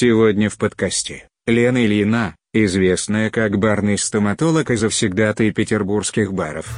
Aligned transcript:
Сегодня 0.00 0.48
в 0.48 0.58
подкасте 0.58 1.26
Лена 1.48 1.84
Ильина, 1.84 2.36
известная 2.52 3.30
как 3.30 3.58
барный 3.58 3.98
стоматолог 3.98 4.70
и 4.70 4.76
завсегдатый 4.76 5.50
петербургских 5.50 6.32
баров. 6.32 6.68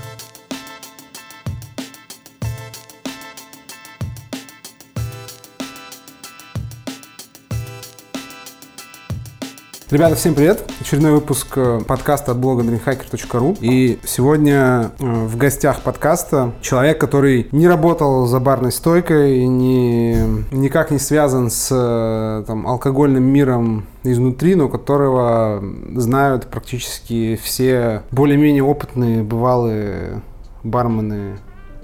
Ребята, 9.91 10.15
всем 10.15 10.37
привет! 10.37 10.71
Очередной 10.81 11.11
выпуск 11.11 11.49
э, 11.57 11.81
подкаста 11.85 12.31
от 12.31 12.39
блога 12.39 12.63
dreamhacker.ru. 12.63 13.59
И 13.61 13.99
сегодня 14.05 14.93
э, 15.01 15.05
в 15.05 15.37
гостях 15.37 15.81
подкаста 15.81 16.53
человек, 16.61 17.01
который 17.01 17.49
не 17.51 17.67
работал 17.67 18.27
за 18.27 18.39
барной 18.39 18.71
стойкой, 18.71 19.49
не, 19.49 20.15
никак 20.53 20.93
не 20.93 21.01
связан 21.01 21.51
с 21.51 21.71
э, 21.73 22.45
там, 22.47 22.69
алкогольным 22.69 23.25
миром 23.25 23.89
изнутри, 24.05 24.55
но 24.55 24.69
которого 24.69 25.61
знают 25.97 26.47
практически 26.47 27.35
все 27.43 28.03
более-менее 28.13 28.63
опытные 28.63 29.25
бывалые 29.25 30.23
бармены 30.63 31.39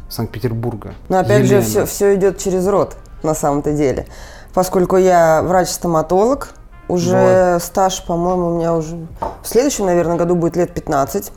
Санкт-Петербурга. 0.08 0.94
Но 1.08 1.18
опять 1.18 1.42
Елена. 1.42 1.60
же, 1.60 1.66
все, 1.66 1.86
все 1.86 2.14
идет 2.14 2.38
через 2.38 2.68
рот 2.68 2.96
на 3.24 3.34
самом-то 3.34 3.72
деле. 3.72 4.06
Поскольку 4.54 4.96
я 4.96 5.42
врач-стоматолог, 5.42 6.54
уже 6.88 7.58
стаж, 7.60 8.04
по-моему, 8.04 8.48
у 8.48 8.58
меня 8.58 8.74
уже 8.74 8.96
в 9.42 9.48
следующем, 9.48 9.86
наверное, 9.86 10.16
году 10.16 10.34
будет 10.34 10.56
лет 10.56 10.72
15. 10.72 11.32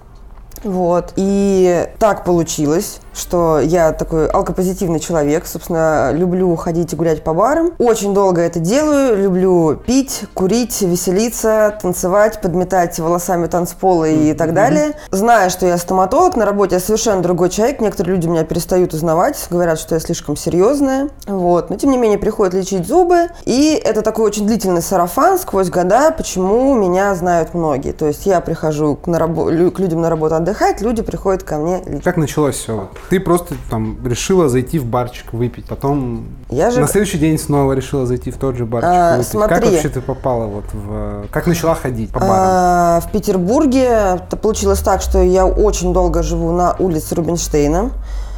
Вот. 0.63 1.13
И 1.15 1.87
так 1.99 2.25
получилось, 2.25 2.99
что 3.13 3.59
я 3.59 3.91
такой 3.91 4.27
алкопозитивный 4.27 4.99
человек. 4.99 5.45
Собственно, 5.45 6.11
люблю 6.11 6.55
ходить 6.55 6.93
и 6.93 6.95
гулять 6.95 7.23
по 7.23 7.33
барам. 7.33 7.73
Очень 7.77 8.13
долго 8.13 8.41
это 8.41 8.59
делаю. 8.59 9.17
Люблю 9.17 9.75
пить, 9.75 10.23
курить, 10.33 10.81
веселиться, 10.81 11.77
танцевать, 11.81 12.41
подметать 12.41 12.99
волосами 12.99 13.47
танцполы 13.47 14.13
и 14.13 14.33
так 14.33 14.53
далее. 14.53 14.93
Зная, 15.11 15.49
что 15.49 15.65
я 15.65 15.77
стоматолог, 15.77 16.35
на 16.35 16.45
работе 16.45 16.75
я 16.75 16.79
совершенно 16.81 17.21
другой 17.21 17.49
человек. 17.49 17.81
Некоторые 17.81 18.15
люди 18.15 18.27
меня 18.27 18.43
перестают 18.43 18.93
узнавать, 18.93 19.47
говорят, 19.49 19.79
что 19.79 19.95
я 19.95 20.01
слишком 20.01 20.35
серьезная. 20.35 21.09
Вот. 21.27 21.69
Но, 21.69 21.77
тем 21.77 21.91
не 21.91 21.97
менее, 21.97 22.17
приходят 22.17 22.53
лечить 22.53 22.87
зубы. 22.87 23.29
И 23.45 23.79
это 23.83 24.01
такой 24.01 24.25
очень 24.25 24.47
длительный 24.47 24.81
сарафан 24.81 25.37
сквозь 25.39 25.69
года, 25.69 26.11
почему 26.11 26.75
меня 26.75 27.15
знают 27.15 27.53
многие. 27.53 27.91
То 27.91 28.07
есть 28.07 28.25
я 28.25 28.41
прихожу 28.41 28.95
к, 28.95 29.07
на 29.07 29.17
рабо- 29.17 29.71
к 29.71 29.79
людям 29.79 30.01
на 30.01 30.09
работу 30.09 30.35
отдыхать, 30.35 30.81
люди 30.81 31.01
приходят 31.01 31.43
ко 31.43 31.57
мне. 31.57 32.01
Как 32.03 32.17
началось 32.17 32.55
все? 32.55 32.89
Ты 33.09 33.19
просто 33.19 33.55
там 33.69 33.97
решила 34.05 34.49
зайти 34.49 34.77
в 34.79 34.85
барчик 34.85 35.33
выпить, 35.33 35.65
потом 35.65 36.25
Я 36.49 36.69
же- 36.71 36.79
на 36.81 36.87
следующий 36.87 37.17
день 37.17 37.37
снова 37.39 37.73
решила 37.73 38.05
зайти 38.05 38.31
в 38.31 38.37
тот 38.37 38.55
же 38.55 38.65
барчик 38.65 38.89
А, 38.91 39.17
выпить. 39.17 39.31
Как 39.31 39.49
смотри. 39.49 39.69
вообще 39.71 39.89
ты 39.89 40.01
попала 40.01 40.45
вот 40.45 40.65
в... 40.73 41.25
Как 41.31 41.47
начала 41.47 41.75
ходить 41.75 42.11
по 42.11 42.19
барам? 42.19 42.35
А, 42.37 42.99
в 43.01 43.11
Петербурге 43.11 43.83
это 44.27 44.37
получилось 44.37 44.79
так, 44.79 45.01
что 45.01 45.21
я 45.21 45.45
очень 45.45 45.93
долго 45.93 46.21
живу 46.23 46.51
на 46.51 46.75
улице 46.77 47.15
Рубинштейна. 47.15 47.91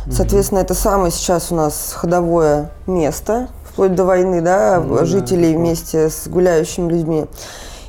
Соответственно, 0.09 0.59
это 0.59 0.73
самое 0.73 1.11
сейчас 1.11 1.51
у 1.51 1.55
нас 1.55 1.93
ходовое 1.95 2.71
место, 2.87 3.49
вплоть 3.71 3.93
до 3.93 4.03
войны, 4.03 4.41
да, 4.41 4.79
да, 4.79 5.05
жителей 5.05 5.55
вместе 5.55 6.09
с 6.09 6.27
гуляющими 6.27 6.89
людьми. 6.91 7.25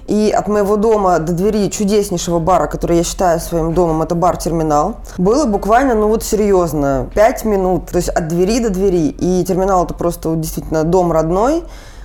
И 0.06 0.31
от 0.31 0.48
моего 0.48 0.77
дома 0.77 1.19
до 1.19 1.33
двери 1.33 1.70
чудеснейшего 1.70 2.39
бара, 2.39 2.67
который 2.67 2.98
я 2.98 3.05
считаю 3.05 3.41
своим 3.41 3.72
домом, 3.72 4.03
это 4.03 4.14
бар-терминал, 4.14 4.97
было 5.19 5.47
буквально, 5.47 5.95
ну 5.95 6.08
вот 6.08 6.25
серьезно, 6.25 7.08
5 7.14 7.45
минут. 7.45 7.86
То 7.86 7.97
есть 7.97 8.08
от 8.08 8.28
двери 8.28 8.58
до 8.58 8.70
двери. 8.70 9.08
И 9.08 9.45
терминал 9.45 9.84
это 9.84 9.95
просто 9.95 10.34
действительно 10.34 10.84
дом 10.84 11.12
родной, 11.12 11.62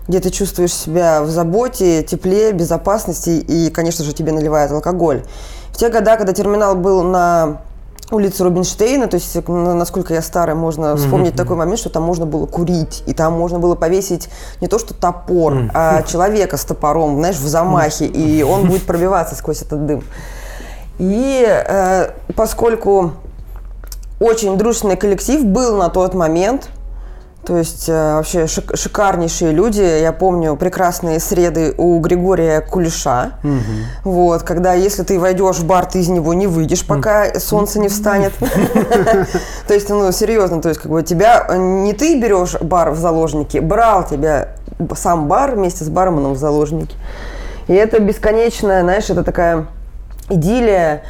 где 0.08 0.20
ты 0.20 0.30
чувствуешь 0.30 0.74
себя 0.74 1.22
в 1.22 1.30
заботе, 1.30 2.04
тепле, 2.04 2.52
безопасности 2.52 3.32
и, 3.32 3.70
конечно 3.70 4.06
же, 4.06 4.14
тебе 4.14 4.32
наливают 4.32 4.72
алкоголь. 4.72 5.24
В 5.72 5.78
те 5.78 5.90
года, 5.90 6.16
когда 6.18 6.34
терминал 6.34 6.76
был 6.76 7.04
на 7.04 7.62
улице 8.12 8.44
Рубинштейна, 8.44 9.08
то 9.08 9.16
есть, 9.16 9.36
на- 9.48 9.74
насколько 9.76 10.14
я 10.14 10.22
старая, 10.22 10.56
можно 10.56 10.96
вспомнить 10.96 11.36
такой 11.36 11.56
момент, 11.58 11.80
что 11.80 11.90
там 11.90 12.04
можно 12.04 12.26
было 12.26 12.46
курить, 12.46 13.04
и 13.06 13.14
там 13.14 13.34
можно 13.34 13.60
было 13.60 13.76
повесить 13.76 14.30
не 14.62 14.68
то 14.68 14.80
что 14.80 14.94
топор, 14.94 15.70
а 15.74 16.02
человека 16.08 16.58
с 16.58 16.64
топором, 16.66 17.18
знаешь, 17.18 17.38
в 17.38 17.48
замахе, 17.48 18.06
и 18.06 18.44
он 18.44 18.68
будет 18.68 18.84
пробиваться 18.88 19.36
сквозь 19.36 19.62
этот 19.62 19.86
дым. 19.86 20.04
И 21.00 21.46
э, 21.48 22.12
поскольку 22.36 23.12
очень 24.20 24.58
дружный 24.58 24.96
коллектив 24.96 25.46
был 25.46 25.78
на 25.78 25.90
тот 25.90 26.14
момент, 26.16 26.70
то 27.48 27.58
есть 27.58 27.88
э, 27.88 28.16
вообще 28.16 28.44
шик- 28.44 28.76
шикарнейшие 28.76 29.54
люди. 29.54 29.80
Я 29.80 30.12
помню 30.12 30.58
прекрасные 30.58 31.22
среды 31.22 31.74
у 31.78 31.98
Григория 32.00 32.60
Кулеша. 32.60 33.40
Вот, 34.04 34.44
когда 34.44 34.74
если 34.74 35.04
ты 35.04 35.18
войдешь 35.18 35.56
в 35.56 35.66
бар, 35.66 35.86
ты 35.86 36.00
из 36.00 36.10
него 36.10 36.34
не 36.34 36.46
выйдешь, 36.46 36.86
пока 36.86 37.40
солнце 37.40 37.80
не 37.80 37.88
встанет. 37.88 38.34
То 39.68 39.74
есть, 39.74 39.88
ну, 39.88 40.12
серьезно, 40.12 40.62
то 40.62 40.68
есть, 40.68 40.82
как 40.82 40.92
бы 40.92 41.04
тебя 41.04 41.46
э, 41.48 41.56
не 41.58 41.94
ты 41.94 42.20
берешь 42.20 42.56
бар 42.60 42.92
в 42.92 43.00
заложники, 43.00 43.60
брал 43.60 44.06
тебя 44.06 44.50
сам 44.96 45.30
бар 45.30 45.56
вместе 45.56 45.86
с 45.86 45.90
барменом 45.90 46.34
в 46.34 46.38
заложники. 46.38 46.98
И 47.68 47.74
это 47.74 48.00
бесконечная, 48.00 48.82
знаешь, 48.82 49.10
это 49.10 49.24
такая 49.24 49.68
идиллия, 50.30 51.04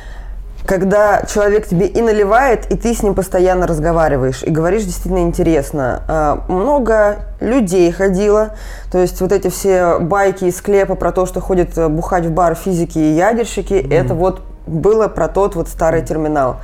когда 0.67 1.23
человек 1.23 1.65
тебе 1.67 1.87
и 1.87 2.01
наливает, 2.01 2.69
и 2.71 2.75
ты 2.75 2.93
с 2.93 3.01
ним 3.01 3.15
постоянно 3.15 3.65
разговариваешь, 3.65 4.43
и 4.43 4.49
говоришь 4.51 4.83
действительно 4.83 5.21
интересно. 5.23 6.03
А, 6.07 6.43
Много 6.49 7.19
людей 7.39 7.91
ходило, 7.91 8.49
то 8.91 8.97
есть 8.99 9.19
вот 9.21 9.31
эти 9.31 9.47
все 9.49 9.97
байки 9.99 10.43
из 10.45 10.57
склепа 10.57 10.95
про 10.95 11.11
то, 11.11 11.25
что 11.25 11.39
ходят 11.39 11.77
э, 11.77 11.87
бухать 11.87 12.25
в 12.25 12.31
бар 12.31 12.53
физики 12.55 12.99
и 12.99 13.13
ядерщики, 13.15 13.73
это 13.73 14.13
вот 14.13 14.41
было 14.67 15.07
про 15.07 15.27
тот 15.29 15.55
вот 15.55 15.69
старый 15.69 16.01
терминал. 16.01 16.57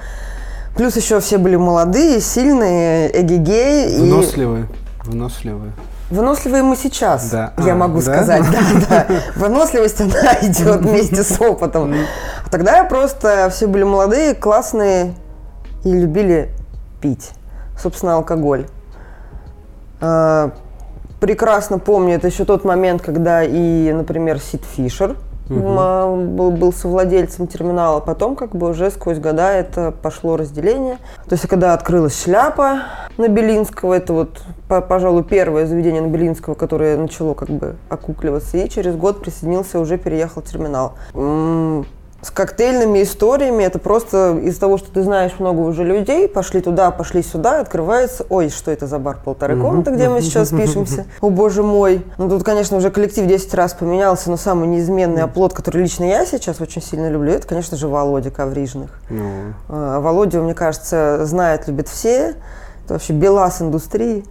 Плюс 0.76 0.96
еще 0.98 1.20
все 1.22 1.38
были 1.38 1.56
молодые, 1.56 2.20
сильные, 2.20 3.10
эгегей. 3.22 3.96
и- 3.96 4.00
Выносливые. 4.02 4.66
Выносливые. 5.06 5.72
Выносливые 6.10 6.62
мы 6.64 6.76
сейчас, 6.76 7.30
Да. 7.30 7.54
я 7.60 7.74
А, 7.74 7.76
могу 7.76 8.00
да? 8.02 8.02
сказать. 8.14 8.44
Да, 8.90 9.06
да. 9.08 9.16
Выносливость, 9.36 10.02
она 10.02 10.34
идет 10.42 10.82
вместе 10.82 11.24
с 11.24 11.40
опытом. 11.42 11.96
Тогда 12.54 12.84
просто 12.84 13.50
все 13.50 13.66
были 13.66 13.82
молодые, 13.82 14.36
классные 14.36 15.16
и 15.84 15.92
любили 15.92 16.52
пить. 17.02 17.32
Собственно, 17.76 18.14
алкоголь. 18.14 18.68
А, 20.00 20.52
Прекрасно 21.20 21.80
помню, 21.80 22.14
это 22.14 22.28
еще 22.28 22.46
тот 22.46 22.64
момент, 22.64 23.02
когда 23.02 23.44
и, 23.44 23.92
например, 23.92 24.38
Сид 24.38 24.62
Фишер 24.66 25.18
а, 25.50 26.16
был, 26.16 26.52
был 26.52 26.72
совладельцем 26.72 27.48
терминала. 27.48 28.02
Потом, 28.02 28.36
как 28.36 28.52
бы 28.52 28.70
уже 28.70 28.92
сквозь 28.92 29.18
года 29.18 29.52
это 29.52 29.92
пошло 29.92 30.38
разделение. 30.38 30.98
То 31.28 31.34
есть, 31.34 31.48
когда 31.48 31.74
открылась 31.74 32.22
шляпа 32.22 32.84
на 33.18 33.30
Белинского, 33.30 33.96
это 33.96 34.14
вот, 34.14 34.44
по- 34.68 34.82
пожалуй, 34.82 35.24
первое 35.24 35.66
заведение 35.66 36.04
на 36.04 36.08
Белинского, 36.08 36.54
которое 36.54 36.98
начало 36.98 37.34
как 37.34 37.50
бы 37.50 37.78
окукливаться. 37.90 38.58
И 38.58 38.70
через 38.70 38.96
год 38.96 39.22
присоединился, 39.22 39.80
уже 39.80 39.98
переехал 39.98 40.44
терминал. 40.44 40.94
С 42.24 42.32
коктейльными 42.32 43.04
историями 43.04 43.66
это 43.66 43.80
просто 43.80 44.40
из-за 44.44 44.62
того, 44.62 44.78
что 44.78 44.90
ты 44.90 45.04
знаешь 45.04 45.34
много 45.40 45.60
уже 45.60 45.84
людей, 45.84 46.30
пошли 46.30 46.62
туда, 46.62 46.90
пошли 46.92 47.22
сюда, 47.22 47.60
открывается, 47.60 48.26
ой, 48.30 48.50
что 48.50 48.72
это 48.72 48.88
за 48.88 48.98
бар 48.98 49.18
полторы 49.24 49.60
комнаты, 49.60 49.92
где 49.92 50.08
мы 50.08 50.22
сейчас 50.22 50.50
пишемся, 50.50 51.06
о 51.20 51.30
боже 51.30 51.64
мой. 51.64 52.06
Ну 52.18 52.30
тут, 52.30 52.44
конечно, 52.44 52.78
уже 52.78 52.92
коллектив 52.92 53.26
10 53.28 53.54
раз 53.56 53.74
поменялся, 53.74 54.30
но 54.32 54.38
самый 54.38 54.70
неизменный 54.70 55.22
оплот, 55.22 55.54
который 55.54 55.82
лично 55.84 56.06
я 56.06 56.26
сейчас 56.26 56.62
очень 56.62 56.82
сильно 56.82 57.10
люблю, 57.10 57.34
это, 57.34 57.46
конечно 57.46 57.76
же, 57.76 57.90
Володя 57.90 58.32
Коврижных. 58.32 58.92
Ну, 59.10 59.26
А, 59.68 60.00
Володю, 60.00 60.44
мне 60.44 60.54
кажется, 60.54 61.26
знают, 61.26 61.68
любят 61.68 61.90
все. 61.90 62.36
Это 62.86 62.96
вообще 62.96 63.14
белас 63.14 63.62
индустрии. 63.62 64.26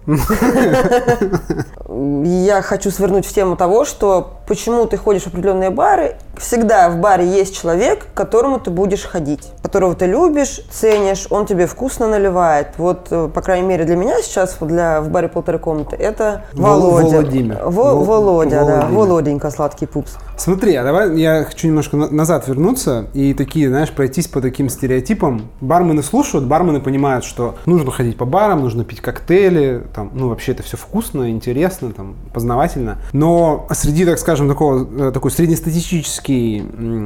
Я 1.88 2.62
хочу 2.62 2.90
свернуть 2.90 3.26
в 3.26 3.32
тему 3.32 3.56
того, 3.56 3.84
что 3.84 4.38
почему 4.46 4.86
ты 4.86 4.96
ходишь 4.96 5.22
в 5.22 5.26
определенные 5.28 5.70
бары, 5.70 6.16
всегда 6.36 6.88
в 6.90 6.98
баре 6.98 7.26
есть 7.26 7.58
человек, 7.58 8.06
к 8.12 8.16
которому 8.16 8.58
ты 8.60 8.70
будешь 8.70 9.04
ходить, 9.04 9.50
которого 9.62 9.94
ты 9.94 10.06
любишь, 10.06 10.60
ценишь, 10.70 11.26
он 11.30 11.46
тебе 11.46 11.66
вкусно 11.66 12.08
наливает. 12.08 12.68
Вот, 12.78 13.08
э, 13.10 13.28
по 13.32 13.40
крайней 13.42 13.66
мере, 13.66 13.84
для 13.84 13.96
меня 13.96 14.20
сейчас, 14.22 14.56
для, 14.60 15.00
в 15.00 15.08
баре 15.10 15.28
полторы 15.28 15.58
комнаты, 15.58 15.96
это 15.96 16.44
Вол- 16.54 16.80
Володя. 16.80 17.20
Владимир. 17.20 17.58
Во- 17.64 17.94
Вол- 17.94 18.04
Володя, 18.04 18.50
да. 18.50 18.64
Володимир. 18.64 18.98
Володенька, 18.98 19.50
сладкий 19.50 19.86
пупс. 19.86 20.16
Смотри, 20.36 20.74
а 20.76 20.84
давай 20.84 21.18
я 21.18 21.44
хочу 21.44 21.66
немножко 21.68 21.96
на- 21.96 22.08
назад 22.10 22.48
вернуться 22.48 23.06
и 23.14 23.34
такие, 23.34 23.68
знаешь, 23.68 23.90
пройтись 23.90 24.28
по 24.28 24.40
таким 24.40 24.68
стереотипам. 24.68 25.50
Бармены 25.60 26.02
слушают, 26.02 26.46
бармены 26.46 26.80
понимают, 26.80 27.24
что 27.24 27.56
нужно 27.66 27.90
ходить 27.92 28.16
по 28.16 28.24
барам, 28.42 28.60
нужно 28.60 28.84
пить 28.84 29.00
коктейли, 29.00 29.84
там, 29.94 30.10
ну, 30.14 30.28
вообще 30.28 30.52
это 30.52 30.64
все 30.64 30.76
вкусно, 30.76 31.30
интересно, 31.30 31.92
там, 31.92 32.16
познавательно. 32.32 32.98
Но 33.12 33.68
среди, 33.70 34.04
так 34.04 34.18
скажем, 34.18 34.48
такого, 34.48 35.08
э, 35.08 35.12
такой 35.12 35.30
среднестатистический 35.30 36.64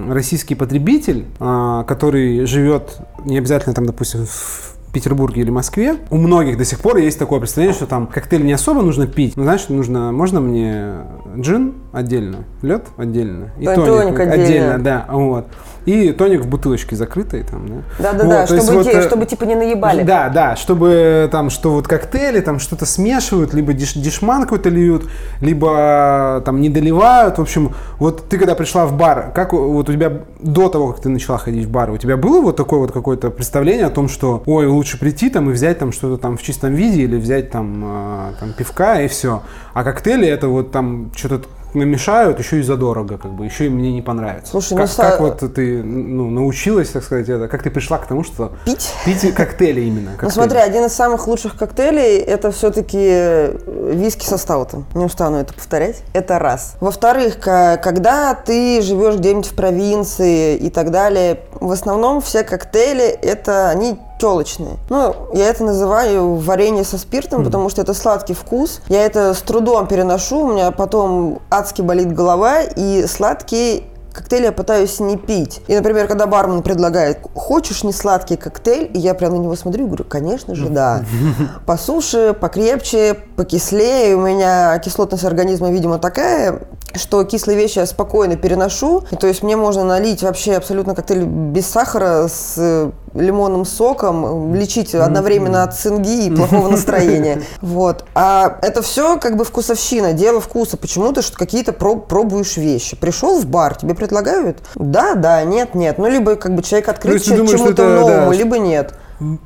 российский 0.09 0.55
потребитель, 0.55 1.27
а, 1.38 1.85
который 1.85 2.47
живет 2.47 2.99
не 3.25 3.37
обязательно 3.37 3.75
там, 3.75 3.85
допустим, 3.85 4.25
в 4.27 4.77
Петербурге 4.93 5.43
или 5.43 5.50
Москве, 5.50 5.97
у 6.09 6.17
многих 6.17 6.56
до 6.56 6.65
сих 6.65 6.81
пор 6.81 6.97
есть 6.97 7.19
такое 7.19 7.38
представление, 7.38 7.77
что 7.77 7.87
там 7.87 8.06
коктейль 8.06 8.47
не 8.47 8.55
особо 8.55 8.81
нужно 8.81 9.06
пить. 9.06 9.37
Ну, 9.37 9.43
знаешь, 9.43 9.69
нужно, 9.69 10.11
можно 10.12 10.41
мне 10.41 11.00
джин 11.37 11.75
отдельно, 11.93 12.44
лед 12.62 12.87
отдельно, 12.97 13.50
и 13.59 13.67
Тоник 13.67 13.85
тоник, 13.85 14.21
отдельно. 14.21 14.44
отдельно, 14.44 14.79
да, 14.79 15.06
вот. 15.11 15.49
И 15.87 16.11
тоник 16.11 16.43
в 16.43 16.49
бутылочке 16.49 16.97
закрытой 16.97 17.44
там, 17.44 17.69
да. 17.69 17.75
Да-да-да, 18.12 18.41
Вот, 18.41 18.49
чтобы, 18.49 18.79
вот, 18.79 18.87
э, 18.88 19.03
чтобы 19.03 19.25
типа 19.25 19.44
не 19.44 19.55
наебали. 19.55 20.03
Да, 20.03 20.29
да, 20.29 20.56
чтобы 20.56 21.29
там, 21.31 21.49
что 21.49 21.71
вот 21.71 21.87
коктейли, 21.87 22.41
там 22.41 22.59
что-то 22.59 22.87
смешивают, 22.87 23.55
либо 23.55 23.73
деш, 23.73 23.94
дешман 23.94 24.43
какой-то 24.43 24.69
льют, 24.69 25.05
либо 25.41 26.43
там 26.44 26.61
не 26.61 26.69
доливают. 26.69 27.38
В 27.38 27.41
общем, 27.41 27.73
вот 27.99 28.29
ты 28.29 28.37
когда 28.37 28.56
пришла 28.56 28.87
в 28.87 28.97
бар, 28.97 29.31
как 29.33 29.53
вот 29.53 29.88
у 29.88 29.93
тебя 29.93 30.12
до 30.41 30.69
того, 30.69 30.93
как 30.93 31.03
ты 31.03 31.09
начала 31.09 31.38
ходить 31.38 31.67
в 31.67 31.71
бар, 31.71 31.91
у 31.91 31.99
тебя 31.99 32.17
было 32.17 32.41
вот 32.41 32.56
такое 32.56 32.81
вот 32.81 32.91
какое-то 32.91 33.31
представление 33.31 33.87
о 33.87 33.91
том, 33.91 34.09
что, 34.09 34.43
ой, 34.44 34.67
лучше 34.67 34.99
прийти 34.99 35.31
там 35.31 35.50
и 35.50 35.53
взять 35.53 35.79
там 35.79 35.93
что-то 35.93 36.21
там 36.21 36.37
в 36.37 36.43
чистом 36.43 36.75
виде 36.75 37.03
или 37.03 37.17
взять 37.17 37.50
там, 37.53 38.35
там 38.41 38.53
пивка 38.53 39.03
и 39.03 39.09
все. 39.09 39.43
А 39.73 39.85
коктейли 39.85 40.27
это 40.27 40.49
вот 40.49 40.73
там 40.73 41.12
что-то 41.15 41.47
намешают, 41.75 42.39
еще 42.39 42.61
и 42.61 42.63
задорого, 42.63 43.19
как 43.19 43.33
бы, 43.33 43.45
еще 43.45 43.67
и 43.67 43.69
мне 43.69 43.93
не 43.93 44.03
понравится. 44.03 44.51
Слушай, 44.51 44.75
ну, 44.75 44.79
как, 44.79 44.89
са- 44.89 45.11
как 45.11 45.21
вот 45.21 45.55
ты 45.55 45.83
ну, 45.83 46.31
научилась, 46.31 46.89
так 46.91 47.05
сказать, 47.05 47.29
это, 47.29 47.49
как 47.49 47.63
ты 47.63 47.71
пришла 47.71 47.99
к 47.99 48.07
тому, 48.07 48.25
что 48.25 48.53
Пить? 48.65 48.93
Пить 49.05 49.35
коктейли 49.35 49.83
именно. 49.83 50.11
Ну 50.11 50.17
коктейли. 50.17 50.33
смотри, 50.33 50.59
один 50.59 50.85
из 50.87 50.93
самых 50.93 51.27
лучших 51.29 51.57
коктейлей 51.57 52.19
это 52.19 52.51
все-таки 52.51 53.53
виски 53.93 54.25
со 54.25 54.39
стаутом. 54.39 54.87
Не 54.95 55.05
устану 55.05 55.39
это 55.39 55.55
повторять. 55.55 56.03
Это 56.13 56.39
раз. 56.39 56.77
Во-вторых, 56.81 57.39
когда 57.39 58.35
ты 58.35 58.81
живешь 58.83 59.17
где-нибудь 59.17 59.47
в 59.47 59.55
провинции 59.55 60.57
и 60.57 60.71
так 60.71 60.91
далее, 60.91 61.41
в 61.61 61.71
основном 61.71 62.21
все 62.21 62.43
коктейли 62.45 63.05
это 63.05 63.69
они 63.71 63.99
телочные. 64.19 64.77
Ну, 64.89 65.15
я 65.35 65.49
это 65.49 65.65
называю 65.65 66.37
варенье 66.37 66.85
со 66.85 66.99
спиртом, 66.99 67.45
потому 67.45 67.69
что 67.69 67.83
это 67.83 67.95
сладкий 67.95 68.35
вкус. 68.35 68.81
Я 68.89 69.05
это 69.05 69.35
с 69.35 69.43
трудом 69.43 69.87
переношу, 69.87 70.41
у 70.41 70.53
меня 70.53 70.71
потом 70.71 71.41
адски 71.51 71.83
болит 71.83 72.15
голова, 72.15 72.63
и 72.63 73.07
сладкие 73.07 73.85
коктейли 74.17 74.45
я 74.47 74.53
пытаюсь 74.53 74.99
не 74.99 75.17
пить. 75.17 75.61
И, 75.69 75.75
например, 75.75 76.09
когда 76.09 76.27
бармен 76.27 76.63
предлагает, 76.63 77.19
хочешь 77.35 77.85
не 77.85 77.93
сладкий 77.93 78.37
коктейль, 78.37 78.91
и 78.95 78.99
я 78.99 79.15
прям 79.15 79.35
на 79.35 79.39
него 79.39 79.55
смотрю 79.57 79.85
и 79.85 79.87
говорю, 79.87 80.05
конечно 80.05 80.55
же, 80.55 80.69
да. 80.69 81.05
По 81.67 81.77
суше, 81.77 82.35
покрепче, 82.39 83.15
покислее. 83.37 84.17
У 84.17 84.21
меня 84.21 84.79
кислотность 84.79 85.25
организма, 85.25 85.71
видимо, 85.71 85.99
такая, 85.99 86.62
что 86.95 87.23
кислые 87.25 87.59
вещи 87.59 87.79
я 87.79 87.87
спокойно 87.87 88.37
переношу. 88.37 89.05
И, 89.11 89.17
то 89.17 89.27
есть 89.27 89.43
мне 89.43 89.57
можно 89.57 89.85
налить 89.85 90.23
вообще 90.23 90.55
абсолютно 90.55 90.95
коктейль 90.95 91.25
без 91.25 91.67
сахара 91.67 92.29
с 92.29 92.55
э, 92.57 92.91
лимонным 93.21 93.65
соком, 93.65 94.55
лечить 94.55 94.95
одновременно 94.95 95.63
от 95.63 95.75
цинги 95.77 96.27
и 96.27 96.31
плохого 96.35 96.69
настроения. 96.69 97.43
Вот. 97.61 98.05
А 98.15 98.59
это 98.63 98.83
все 98.83 99.19
как 99.19 99.37
бы 99.37 99.45
вкусовщина, 99.45 100.13
дело 100.13 100.41
вкуса. 100.41 100.77
Почему 100.77 101.13
ты 101.13 101.23
что 101.23 101.37
какие-то 101.37 101.73
проб- 101.73 102.07
пробуешь 102.07 102.57
вещи? 102.57 102.97
Пришел 102.97 103.39
в 103.41 103.47
бар, 103.47 103.75
тебе 103.77 103.95
предлагают? 103.95 104.59
Да, 104.75 105.15
да, 105.15 105.43
нет, 105.45 105.75
нет. 105.75 105.99
Ну, 105.99 106.09
либо 106.09 106.37
как 106.37 106.55
бы 106.55 106.63
человек 106.63 106.89
открыт 106.89 107.23
думаешь, 107.27 107.49
что 107.49 107.59
чему-то 107.59 107.89
новому, 107.89 108.33
либо 108.33 108.59
нет. 108.59 108.95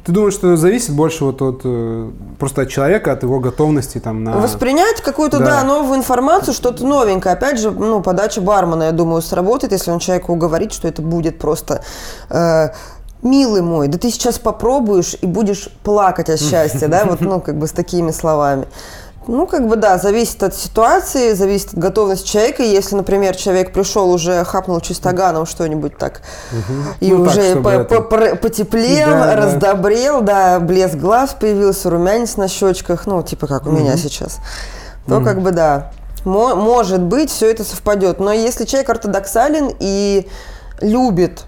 Ты 0.04 0.10
думаешь, 0.10 0.34
что 0.34 0.56
зависит 0.56 0.96
больше 0.96 1.24
вот 1.24 1.40
от 1.42 1.60
э, 1.62 2.10
просто 2.40 2.62
от 2.62 2.68
человека, 2.70 3.12
от 3.12 3.22
его 3.22 3.38
готовности 3.38 3.98
там 3.98 4.24
на... 4.24 4.32
Воспринять 4.32 5.00
какую-то, 5.00 5.38
Да. 5.38 5.44
да. 5.60 5.62
новую 5.62 5.96
информацию, 5.96 6.54
что-то 6.54 6.84
новенькое. 6.84 7.34
Опять 7.34 7.60
же, 7.60 7.70
ну, 7.70 8.02
подача 8.02 8.40
бармена, 8.40 8.84
я 8.84 8.92
думаю, 8.92 9.22
сработает, 9.22 9.72
если 9.72 9.92
он 9.92 10.00
человеку 10.00 10.32
уговорит, 10.32 10.72
что 10.72 10.88
это 10.88 11.02
будет 11.02 11.38
просто... 11.38 11.82
э, 12.30 12.70
Милый 13.22 13.60
мой, 13.62 13.88
да 13.88 13.98
ты 13.98 14.10
сейчас 14.10 14.38
попробуешь 14.38 15.14
и 15.20 15.26
будешь 15.26 15.68
плакать 15.84 16.30
от 16.30 16.40
счастья, 16.40 16.88
да, 16.88 17.04
вот, 17.04 17.20
ну, 17.20 17.40
как 17.40 17.56
бы 17.58 17.66
с 17.66 17.72
такими 17.72 18.10
словами. 18.12 18.66
Ну, 19.26 19.46
как 19.46 19.68
бы, 19.68 19.76
да, 19.76 19.98
зависит 19.98 20.42
от 20.42 20.54
ситуации, 20.54 21.34
зависит 21.34 21.74
от 21.74 21.78
готовности 21.78 22.26
человека. 22.26 22.62
Если, 22.62 22.96
например, 22.96 23.36
человек 23.36 23.72
пришел 23.72 24.10
уже, 24.10 24.42
хапнул 24.44 24.80
чистоганом 24.80 25.44
что-нибудь 25.44 25.98
так, 25.98 26.22
и 27.00 27.12
Ну, 27.12 27.22
уже 27.22 27.56
по- 27.56 27.84
по- 27.84 28.36
потеплел, 28.36 29.08
Да, 29.10 29.36
раздобрел, 29.36 30.22
да, 30.22 30.58
блеск 30.58 30.94
глаз 30.96 31.36
появился, 31.38 31.90
румянец 31.90 32.38
на 32.38 32.48
щечках, 32.48 33.06
ну, 33.06 33.22
типа 33.22 33.46
как 33.46 33.66
у 33.66 33.70
меня 33.70 33.96
сейчас, 33.98 34.38
то 35.06 35.20
как 35.20 35.42
бы 35.42 35.50
да, 35.52 35.92
Мо- 36.24 36.54
может 36.54 37.00
быть, 37.00 37.30
все 37.30 37.50
это 37.50 37.62
совпадет. 37.64 38.20
Но 38.20 38.32
если 38.32 38.64
человек 38.64 38.88
ортодоксален 38.90 39.70
и 39.80 40.26
любит 40.80 41.44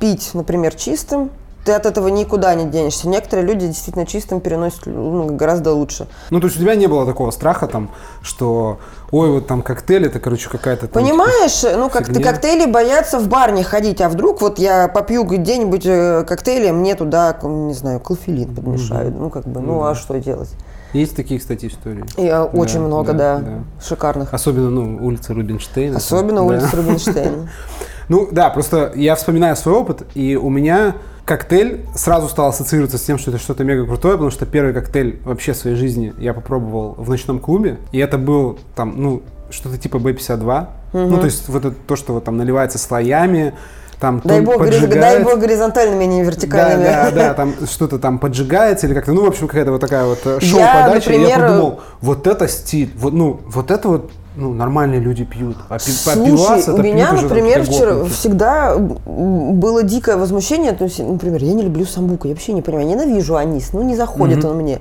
пить, 0.00 0.30
например, 0.34 0.74
чистым, 0.74 1.30
ты 1.64 1.72
от 1.72 1.84
этого 1.84 2.08
никуда 2.08 2.54
не 2.54 2.64
денешься. 2.64 3.06
Некоторые 3.06 3.46
люди 3.46 3.66
действительно 3.66 4.06
чистым 4.06 4.40
переносят 4.40 4.86
ну, 4.86 5.26
гораздо 5.36 5.72
лучше. 5.74 6.06
Ну, 6.30 6.40
то 6.40 6.46
есть 6.46 6.56
у 6.58 6.60
тебя 6.62 6.74
не 6.74 6.86
было 6.86 7.04
такого 7.04 7.30
страха 7.32 7.66
там, 7.66 7.90
что, 8.22 8.78
ой, 9.10 9.30
вот 9.30 9.46
там 9.46 9.60
коктейль, 9.60 10.06
это, 10.06 10.20
короче, 10.20 10.48
какая-то 10.48 10.88
там... 10.88 11.02
Понимаешь, 11.02 11.62
ну 11.76 11.90
как 11.90 12.06
фигня. 12.06 12.32
коктейли 12.32 12.64
боятся 12.70 13.18
в 13.18 13.28
бар 13.28 13.52
не 13.52 13.62
ходить, 13.62 14.00
а 14.00 14.08
вдруг 14.08 14.40
вот 14.40 14.58
я 14.58 14.88
попью 14.88 15.24
где-нибудь 15.24 15.84
э, 15.84 16.24
коктейли, 16.26 16.70
мне 16.70 16.94
туда, 16.94 17.36
не 17.42 17.74
знаю, 17.74 18.00
клофелин 18.00 18.54
подмешают. 18.54 19.14
Ну 19.14 19.28
как 19.28 19.46
бы, 19.46 19.60
ну 19.60 19.84
а 19.84 19.94
что 19.94 20.18
делать? 20.18 20.48
Есть 20.94 21.14
такие, 21.14 21.38
кстати, 21.38 21.66
истории. 21.66 22.04
И, 22.16 22.26
э, 22.26 22.42
очень 22.42 22.80
Да, 22.80 22.86
много, 22.86 23.12
да, 23.12 23.36
да, 23.36 23.44
да. 23.44 23.84
шикарных. 23.86 24.32
Особенно, 24.32 24.70
ну, 24.70 24.98
улица 25.06 25.34
Рубинштейна. 25.34 25.98
Особенно 25.98 26.40
Да. 26.40 26.46
улица 26.46 26.74
Рубинштейна. 26.74 27.48
Ну 28.10 28.28
да, 28.30 28.50
просто 28.50 28.92
я 28.96 29.14
вспоминаю 29.14 29.56
свой 29.56 29.74
опыт, 29.76 30.02
и 30.14 30.36
у 30.36 30.50
меня 30.50 30.96
коктейль 31.24 31.80
сразу 31.94 32.28
стал 32.28 32.48
ассоциироваться 32.48 32.98
с 32.98 33.02
тем, 33.02 33.18
что 33.18 33.30
это 33.30 33.38
что-то 33.40 33.62
мега 33.64 33.86
крутое, 33.86 34.14
потому 34.14 34.30
что 34.30 34.44
первый 34.46 34.74
коктейль 34.74 35.20
вообще 35.24 35.52
в 35.52 35.56
своей 35.56 35.76
жизни 35.76 36.12
я 36.18 36.34
попробовал 36.34 36.94
в 36.98 37.08
ночном 37.08 37.38
клубе, 37.38 37.78
и 37.92 37.98
это 37.98 38.18
был 38.18 38.58
там, 38.74 38.94
ну, 38.96 39.22
что-то 39.50 39.78
типа 39.78 39.96
B52. 39.98 40.66
Ну, 40.92 41.18
то 41.18 41.24
есть 41.24 41.48
вот 41.48 41.64
это 41.64 41.74
то, 41.86 41.94
что 41.96 42.14
вот 42.14 42.24
там 42.24 42.36
наливается 42.36 42.78
слоями, 42.78 43.54
там 44.00 44.20
Дай 44.24 44.40
бог, 44.40 44.56
гори- 44.62 44.70
дай 44.70 44.80
поджигает. 44.88 45.24
бог 45.24 45.38
горизонтальными, 45.38 46.04
а 46.04 46.06
не 46.06 46.18
Да, 46.24 46.30
вертикальными. 46.30 46.84
да, 46.84 47.10
да, 47.12 47.34
там 47.34 47.54
что-то 47.70 47.98
там 48.00 48.18
поджигается 48.18 48.86
или 48.88 48.94
как-то, 48.94 49.12
ну, 49.12 49.24
в 49.24 49.28
общем, 49.28 49.46
какая-то 49.46 49.70
вот 49.72 49.80
такая 49.82 50.04
вот 50.06 50.18
э, 50.24 50.38
Я, 50.40 50.48
шоу-подача. 50.48 51.12
и 51.12 51.14
я 51.14 51.20
например, 51.20 51.40
подумал, 51.48 51.80
вот 52.00 52.26
это 52.26 52.48
стиль, 52.48 52.92
вот, 52.96 53.12
ну, 53.12 53.40
вот 53.46 53.70
это 53.70 53.88
вот, 53.88 54.10
ну, 54.36 54.54
нормальные 54.54 55.00
люди 55.00 55.24
пьют. 55.24 55.56
А, 55.68 55.78
пи- 55.78 55.90
а 56.06 56.14
Слушай, 56.14 56.72
у 56.72 56.78
меня, 56.82 57.12
уже 57.12 57.22
например, 57.24 57.64
вчера 57.64 57.94
гопники. 57.94 58.12
всегда 58.14 58.76
было 58.76 59.82
дикое 59.82 60.16
возмущение. 60.16 60.72
То 60.72 60.84
есть, 60.84 60.98
например, 61.00 61.42
я 61.42 61.52
не 61.52 61.62
люблю 61.62 61.84
самбуку, 61.84 62.28
я 62.28 62.34
вообще 62.34 62.52
не 62.52 62.62
понимаю, 62.62 62.86
ненавижу 62.86 63.36
анис, 63.36 63.72
ну 63.72 63.82
не 63.82 63.96
заходит 63.96 64.44
он 64.44 64.56
мне. 64.56 64.78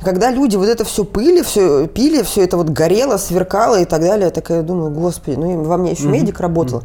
И 0.00 0.04
когда 0.04 0.30
люди 0.30 0.56
вот 0.56 0.68
это 0.68 0.84
все 0.84 1.04
пыли, 1.04 1.42
все 1.42 1.86
пили, 1.86 2.22
все 2.22 2.44
это 2.44 2.56
вот 2.56 2.68
горело, 2.70 3.16
сверкало 3.16 3.80
и 3.80 3.84
так 3.84 4.00
далее, 4.02 4.26
я 4.26 4.30
такая 4.30 4.62
думаю, 4.62 4.90
господи, 4.90 5.36
ну 5.36 5.62
во 5.62 5.76
мне 5.76 5.92
еще 5.92 6.06
медик 6.06 6.40
работал. 6.40 6.82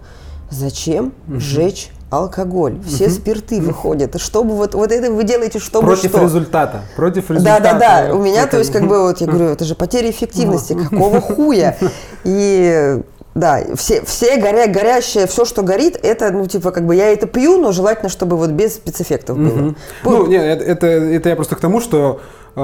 Зачем 0.50 1.12
сжечь 1.28 1.90
алкоголь? 2.10 2.80
Все 2.86 3.10
спирты 3.10 3.62
выходят. 3.62 4.20
Чтобы 4.20 4.56
вот, 4.56 4.74
вот 4.76 4.92
это 4.92 5.12
вы 5.12 5.24
делаете, 5.24 5.60
чтобы 5.60 5.88
Против 5.88 6.12
что? 6.12 6.22
результата. 6.22 6.82
Против 6.96 7.28
Да, 7.28 7.34
результата. 7.34 7.62
да, 7.80 8.08
да. 8.08 8.14
У 8.16 8.22
меня, 8.22 8.42
Это- 8.44 8.52
то 8.52 8.58
есть, 8.60 8.72
как 8.72 8.88
бы, 8.88 9.02
вот 9.02 9.22
я 9.22 9.28
говорю, 9.28 9.46
это 9.46 9.66
же 9.66 9.76
потеря 9.76 10.10
эффективности. 10.10 10.74
Какого 10.74 11.20
хуя? 11.22 11.76
И 12.24 13.02
да, 13.34 13.60
все, 13.76 14.02
все 14.06 14.38
горя, 14.38 14.68
горящее, 14.68 15.28
все, 15.28 15.44
что 15.44 15.62
горит, 15.62 16.00
это, 16.02 16.32
ну, 16.32 16.46
типа, 16.48 16.72
как 16.72 16.86
бы 16.86 16.96
я 16.96 17.10
это 17.12 17.28
пью, 17.28 17.58
но 17.58 17.74
желательно, 17.74 18.08
чтобы 18.10 18.38
вот 18.38 18.52
без 18.52 18.76
спецэффектов 18.76 19.38
было. 19.38 19.76
Ну, 20.06 20.28
не, 20.28 20.38
это, 20.38 20.64
это, 20.64 20.88
это 20.88 21.30
я 21.30 21.36
просто 21.36 21.56
к 21.58 21.60
тому, 21.60 21.82
что 21.82 22.22
э, 22.56 22.60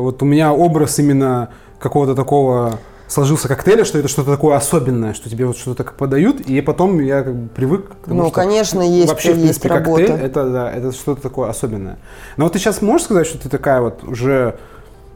вот 0.00 0.22
у 0.22 0.26
меня 0.26 0.52
образ 0.52 0.98
именно 0.98 1.48
какого-то 1.78 2.14
такого 2.14 2.78
сложился 3.12 3.46
коктейля, 3.46 3.84
что 3.84 3.98
это 3.98 4.08
что-то 4.08 4.30
такое 4.32 4.56
особенное, 4.56 5.12
что 5.12 5.28
тебе 5.28 5.44
вот 5.44 5.56
что-то 5.58 5.84
так 5.84 5.94
подают, 5.96 6.40
и 6.40 6.60
потом 6.62 6.98
я 7.00 7.22
как 7.22 7.34
бы 7.34 7.48
привык 7.48 7.88
к 8.02 8.06
тому, 8.06 8.22
Ну, 8.22 8.26
что 8.28 8.34
конечно, 8.34 8.80
есть- 8.80 9.08
вообще, 9.08 9.34
в 9.34 9.38
есть 9.38 9.60
принципе, 9.60 9.68
коктейль 9.68 10.06
работа. 10.08 10.24
это, 10.24 10.50
да, 10.50 10.72
это 10.72 10.92
что-то 10.92 11.20
такое 11.20 11.50
особенное. 11.50 11.98
Но 12.38 12.44
вот 12.44 12.54
ты 12.54 12.58
сейчас 12.58 12.80
можешь 12.80 13.04
сказать, 13.04 13.26
что 13.26 13.38
ты 13.38 13.48
такая 13.50 13.80
вот 13.82 14.02
уже 14.04 14.58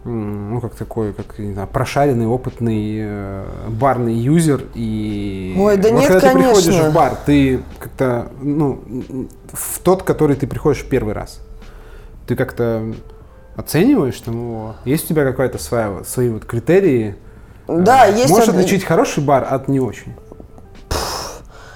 ну, 0.05 0.61
как 0.61 0.77
такой, 0.77 1.13
как, 1.13 1.37
не 1.41 1.53
знаю, 1.53 1.67
прошаренный, 1.67 2.27
опытный 2.29 2.99
э, 3.01 3.45
барный 3.71 4.15
юзер, 4.15 4.63
и 4.77 5.57
Ой, 5.59 5.77
да 5.79 5.89
вот 5.91 5.99
нет, 5.99 6.13
когда 6.13 6.21
ты 6.33 6.39
приходишь 6.39 6.65
конечно. 6.67 6.91
в 6.91 6.95
бар, 6.95 7.17
ты 7.27 7.61
как-то, 7.81 8.29
ну, 8.41 8.81
в 9.53 9.79
тот, 9.81 10.05
который 10.05 10.37
ты 10.37 10.47
приходишь 10.47 10.83
в 10.85 10.89
первый 10.89 11.13
раз, 11.13 11.41
ты 12.29 12.37
как-то 12.37 12.85
оцениваешь, 13.57 14.21
там, 14.21 14.35
его? 14.35 14.75
есть 14.85 15.07
у 15.07 15.09
тебя 15.09 15.25
какая-то 15.25 15.59
своя, 15.59 16.05
свои 16.05 16.29
вот 16.29 16.45
критерии? 16.45 17.17
Да, 17.69 18.07
Э, 18.07 18.13
есть 18.13 18.31
Можешь 18.31 18.49
од- 18.49 18.55
отличить 18.57 18.85
хороший 18.85 19.23
бар 19.23 19.47
от 19.51 19.69
не 19.69 19.81
очень? 19.81 20.15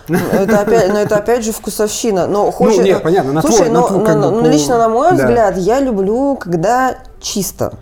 Ну, 0.09 0.18
Это 0.32 0.61
опять, 0.61 0.88
но 0.92 0.99
это 0.99 1.16
опять 1.16 1.44
же 1.44 1.52
вкусовщина. 1.52 2.26
Но 2.26 2.50
хочешь, 2.50 2.78
Ну, 2.78 2.82
нет, 2.82 3.02
понятно, 3.02 3.32
на 3.32 3.42
Слушай, 3.42 3.56
твой- 3.59 3.68
на 3.70 3.80
но, 3.80 3.87
твой, 3.88 4.04
как 4.04 4.16
но- 4.16 4.30
бы, 4.32 4.42
но 4.42 4.49
лично 4.49 4.76
на 4.78 4.88
мой 4.88 5.11
да. 5.11 5.16
взгляд, 5.16 5.56
я 5.56 5.78
люблю, 5.80 6.35
когда 6.37 6.97
чисто. 7.20 7.75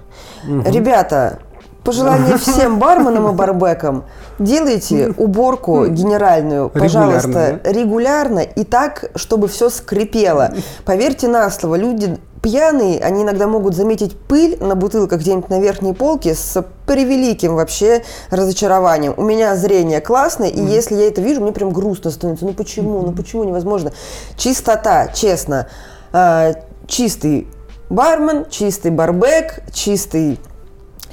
Ребята, 0.45 1.39
пожелание 1.85 2.37
всем 2.39 2.79
барменам 2.79 3.29
и 3.31 3.33
барбекам, 3.33 4.05
делайте 4.39 5.15
уборку 5.17 5.87
генеральную, 5.87 6.69
пожалуйста, 6.69 7.61
Регулярно, 7.65 7.81
регулярно 7.81 8.39
и 8.41 8.65
так, 8.65 9.07
чтобы 9.15 9.49
все 9.49 9.71
скрипело. 9.71 10.51
Поверьте 10.85 11.29
на 11.29 11.49
слово, 11.51 11.77
люди 11.77 12.19
пьяные, 12.43 13.01
они 13.01 13.23
иногда 13.23 13.47
могут 13.47 13.75
заметить 13.75 14.17
пыль 14.17 14.57
на 14.61 14.75
бутылках 14.75 15.21
где-нибудь 15.21 15.49
на 15.49 15.61
верхней 15.61 15.93
полке 15.93 16.35
с 16.35 16.65
превеликим 16.87 17.55
вообще 17.55 18.03
разочарованием. 18.31 19.15
У 19.17 19.23
меня 19.23 19.57
зрение 19.57 20.01
классное, 20.01 20.49
и 20.49 20.61
если 20.61 20.97
я 20.97 21.09
это 21.09 21.21
вижу, 21.21 21.41
мне 21.41 21.53
прям 21.53 21.71
грустно 21.71 22.11
становится. 22.11 22.47
Ну 22.47 22.53
почему? 22.53 23.03
Ну 23.03 23.13
почему 23.13 23.45
невозможно? 23.45 23.93
Чистота, 24.37 25.09
честно. 25.09 25.69
А, 26.13 26.53
чистый 26.87 27.49
бармен, 27.91 28.47
чистый 28.51 28.91
барбек, 28.91 29.63
чистый 29.73 30.39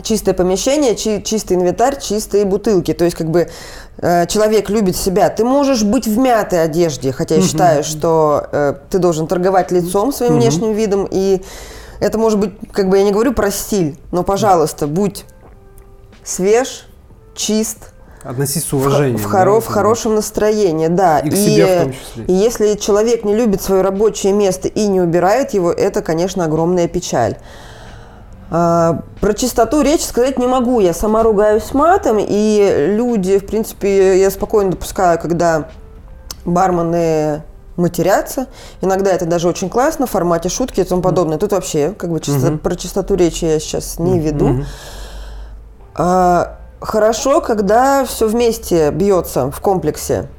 чистое 0.03 0.33
помещение, 0.33 0.95
чи, 0.95 1.21
чистый 1.23 1.53
инвентарь, 1.53 1.99
чистые 1.99 2.45
бутылки. 2.45 2.93
То 2.93 3.05
есть, 3.05 3.15
как 3.15 3.29
бы 3.29 3.49
э, 3.97 4.25
человек 4.27 4.69
любит 4.69 4.95
себя. 4.95 5.29
Ты 5.29 5.43
можешь 5.43 5.83
быть 5.83 6.07
в 6.07 6.17
мятой 6.17 6.63
одежде, 6.63 7.11
хотя 7.11 7.35
я 7.35 7.41
считаю, 7.41 7.83
что 7.83 8.47
э, 8.51 8.75
ты 8.89 8.99
должен 8.99 9.27
торговать 9.27 9.71
лицом, 9.71 10.11
своим 10.11 10.35
внешним 10.35 10.73
видом. 10.73 11.07
И 11.09 11.41
это 11.99 12.17
может 12.17 12.39
быть, 12.39 12.51
как 12.71 12.89
бы 12.89 12.97
я 12.97 13.03
не 13.03 13.11
говорю 13.11 13.33
про 13.33 13.51
стиль, 13.51 13.97
но, 14.11 14.23
пожалуйста, 14.23 14.87
будь 14.87 15.25
свеж, 16.23 16.87
чист. 17.35 17.91
Относись 18.23 18.65
с 18.65 18.73
уважением. 18.73 19.17
В, 19.17 19.21
в, 19.21 19.25
хоро, 19.25 19.55
да, 19.55 19.59
в 19.59 19.67
хорошем 19.67 20.15
настроении, 20.15 20.87
да. 20.87 21.19
И 21.19 21.29
к 21.29 21.35
себе 21.35 21.65
в 21.65 21.83
том 21.83 21.93
числе. 21.93 22.25
И 22.25 22.33
если 22.33 22.73
человек 22.75 23.23
не 23.23 23.35
любит 23.35 23.61
свое 23.61 23.81
рабочее 23.81 24.33
место 24.33 24.67
и 24.67 24.87
не 24.87 24.99
убирает 24.99 25.53
его, 25.53 25.71
это, 25.71 26.01
конечно, 26.01 26.43
огромная 26.43 26.87
печаль. 26.87 27.37
А, 28.57 29.01
про 29.19 29.33
чистоту 29.33 29.81
речь 29.81 30.05
сказать 30.05 30.39
не 30.39 30.47
могу. 30.47 30.79
Я 30.79 30.93
сама 30.93 31.23
ругаюсь 31.23 31.73
матом, 31.73 32.15
и 32.21 32.87
люди, 32.95 33.37
в 33.37 33.45
принципе, 33.45 34.17
я 34.17 34.31
спокойно 34.31 34.71
допускаю, 34.71 35.19
когда 35.19 35.67
бармены 36.45 37.43
матерятся. 37.75 38.47
Иногда 38.79 39.11
это 39.11 39.25
даже 39.25 39.49
очень 39.49 39.69
классно 39.69 40.07
в 40.07 40.11
формате 40.11 40.47
шутки 40.47 40.79
и 40.79 40.83
тому 40.85 41.01
подобное. 41.01 41.37
Тут 41.37 41.51
вообще 41.51 41.93
как 41.97 42.09
бы 42.09 42.21
чисто, 42.21 42.47
uh-huh. 42.47 42.57
про 42.59 42.77
чистоту 42.77 43.15
речи 43.15 43.43
я 43.43 43.59
сейчас 43.59 43.99
не 43.99 44.19
веду. 44.19 44.63
А, 45.93 46.57
хорошо, 46.79 47.41
когда 47.41 48.05
все 48.05 48.25
вместе 48.25 48.89
бьется 48.91 49.51
в 49.51 49.59
комплексе. 49.59 50.29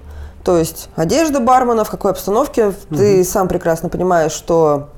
То 0.43 0.57
есть 0.57 0.89
одежда 0.97 1.41
бармена, 1.41 1.85
в 1.85 1.91
какой 1.91 2.13
обстановке. 2.13 2.63
Uh-huh. 2.63 2.97
Ты 2.97 3.25
сам 3.25 3.47
прекрасно 3.47 3.91
понимаешь, 3.91 4.33
что 4.33 4.89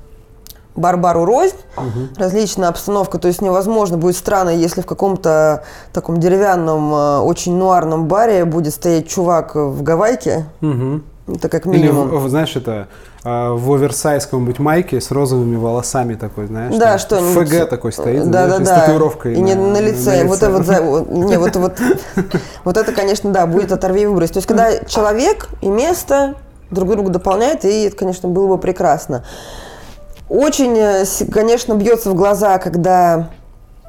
барбару 0.79 1.25
рознь, 1.25 1.57
угу. 1.77 2.09
различная 2.17 2.69
обстановка, 2.69 3.19
то 3.19 3.29
есть 3.29 3.43
невозможно 3.43 3.99
будет 3.99 4.17
странно, 4.17 4.51
если 4.51 4.81
в 4.81 4.87
каком-то 4.87 5.65
таком 5.93 6.19
деревянном, 6.19 6.93
э, 6.95 7.19
очень 7.19 7.57
нуарном 7.57 8.07
баре 8.07 8.45
будет 8.45 8.75
стоять 8.75 9.09
чувак 9.09 9.55
в 9.55 9.83
гавайке, 9.83 10.47
угу. 10.61 11.03
это 11.29 11.49
как 11.49 11.67
минимум. 11.67 12.17
Или, 12.17 12.29
знаешь, 12.29 12.57
это 12.57 12.89
а, 13.25 13.53
в 13.55 13.73
оверсайз 13.73 14.25
каком-нибудь 14.25 14.59
майке 14.59 15.01
с 15.01 15.11
розовыми 15.11 15.57
волосами 15.57 16.15
такой, 16.15 16.47
знаешь. 16.47 16.75
Да, 16.77 16.99
что 16.99 17.17
ФГ 17.21 17.69
такой 17.69 17.93
стоит, 17.93 18.31
да, 18.31 18.47
знаешь, 18.47 18.65
да, 18.65 18.75
да. 18.75 18.77
с 18.77 18.81
татуировкой. 18.83 19.35
И 19.35 19.41
на, 19.41 19.45
не 19.45 19.55
на 19.55 19.81
лице. 19.81 20.23
На 20.23 20.23
лице. 20.23 20.25
Вот, 20.25 20.43
это, 20.43 20.83
вот, 20.83 21.11
не, 21.11 21.39
вот, 21.39 21.57
вот, 21.57 21.73
вот 22.65 22.77
это, 22.77 22.93
конечно, 22.93 23.31
да, 23.31 23.47
будет 23.47 23.73
оторви 23.73 24.03
и 24.03 24.07
выбрось. 24.07 24.31
То 24.31 24.39
есть, 24.39 24.47
когда 24.47 24.79
человек 24.85 25.49
и 25.61 25.69
место 25.69 26.37
друг 26.71 26.91
друга 26.91 27.11
дополняют, 27.11 27.65
и 27.65 27.85
это, 27.85 27.97
конечно, 27.97 28.29
было 28.29 28.47
бы 28.47 28.59
прекрасно. 28.59 29.25
Очень, 30.29 30.77
э, 30.77 31.05
конечно, 31.33 31.75
бьется 31.75 32.11
в 32.11 32.15
глаза, 32.15 32.59
когда 32.59 33.31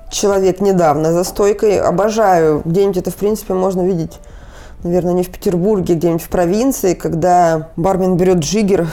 человек 0.10 0.62
недавно 0.62 1.14
за 1.14 1.24
стойкой. 1.24 1.80
Обожаю. 1.80 2.62
Где-нибудь 2.66 2.98
это, 2.98 3.12
в 3.12 3.16
принципе, 3.16 3.54
можно 3.54 3.86
видеть, 3.86 4.20
наверное, 4.84 5.14
не 5.14 5.24
в 5.24 5.30
Петербурге, 5.30 5.96
где-нибудь 5.96 6.24
в 6.24 6.30
провинции, 6.30 6.94
когда 6.94 7.70
бармен 7.76 8.18
берет 8.18 8.40
джиггер 8.40 8.88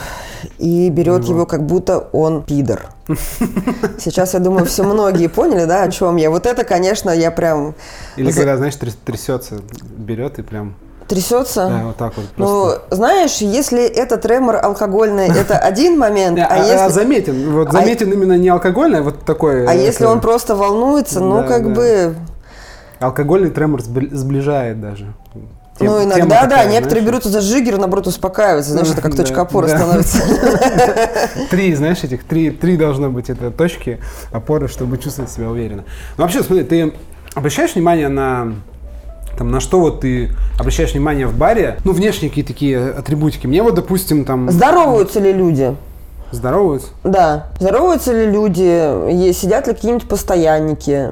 и 0.57 0.89
берет 0.89 1.25
его, 1.25 1.45
как 1.45 1.65
будто 1.65 1.99
он 2.11 2.43
пидор. 2.43 2.87
Сейчас, 3.97 4.33
я 4.33 4.39
думаю, 4.39 4.65
все 4.65 4.83
многие 4.83 5.27
поняли, 5.27 5.65
да, 5.65 5.83
о 5.83 5.91
чем 5.91 6.17
я. 6.17 6.29
Вот 6.29 6.45
это, 6.45 6.63
конечно, 6.63 7.09
я 7.09 7.31
прям... 7.31 7.75
Или 8.17 8.31
когда, 8.31 8.57
знаешь, 8.57 8.75
трясется, 8.75 9.61
берет 9.97 10.39
и 10.39 10.41
прям 10.41 10.75
Трясется? 11.07 11.67
Да, 11.69 11.83
вот 11.85 11.97
так 11.97 12.13
вот. 12.17 12.25
Ну, 12.35 12.71
знаешь, 12.91 13.37
если 13.37 13.85
это 13.85 14.17
тремор 14.17 14.57
алкогольный, 14.57 15.27
это 15.29 15.57
один 15.57 15.97
момент, 15.97 16.37
а, 16.39 16.47
а 16.49 16.57
если... 16.57 16.89
заметен, 16.93 17.51
вот 17.51 17.69
а 17.69 17.71
заметен 17.71 18.11
именно 18.11 18.37
не 18.37 18.49
алкогольный, 18.49 18.99
а 18.99 19.03
вот 19.03 19.23
такой... 19.23 19.65
А 19.65 19.73
если 19.73 20.05
он 20.05 20.19
просто 20.19 20.55
волнуется, 20.55 21.21
ну, 21.21 21.45
как 21.45 21.71
бы... 21.71 22.15
Алкогольный 22.99 23.51
тремор 23.51 23.81
сближает 23.81 24.81
даже. 24.81 25.13
ну, 25.79 26.03
иногда, 26.03 26.45
да, 26.45 26.65
некоторые 26.65 27.05
берутся 27.05 27.29
за 27.29 27.39
жигер, 27.39 27.77
наоборот, 27.77 28.07
успокаиваются, 28.07 28.71
знаешь, 28.71 28.89
это 28.89 29.01
как 29.01 29.15
точка 29.15 29.41
опоры 29.41 29.69
становится. 29.69 30.17
Три, 31.49 31.73
знаешь, 31.73 32.03
этих, 32.03 32.25
три, 32.25 32.49
три 32.49 32.75
должно 32.75 33.09
быть 33.09 33.29
это 33.29 33.51
точки 33.51 33.99
опоры, 34.33 34.67
чтобы 34.67 34.97
чувствовать 34.97 35.31
себя 35.31 35.49
уверенно. 35.49 35.85
Ну, 36.17 36.23
вообще, 36.23 36.43
смотри, 36.43 36.65
ты 36.65 36.93
обращаешь 37.33 37.75
внимание 37.75 38.09
на 38.09 38.55
там, 39.37 39.51
на 39.51 39.59
что 39.59 39.79
вот 39.79 40.01
ты 40.01 40.31
обращаешь 40.59 40.93
внимание 40.93 41.27
в 41.27 41.37
баре? 41.37 41.77
Ну, 41.85 41.93
внешние 41.93 42.29
какие-то 42.29 42.53
такие 42.53 42.89
атрибутики. 42.89 43.47
Мне 43.47 43.61
вот, 43.61 43.75
допустим, 43.75 44.25
там... 44.25 44.49
Здороваются 44.51 45.19
ли 45.19 45.31
люди? 45.31 45.75
Здороваются? 46.31 46.89
Да. 47.03 47.47
Здороваются 47.59 48.11
ли 48.11 48.25
люди? 48.29 49.31
Сидят 49.31 49.67
ли 49.67 49.73
какие-нибудь 49.73 50.07
постоянники? 50.07 51.11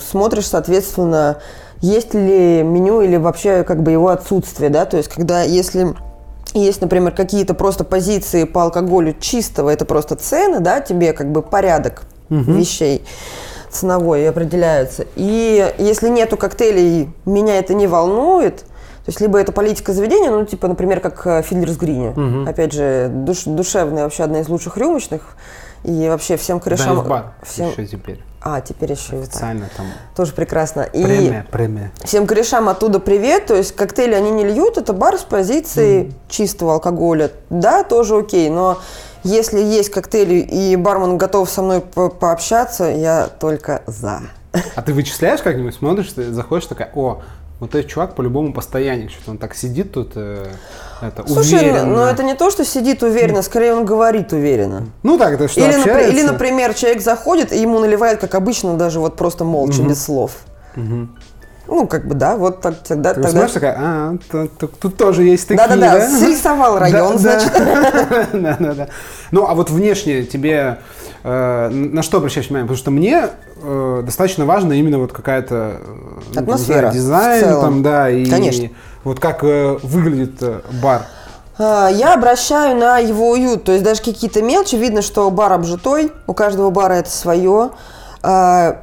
Смотришь, 0.00 0.46
соответственно, 0.46 1.38
есть 1.80 2.14
ли 2.14 2.62
меню 2.62 3.00
или 3.02 3.16
вообще 3.16 3.62
как 3.62 3.82
бы 3.82 3.92
его 3.92 4.08
отсутствие, 4.08 4.70
да? 4.70 4.84
То 4.86 4.96
есть, 4.96 5.08
когда, 5.08 5.42
если 5.42 5.94
есть, 6.54 6.80
например, 6.80 7.12
какие-то 7.12 7.54
просто 7.54 7.84
позиции 7.84 8.44
по 8.44 8.62
алкоголю 8.64 9.14
чистого, 9.20 9.70
это 9.70 9.84
просто 9.84 10.16
цены, 10.16 10.60
да, 10.60 10.80
тебе 10.80 11.12
как 11.12 11.30
бы 11.30 11.42
порядок 11.42 12.02
угу. 12.30 12.52
вещей 12.52 13.02
ценовой 13.76 14.28
определяются. 14.28 15.06
И 15.16 15.74
если 15.78 16.08
нету 16.08 16.36
коктейлей, 16.36 17.10
меня 17.24 17.58
это 17.58 17.74
не 17.74 17.86
волнует. 17.86 18.58
То 18.58 19.10
есть 19.10 19.20
либо 19.20 19.38
это 19.38 19.52
политика 19.52 19.92
заведения, 19.92 20.30
ну, 20.30 20.44
типа, 20.44 20.66
например, 20.66 21.00
как 21.00 21.44
Фидлерс 21.44 21.76
Грини. 21.76 22.08
Угу. 22.08 22.50
Опять 22.50 22.72
же, 22.72 23.08
душ, 23.08 23.44
душевная, 23.44 24.02
вообще 24.04 24.24
одна 24.24 24.40
из 24.40 24.48
лучших 24.48 24.76
рюмочных. 24.76 25.36
И 25.84 26.08
вообще 26.08 26.36
всем 26.36 26.58
корешам... 26.58 27.06
Да, 27.08 27.34
всем... 27.44 27.70
еще 27.70 27.86
теперь. 27.86 28.20
А, 28.40 28.60
теперь 28.60 28.92
еще 28.92 29.18
Официально 29.18 29.68
там. 29.76 29.86
Тоже 30.14 30.32
прекрасно. 30.32 30.88
Премия, 30.92 31.46
и 31.48 31.52
премия. 31.52 31.92
Всем 32.02 32.26
корешам 32.26 32.68
оттуда 32.68 32.98
привет. 32.98 33.46
То 33.46 33.54
есть 33.54 33.74
коктейли 33.74 34.14
они 34.14 34.30
не 34.30 34.44
льют, 34.44 34.78
это 34.78 34.92
бар 34.92 35.18
с 35.18 35.22
позиции 35.22 36.04
mm. 36.04 36.12
чистого 36.28 36.74
алкоголя. 36.74 37.30
Да, 37.50 37.84
тоже 37.84 38.16
окей, 38.16 38.50
но 38.50 38.78
если 39.26 39.60
есть 39.60 39.90
коктейли 39.90 40.36
и 40.36 40.76
бармен 40.76 41.18
готов 41.18 41.50
со 41.50 41.62
мной 41.62 41.80
по 41.80 42.08
пообщаться, 42.08 42.84
я 42.84 43.28
только 43.40 43.82
за. 43.86 44.22
А 44.74 44.82
ты 44.82 44.94
вычисляешь 44.94 45.42
как-нибудь, 45.42 45.74
смотришь, 45.74 46.12
ты 46.12 46.32
заходишь 46.32 46.66
такая, 46.66 46.90
о, 46.94 47.20
вот 47.60 47.74
этот 47.74 47.90
чувак 47.90 48.14
по-любому 48.14 48.52
постоянник, 48.52 49.10
что 49.10 49.30
он 49.30 49.38
так 49.38 49.54
сидит 49.54 49.92
тут, 49.92 50.12
э, 50.14 50.46
это, 51.00 51.26
Слушай, 51.26 51.60
уверенно. 51.60 51.84
ну 51.84 52.00
это 52.02 52.22
не 52.22 52.34
то, 52.34 52.50
что 52.50 52.64
сидит 52.64 53.02
уверенно, 53.02 53.42
скорее 53.42 53.74
он 53.74 53.84
говорит 53.84 54.32
уверенно. 54.32 54.86
Ну 55.02 55.18
так, 55.18 55.34
это 55.34 55.48
что, 55.48 55.60
или, 55.60 55.76
например, 55.76 56.08
или, 56.08 56.22
например, 56.22 56.74
человек 56.74 57.02
заходит 57.02 57.52
и 57.52 57.60
ему 57.60 57.78
наливает, 57.78 58.20
как 58.20 58.34
обычно, 58.34 58.76
даже 58.76 59.00
вот 59.00 59.16
просто 59.16 59.44
молча, 59.44 59.80
угу. 59.80 59.90
без 59.90 60.02
слов. 60.04 60.32
Угу. 60.76 61.08
Ну, 61.68 61.86
как 61.86 62.06
бы, 62.06 62.14
да, 62.14 62.36
вот 62.36 62.60
так, 62.60 62.76
тогда... 62.82 63.10
Ты 63.14 63.22
тогда... 63.22 63.30
смотришь, 63.30 63.52
такая, 63.52 63.76
а, 63.78 64.16
тут, 64.30 64.58
тут, 64.58 64.78
тут 64.78 64.96
тоже 64.96 65.24
есть 65.24 65.48
такие, 65.48 65.66
Да-да-да, 65.66 65.98
да? 65.98 66.18
срисовал 66.18 66.78
район, 66.78 67.18
значит. 67.18 67.52
Да-да-да. 68.32 68.88
Ну, 69.32 69.46
а 69.46 69.54
вот 69.54 69.70
внешне 69.70 70.24
тебе 70.24 70.78
э, 71.24 71.68
на 71.68 72.02
что 72.02 72.18
обращаешь 72.18 72.46
внимание? 72.46 72.66
Потому 72.66 72.78
что 72.78 72.90
мне 72.90 73.28
э, 73.62 74.02
достаточно 74.04 74.46
важно 74.46 74.74
именно 74.74 74.98
вот 74.98 75.12
какая-то... 75.12 75.80
Э, 76.34 76.38
Атмосфера. 76.40 76.90
Дизайн 76.90 77.60
там, 77.60 77.82
да, 77.82 78.10
и... 78.10 78.26
Конечно. 78.26 78.68
Вот 79.02 79.18
как 79.18 79.42
э, 79.42 79.78
выглядит 79.82 80.42
э, 80.42 80.60
бар. 80.82 81.02
А, 81.58 81.88
я 81.88 82.14
обращаю 82.14 82.76
на 82.76 82.98
его 82.98 83.30
уют, 83.30 83.64
то 83.64 83.72
есть 83.72 83.84
даже 83.84 84.02
какие-то 84.02 84.42
мелочи, 84.42 84.76
видно, 84.76 85.02
что 85.02 85.30
бар 85.30 85.52
обжитой, 85.52 86.12
у 86.26 86.34
каждого 86.34 86.70
бара 86.70 86.94
это 86.94 87.10
свое 87.10 87.70
а, 88.22 88.78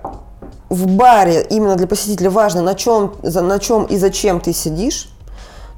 в 0.74 0.88
баре 0.88 1.46
именно 1.50 1.76
для 1.76 1.88
посетителя 1.88 2.30
важно, 2.30 2.62
на 2.62 2.76
чем, 2.76 3.14
на 3.24 3.60
чем 3.60 3.86
и 3.86 3.98
зачем 3.98 4.40
ты 4.40 4.54
сидишь. 4.54 5.10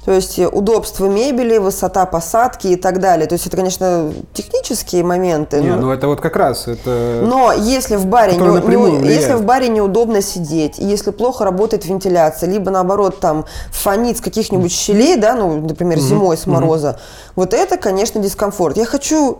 То 0.06 0.12
есть 0.12 0.38
удобство 0.38 1.06
мебели, 1.06 1.58
высота 1.58 2.06
посадки 2.06 2.68
и 2.68 2.76
так 2.76 3.00
далее. 3.00 3.26
То 3.26 3.32
есть 3.32 3.48
это, 3.48 3.56
конечно, 3.56 4.12
технические 4.34 5.02
моменты. 5.02 5.60
Не, 5.60 5.70
но... 5.70 5.76
ну 5.76 5.90
это 5.90 6.06
вот 6.06 6.20
как 6.20 6.36
раз 6.36 6.68
это. 6.68 7.22
Но 7.24 7.52
если 7.52 7.96
в 7.96 8.06
баре 8.06 8.36
не, 8.36 8.38
не, 8.38 9.08
если 9.08 9.32
в 9.32 9.44
баре 9.44 9.66
неудобно 9.66 10.22
сидеть, 10.22 10.78
если 10.78 11.10
плохо 11.10 11.44
работает 11.44 11.86
вентиляция, 11.86 12.48
либо 12.48 12.70
наоборот 12.70 13.18
там 13.18 13.46
фонит 13.72 14.18
с 14.18 14.20
каких-нибудь 14.20 14.70
щелей, 14.70 15.16
да, 15.16 15.34
ну, 15.34 15.60
например, 15.60 15.98
зимой 15.98 16.36
с 16.36 16.46
мороза, 16.46 17.00
вот 17.34 17.52
это, 17.52 17.76
конечно, 17.76 18.20
дискомфорт. 18.20 18.76
Я 18.76 18.84
хочу 18.84 19.38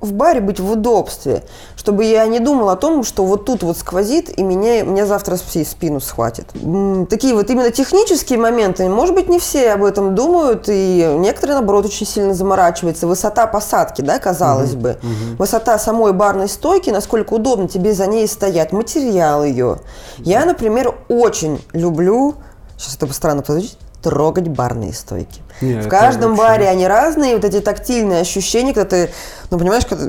в 0.00 0.12
баре 0.12 0.40
быть 0.40 0.60
в 0.60 0.70
удобстве, 0.70 1.42
чтобы 1.76 2.04
я 2.04 2.26
не 2.26 2.40
думала 2.40 2.72
о 2.72 2.76
том, 2.76 3.04
что 3.04 3.24
вот 3.24 3.44
тут 3.44 3.62
вот 3.62 3.76
сквозит, 3.76 4.36
и 4.38 4.42
меня, 4.42 4.82
меня 4.82 5.06
завтра 5.06 5.36
всей 5.36 5.64
спину 5.64 6.00
схватит. 6.00 6.46
Такие 7.08 7.34
вот 7.34 7.50
именно 7.50 7.70
технические 7.70 8.38
моменты, 8.38 8.88
может 8.88 9.14
быть, 9.14 9.28
не 9.28 9.38
все 9.38 9.72
об 9.72 9.84
этом 9.84 10.14
думают, 10.14 10.64
и 10.68 11.14
некоторые, 11.18 11.56
наоборот, 11.56 11.84
очень 11.84 12.06
сильно 12.06 12.32
заморачиваются. 12.32 13.06
Высота 13.06 13.46
посадки, 13.46 14.00
да, 14.00 14.18
казалось 14.18 14.74
бы. 14.74 14.98
Высота 15.38 15.78
самой 15.78 16.12
барной 16.12 16.48
стойки, 16.48 16.90
насколько 16.90 17.34
удобно 17.34 17.68
тебе 17.68 17.92
за 17.92 18.06
ней 18.06 18.26
стоять, 18.26 18.72
материал 18.72 19.44
ее. 19.44 19.80
Я, 20.18 20.44
например, 20.46 20.94
очень 21.08 21.62
люблю, 21.72 22.36
сейчас 22.78 22.96
это 22.96 23.12
странно 23.12 23.42
прозвучит, 23.42 23.76
трогать 24.02 24.48
барные 24.48 24.92
стойки. 24.92 25.40
Не, 25.60 25.80
в 25.80 25.88
каждом 25.88 26.30
вообще- 26.34 26.42
баре 26.46 26.68
они 26.68 26.86
разные, 26.86 27.34
вот 27.34 27.44
эти 27.44 27.60
тактильные 27.60 28.20
ощущения, 28.20 28.72
когда 28.72 28.88
ты, 28.88 29.10
ну, 29.50 29.58
понимаешь, 29.58 29.84
когда 29.86 30.06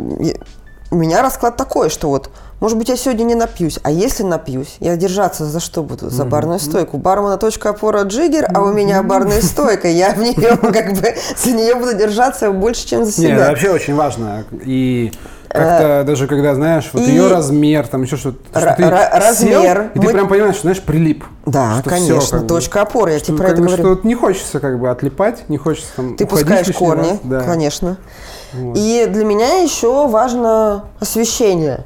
у 0.91 0.95
меня 0.95 1.21
расклад 1.21 1.55
такой, 1.57 1.89
что 1.89 2.09
вот, 2.09 2.29
может 2.59 2.77
быть, 2.77 2.89
я 2.89 2.97
сегодня 2.97 3.23
не 3.23 3.35
напьюсь, 3.35 3.79
а 3.81 3.89
если 3.91 4.23
напьюсь, 4.23 4.75
я 4.79 4.95
держаться 4.97 5.45
за 5.45 5.59
что 5.59 5.83
буду? 5.83 6.09
За 6.09 6.25
барную 6.25 6.59
стойку. 6.59 6.97
У 6.97 6.99
бармена 6.99 7.37
точка 7.37 7.69
опора 7.69 8.03
джиггер, 8.03 8.47
а 8.53 8.61
у 8.61 8.71
меня 8.73 9.01
барная 9.01 9.41
стойка. 9.41 9.87
Я 9.87 10.13
в 10.13 10.17
нее 10.19 10.57
как 10.61 10.93
бы 10.93 11.15
за 11.37 11.51
нее 11.51 11.75
буду 11.75 11.93
держаться 11.95 12.51
больше, 12.51 12.85
чем 12.87 13.05
за 13.05 13.11
это 13.11 13.21
себя. 13.21 13.49
вообще 13.49 13.71
очень 13.71 13.95
важно. 13.95 14.43
И 14.65 15.11
как-то 15.53 16.03
даже 16.05 16.27
когда, 16.27 16.55
знаешь, 16.55 16.89
вот 16.93 17.01
Э, 17.01 17.05
и- 17.05 17.09
ее 17.09 17.27
размер, 17.27 17.87
там 17.87 18.01
еще 18.03 18.17
что-то, 18.17 18.37
что 18.59 18.69
Ра- 18.69 18.75
ты 18.75 18.83
ра- 18.83 19.19
размер. 19.19 19.61
сел, 19.61 19.81
и 19.95 19.99
ты 19.99 20.05
Мы- 20.07 20.13
прям 20.13 20.27
понимаешь, 20.27 20.53
что, 20.55 20.61
знаешь, 20.63 20.81
прилип. 20.81 21.23
Да, 21.45 21.77
Что 21.81 21.89
конечно, 21.89 22.29
как 22.39 22.41
бы, 22.43 22.47
точка 22.47 22.81
опоры, 22.81 23.11
я 23.13 23.17
что, 23.17 23.27
тебе 23.27 23.37
про 23.37 23.43
как 23.45 23.53
это 23.53 23.61
бы, 23.61 23.67
говорю. 23.67 23.83
что 23.83 23.89
вот 23.89 24.03
не 24.03 24.15
хочется 24.15 24.59
как 24.59 24.79
бы 24.79 24.89
отлипать, 24.89 25.49
не 25.49 25.57
хочется 25.57 25.89
там 25.95 26.15
Ты 26.15 26.25
пускаешь 26.25 26.71
корни, 26.75 27.09
раз. 27.09 27.19
Да. 27.23 27.41
конечно. 27.41 27.97
И 28.75 29.07
для 29.09 29.23
меня 29.25 29.61
еще 29.61 30.07
важно 30.07 30.85
освещение. 30.99 31.85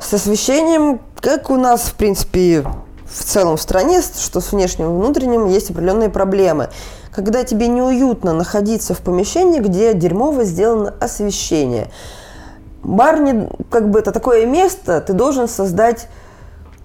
С 0.00 0.12
освещением, 0.14 1.00
как 1.20 1.48
у 1.50 1.56
нас, 1.56 1.82
в 1.82 1.94
принципе, 1.94 2.64
в 3.06 3.24
целом 3.24 3.56
в 3.56 3.62
стране, 3.62 4.00
что 4.02 4.40
с 4.40 4.52
внешним 4.52 4.86
и 4.86 5.00
внутренним, 5.00 5.46
есть 5.46 5.70
определенные 5.70 6.08
проблемы. 6.10 6.68
Когда 7.14 7.44
тебе 7.44 7.68
неуютно 7.68 8.32
находиться 8.32 8.94
в 8.94 8.98
помещении, 8.98 9.60
где 9.60 9.92
дерьмово 9.94 10.44
сделано 10.44 10.94
освещение. 10.98 11.90
Бар, 12.82 13.20
не, 13.20 13.48
как 13.70 13.90
бы, 13.90 13.98
это 14.00 14.12
такое 14.12 14.46
место, 14.46 15.00
ты 15.00 15.12
должен 15.12 15.48
создать 15.48 16.08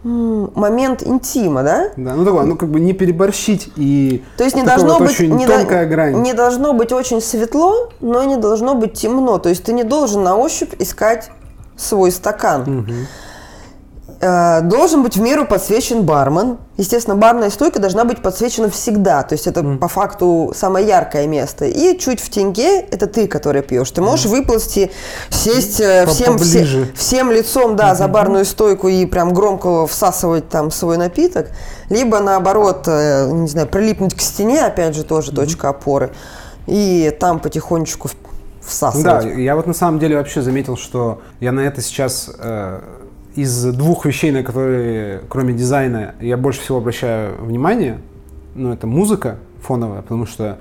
момент 0.04 1.04
интима, 1.04 1.64
да? 1.64 1.90
Да, 1.98 2.14
ну 2.14 2.24
такое, 2.24 2.44
ну 2.44 2.56
как 2.56 2.70
бы 2.70 2.80
не 2.80 2.94
переборщить 2.94 3.72
и 3.76 4.24
То 4.38 4.44
есть 4.44 4.56
не 4.56 4.64
должно 4.64 4.94
вот 4.94 5.02
быть 5.02 5.12
очень 5.12 5.36
не, 5.36 5.46
до- 5.46 5.58
тонкая 5.58 5.86
грань. 5.86 6.22
не 6.22 6.34
должно 6.34 6.74
быть 6.74 6.92
очень 6.94 7.20
светло, 7.22 7.90
но 8.00 8.24
не 8.24 8.38
должно 8.38 8.76
быть 8.76 8.94
темно. 8.94 9.38
То 9.38 9.50
есть 9.50 9.64
ты 9.64 9.74
не 9.74 9.84
должен 9.84 10.24
на 10.24 10.38
ощупь 10.38 10.74
искать 10.80 11.32
свой 11.76 12.12
стакан. 12.12 12.88
Э, 12.88 12.94
Должен 14.20 15.04
быть 15.04 15.16
в 15.16 15.22
меру 15.22 15.46
подсвечен 15.46 16.02
бармен. 16.04 16.58
Естественно, 16.78 17.16
барная 17.16 17.50
стойка 17.52 17.80
должна 17.80 18.04
быть 18.04 18.22
подсвечена 18.22 18.70
всегда. 18.70 19.22
То 19.24 19.34
есть 19.34 19.46
это 19.46 19.64
по 19.64 19.88
факту 19.88 20.54
самое 20.56 20.88
яркое 20.88 21.28
место. 21.28 21.66
И 21.66 21.98
чуть 22.00 22.20
в 22.20 22.30
теньке 22.30 22.80
это 22.80 23.06
ты, 23.06 23.28
который 23.28 23.62
пьешь. 23.62 23.92
Ты 23.92 24.02
можешь 24.02 24.26
выползти, 24.26 24.92
сесть 25.30 25.80
э, 25.80 26.06
всем, 26.08 26.38
все- 26.40 26.88
всем 26.96 27.32
лицом 27.32 27.76
да, 27.76 27.94
за 27.94 28.08
барную 28.08 28.46
стойку 28.46 28.88
и 28.88 29.06
прям 29.06 29.34
громко 29.34 29.86
всасывать 29.86 30.50
там 30.50 30.72
свой 30.72 30.98
напиток. 30.98 31.50
Либо 31.90 32.20
наоборот, 32.20 32.86
э, 32.88 33.30
не 33.32 33.48
знаю, 33.48 33.68
прилипнуть 33.68 34.16
к 34.16 34.22
стене, 34.22 34.66
опять 34.66 34.96
же, 34.96 35.04
тоже 35.04 35.32
точка 35.32 35.70
опоры. 35.70 36.12
И 36.66 37.16
там 37.20 37.40
потихонечку 37.40 38.10
всасывать. 38.62 39.04
Да, 39.04 39.22
я 39.22 39.56
вот 39.56 39.68
на 39.68 39.74
самом 39.74 40.00
деле 40.00 40.18
вообще 40.18 40.42
заметил, 40.42 40.76
что 40.76 41.22
я 41.40 41.52
на 41.52 41.62
это 41.62 41.82
сейчас 41.82 42.30
э, 42.40 42.82
из 43.38 43.66
двух 43.66 44.06
вещей, 44.06 44.32
на 44.32 44.42
которые, 44.42 45.22
кроме 45.30 45.54
дизайна, 45.54 46.16
я 46.20 46.38
больше 46.38 46.60
всего 46.62 46.80
обращаю 46.80 47.36
внимание, 47.40 48.00
ну, 48.56 48.74
это 48.74 48.88
музыка 48.88 49.38
фоновая, 49.62 50.02
потому 50.02 50.26
что 50.26 50.58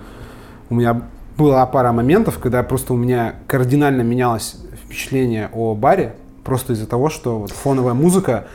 у 0.68 0.74
меня 0.74 1.02
была 1.38 1.64
пара 1.64 1.92
моментов, 1.92 2.38
когда 2.38 2.62
просто 2.62 2.92
у 2.92 2.96
меня 2.96 3.36
кардинально 3.46 4.02
менялось 4.02 4.56
впечатление 4.84 5.48
о 5.54 5.74
баре, 5.74 6.16
просто 6.44 6.74
из-за 6.74 6.86
того, 6.86 7.08
что 7.08 7.38
вот 7.38 7.50
фоновая 7.50 7.94
музыка, 7.94 8.46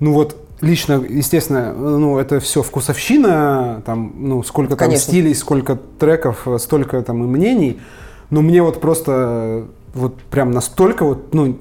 ну 0.00 0.14
вот 0.14 0.36
лично, 0.62 1.04
естественно, 1.06 1.74
ну 1.74 2.18
это 2.18 2.40
все 2.40 2.62
вкусовщина, 2.62 3.82
там, 3.84 4.14
ну 4.16 4.42
сколько 4.44 4.76
там 4.76 4.86
Конечно. 4.88 5.12
стилей, 5.12 5.34
сколько 5.34 5.78
треков, 5.98 6.46
столько 6.56 7.02
там 7.02 7.22
и 7.22 7.26
мнений, 7.26 7.80
но 8.30 8.40
мне 8.40 8.62
вот 8.62 8.80
просто 8.80 9.66
вот 9.94 10.20
прям 10.22 10.50
настолько 10.50 11.04
вот, 11.04 11.32
ну, 11.34 11.58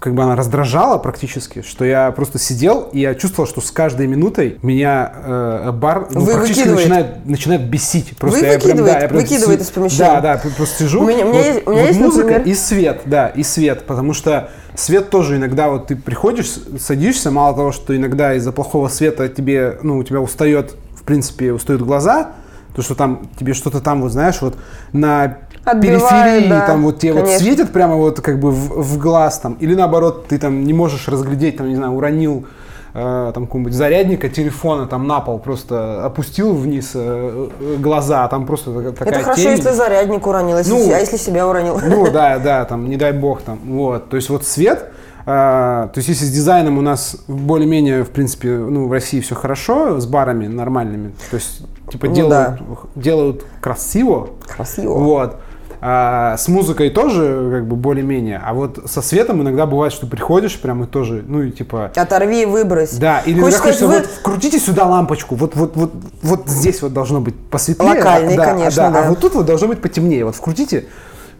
как 0.00 0.14
бы 0.14 0.22
она 0.22 0.36
раздражала 0.36 0.98
практически, 0.98 1.62
что 1.62 1.84
я 1.84 2.10
просто 2.10 2.38
сидел, 2.38 2.88
и 2.92 3.00
я 3.00 3.14
чувствовал, 3.14 3.48
что 3.48 3.60
с 3.60 3.70
каждой 3.70 4.06
минутой 4.06 4.58
меня 4.62 5.12
э, 5.24 5.72
бар 5.72 6.08
ну, 6.10 6.20
Вы- 6.20 6.32
практически 6.32 6.58
выкидывает. 6.68 6.88
начинает, 6.88 7.26
начинает 7.26 7.70
бесить. 7.70 8.16
Просто 8.16 8.40
Вы- 8.40 8.46
я 8.46 8.52
прям, 8.58 8.62
выкидывает, 8.62 8.94
да, 8.94 9.00
я 9.00 9.08
прям 9.08 9.20
выкидывает 9.22 9.60
из 9.62 9.70
помещения. 9.70 9.98
Да, 9.98 10.20
да, 10.20 10.42
просто 10.56 10.84
сижу. 10.84 11.02
У 11.02 11.06
меня- 11.06 11.24
у 11.24 11.28
меня 11.30 11.44
есть- 11.46 11.66
у 11.66 11.70
меня 11.70 11.80
вот 11.82 11.88
есть, 11.88 12.00
музыка 12.00 12.26
например- 12.26 12.48
и 12.48 12.54
свет, 12.54 13.00
да, 13.06 13.28
и 13.28 13.42
свет, 13.42 13.84
потому 13.86 14.12
что 14.14 14.50
свет 14.74 15.10
тоже 15.10 15.36
иногда 15.36 15.68
вот 15.70 15.86
ты 15.88 15.96
приходишь, 15.96 16.52
садишься, 16.78 17.30
мало 17.30 17.54
того, 17.54 17.72
что 17.72 17.96
иногда 17.96 18.34
из-за 18.34 18.52
плохого 18.52 18.88
света 18.88 19.28
тебе, 19.28 19.78
ну, 19.82 19.98
у 19.98 20.02
тебя 20.04 20.20
устает, 20.20 20.74
в 20.94 21.02
принципе, 21.04 21.52
устают 21.52 21.82
глаза, 21.82 22.32
то, 22.74 22.82
что 22.82 22.94
там 22.94 23.28
тебе 23.38 23.52
что-то 23.52 23.80
там, 23.80 24.00
вот 24.02 24.12
знаешь, 24.12 24.40
вот 24.42 24.56
на 24.92 25.38
Отбивает, 25.70 26.08
периферии, 26.10 26.48
да, 26.48 26.66
там 26.66 26.82
вот 26.82 26.98
тебе 26.98 27.12
вот 27.12 27.22
конечно. 27.24 27.40
светит 27.44 27.72
прямо 27.72 27.96
вот 27.96 28.20
как 28.20 28.38
бы 28.38 28.50
в, 28.50 28.82
в 28.82 28.98
глаз 28.98 29.38
там, 29.38 29.54
или 29.54 29.74
наоборот, 29.74 30.26
ты 30.28 30.38
там 30.38 30.64
не 30.64 30.72
можешь 30.72 31.08
разглядеть, 31.08 31.56
там, 31.56 31.68
не 31.68 31.76
знаю, 31.76 31.92
уронил 31.92 32.46
э, 32.94 33.30
там 33.34 33.46
какого-нибудь 33.46 33.72
зарядника 33.72 34.28
телефона 34.28 34.86
там 34.86 35.06
на 35.06 35.20
пол, 35.20 35.38
просто 35.38 36.04
опустил 36.04 36.54
вниз 36.54 36.90
э, 36.94 37.48
э, 37.60 37.76
глаза, 37.78 38.24
а 38.24 38.28
там 38.28 38.46
просто 38.46 38.92
такая- 38.92 39.14
Это 39.14 39.22
хорошо, 39.24 39.42
темень. 39.42 39.56
если 39.58 39.70
зарядник 39.70 40.26
уронил, 40.26 40.58
если 40.58 40.72
Ну, 40.72 40.92
а 40.92 40.98
если 40.98 41.16
себя 41.16 41.46
уронил. 41.46 41.80
Ну 41.82 42.10
да, 42.10 42.38
да, 42.38 42.64
там, 42.64 42.88
не 42.88 42.96
дай 42.96 43.12
бог, 43.12 43.42
там, 43.42 43.58
вот. 43.64 44.08
То 44.10 44.16
есть 44.16 44.28
вот 44.28 44.44
свет, 44.44 44.86
а, 45.26 45.88
то 45.88 45.98
есть 45.98 46.08
если 46.08 46.24
с 46.24 46.30
дизайном 46.30 46.78
у 46.78 46.80
нас 46.80 47.16
более-менее, 47.28 48.04
в 48.04 48.10
принципе, 48.10 48.48
ну, 48.48 48.88
в 48.88 48.92
России 48.92 49.20
все 49.20 49.34
хорошо, 49.34 50.00
с 50.00 50.06
барами 50.06 50.46
нормальными, 50.48 51.12
то 51.30 51.36
есть, 51.36 51.62
типа, 51.92 52.06
Ну 52.08 52.14
делают, 52.14 52.60
делают 52.96 53.44
красиво, 53.60 54.30
Красиво. 54.48 54.94
вот. 54.94 55.36
А, 55.82 56.36
с 56.36 56.46
музыкой 56.48 56.90
тоже, 56.90 57.50
как 57.50 57.66
бы, 57.66 57.74
более-менее. 57.74 58.40
А 58.44 58.52
вот 58.52 58.80
со 58.84 59.00
светом 59.00 59.40
иногда 59.40 59.64
бывает, 59.64 59.94
что 59.94 60.06
приходишь 60.06 60.60
прям 60.60 60.84
и 60.84 60.86
тоже, 60.86 61.24
ну, 61.26 61.42
и 61.42 61.50
типа... 61.50 61.90
Оторви 61.94 62.42
и 62.42 62.46
выбрось. 62.46 62.92
Да, 62.98 63.20
или 63.20 63.40
Хочешь 63.40 63.60
иногда 63.60 63.76
сказать, 63.76 64.06
вот 64.06 64.10
вкрутите 64.20 64.58
сюда 64.58 64.84
лампочку, 64.86 65.36
вот, 65.36 65.56
вот, 65.56 65.76
вот, 65.76 65.92
вот 66.22 66.48
здесь 66.48 66.82
вот 66.82 66.92
должно 66.92 67.20
быть 67.20 67.34
посветлее. 67.34 67.94
Локальный, 67.94 68.36
да, 68.36 68.44
конечно, 68.44 68.82
да, 68.82 68.90
да. 68.90 69.06
А 69.06 69.08
вот 69.08 69.20
тут 69.20 69.34
вот 69.34 69.46
должно 69.46 69.68
быть 69.68 69.80
потемнее, 69.80 70.26
вот 70.26 70.36
вкрутите. 70.36 70.86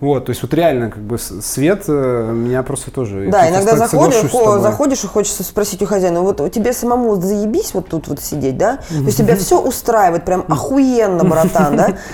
Вот, 0.00 0.24
то 0.24 0.30
есть 0.30 0.40
вот 0.40 0.54
реально 0.54 0.88
как 0.88 1.02
бы 1.02 1.18
свет 1.18 1.84
э, 1.86 2.32
меня 2.32 2.62
просто 2.62 2.90
тоже... 2.90 3.28
Да, 3.30 3.44
я 3.44 3.50
иногда 3.50 3.76
заходишь, 3.76 4.22
заходишь 4.62 5.04
и 5.04 5.06
хочется 5.06 5.42
спросить 5.42 5.82
у 5.82 5.86
хозяина, 5.86 6.22
вот 6.22 6.50
тебе 6.50 6.72
самому 6.72 7.20
заебись 7.20 7.74
вот 7.74 7.88
тут 7.88 8.08
вот 8.08 8.20
сидеть, 8.20 8.56
да? 8.56 8.78
То 8.88 8.94
есть 9.04 9.18
тебя 9.18 9.36
все 9.36 9.60
устраивает, 9.60 10.24
прям 10.24 10.46
охуенно, 10.48 11.24
братан, 11.24 11.76
да? 11.76 11.98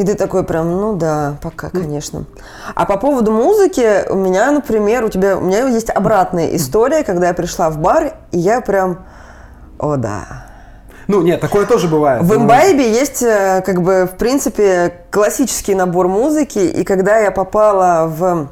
И 0.00 0.04
ты 0.04 0.14
такой 0.14 0.44
прям, 0.44 0.80
ну 0.80 0.96
да, 0.96 1.36
пока, 1.42 1.68
конечно. 1.68 2.24
А 2.74 2.86
по 2.86 2.96
поводу 2.96 3.32
музыки, 3.32 4.08
у 4.08 4.14
меня, 4.14 4.50
например, 4.50 5.04
у 5.04 5.10
тебя, 5.10 5.36
у 5.36 5.42
меня 5.42 5.68
есть 5.68 5.90
обратная 5.90 6.56
история, 6.56 7.04
когда 7.04 7.28
я 7.28 7.34
пришла 7.34 7.68
в 7.68 7.76
бар, 7.76 8.14
и 8.32 8.38
я 8.38 8.62
прям, 8.62 9.04
о 9.78 9.96
да, 9.96 10.46
Ну, 11.06 11.20
нет, 11.20 11.42
такое 11.42 11.66
тоже 11.66 11.86
бывает. 11.86 12.22
в 12.22 12.28
Ну, 12.28 12.36
имбайбе 12.36 12.90
есть, 12.90 13.20
э, 13.20 13.62
как 13.66 13.82
бы, 13.82 14.08
в 14.10 14.16
принципе, 14.16 14.94
классический 15.10 15.74
набор 15.74 16.08
музыки, 16.08 16.60
и 16.60 16.82
когда 16.82 17.18
я 17.18 17.30
попала 17.30 18.06
в 18.06 18.48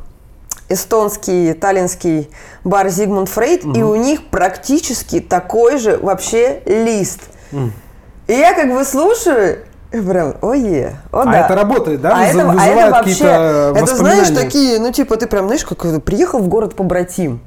эстонский, 0.69 1.55
таллинский 1.55 2.29
бар 2.63 2.91
Зигмунд 2.91 3.31
Фрейд, 3.31 3.65
и 3.75 3.83
у 3.83 3.95
них 3.95 4.27
практически 4.27 5.21
такой 5.21 5.79
же 5.79 5.97
вообще 5.97 6.61
лист. 6.67 7.21
И 8.27 8.35
я 8.35 8.53
как 8.53 8.71
бы 8.71 8.85
слушаю, 8.85 9.61
прям, 9.91 10.35
ое, 10.43 10.97
о 11.13 11.21
А 11.21 11.25
да. 11.25 11.41
это 11.41 11.55
работает, 11.55 12.01
да? 12.01 12.13
А 12.15 12.25
это, 12.25 12.51
а 12.51 12.67
это 12.67 12.91
вообще, 12.91 13.25
это 13.75 13.97
знаешь, 13.97 14.29
такие, 14.29 14.79
ну 14.79 14.93
типа 14.93 15.17
ты 15.17 15.27
прям, 15.27 15.47
знаешь, 15.47 15.65
как 15.65 15.85
э, 15.85 15.99
приехал 16.01 16.41
в 16.41 16.49
город 16.49 16.75
побратим. 16.75 17.41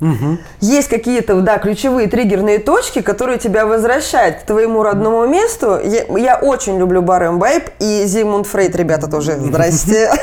Есть 0.60 0.90
какие-то, 0.90 1.40
да, 1.42 1.58
ключевые 1.60 2.08
триггерные 2.08 2.60
точки, 2.60 3.02
которые 3.02 3.38
тебя 3.38 3.66
возвращают 3.66 4.38
к 4.38 4.42
твоему 4.44 4.84
родному 4.84 5.28
месту. 5.28 5.80
Я, 5.84 6.06
я 6.18 6.38
очень 6.38 6.78
люблю 6.78 7.02
бар 7.02 7.28
Эмбайб 7.28 7.70
и 7.80 8.04
Зигмунд 8.06 8.48
Фрейд, 8.48 8.76
ребята, 8.76 9.10
тоже, 9.10 9.38
здрасте. 9.40 10.12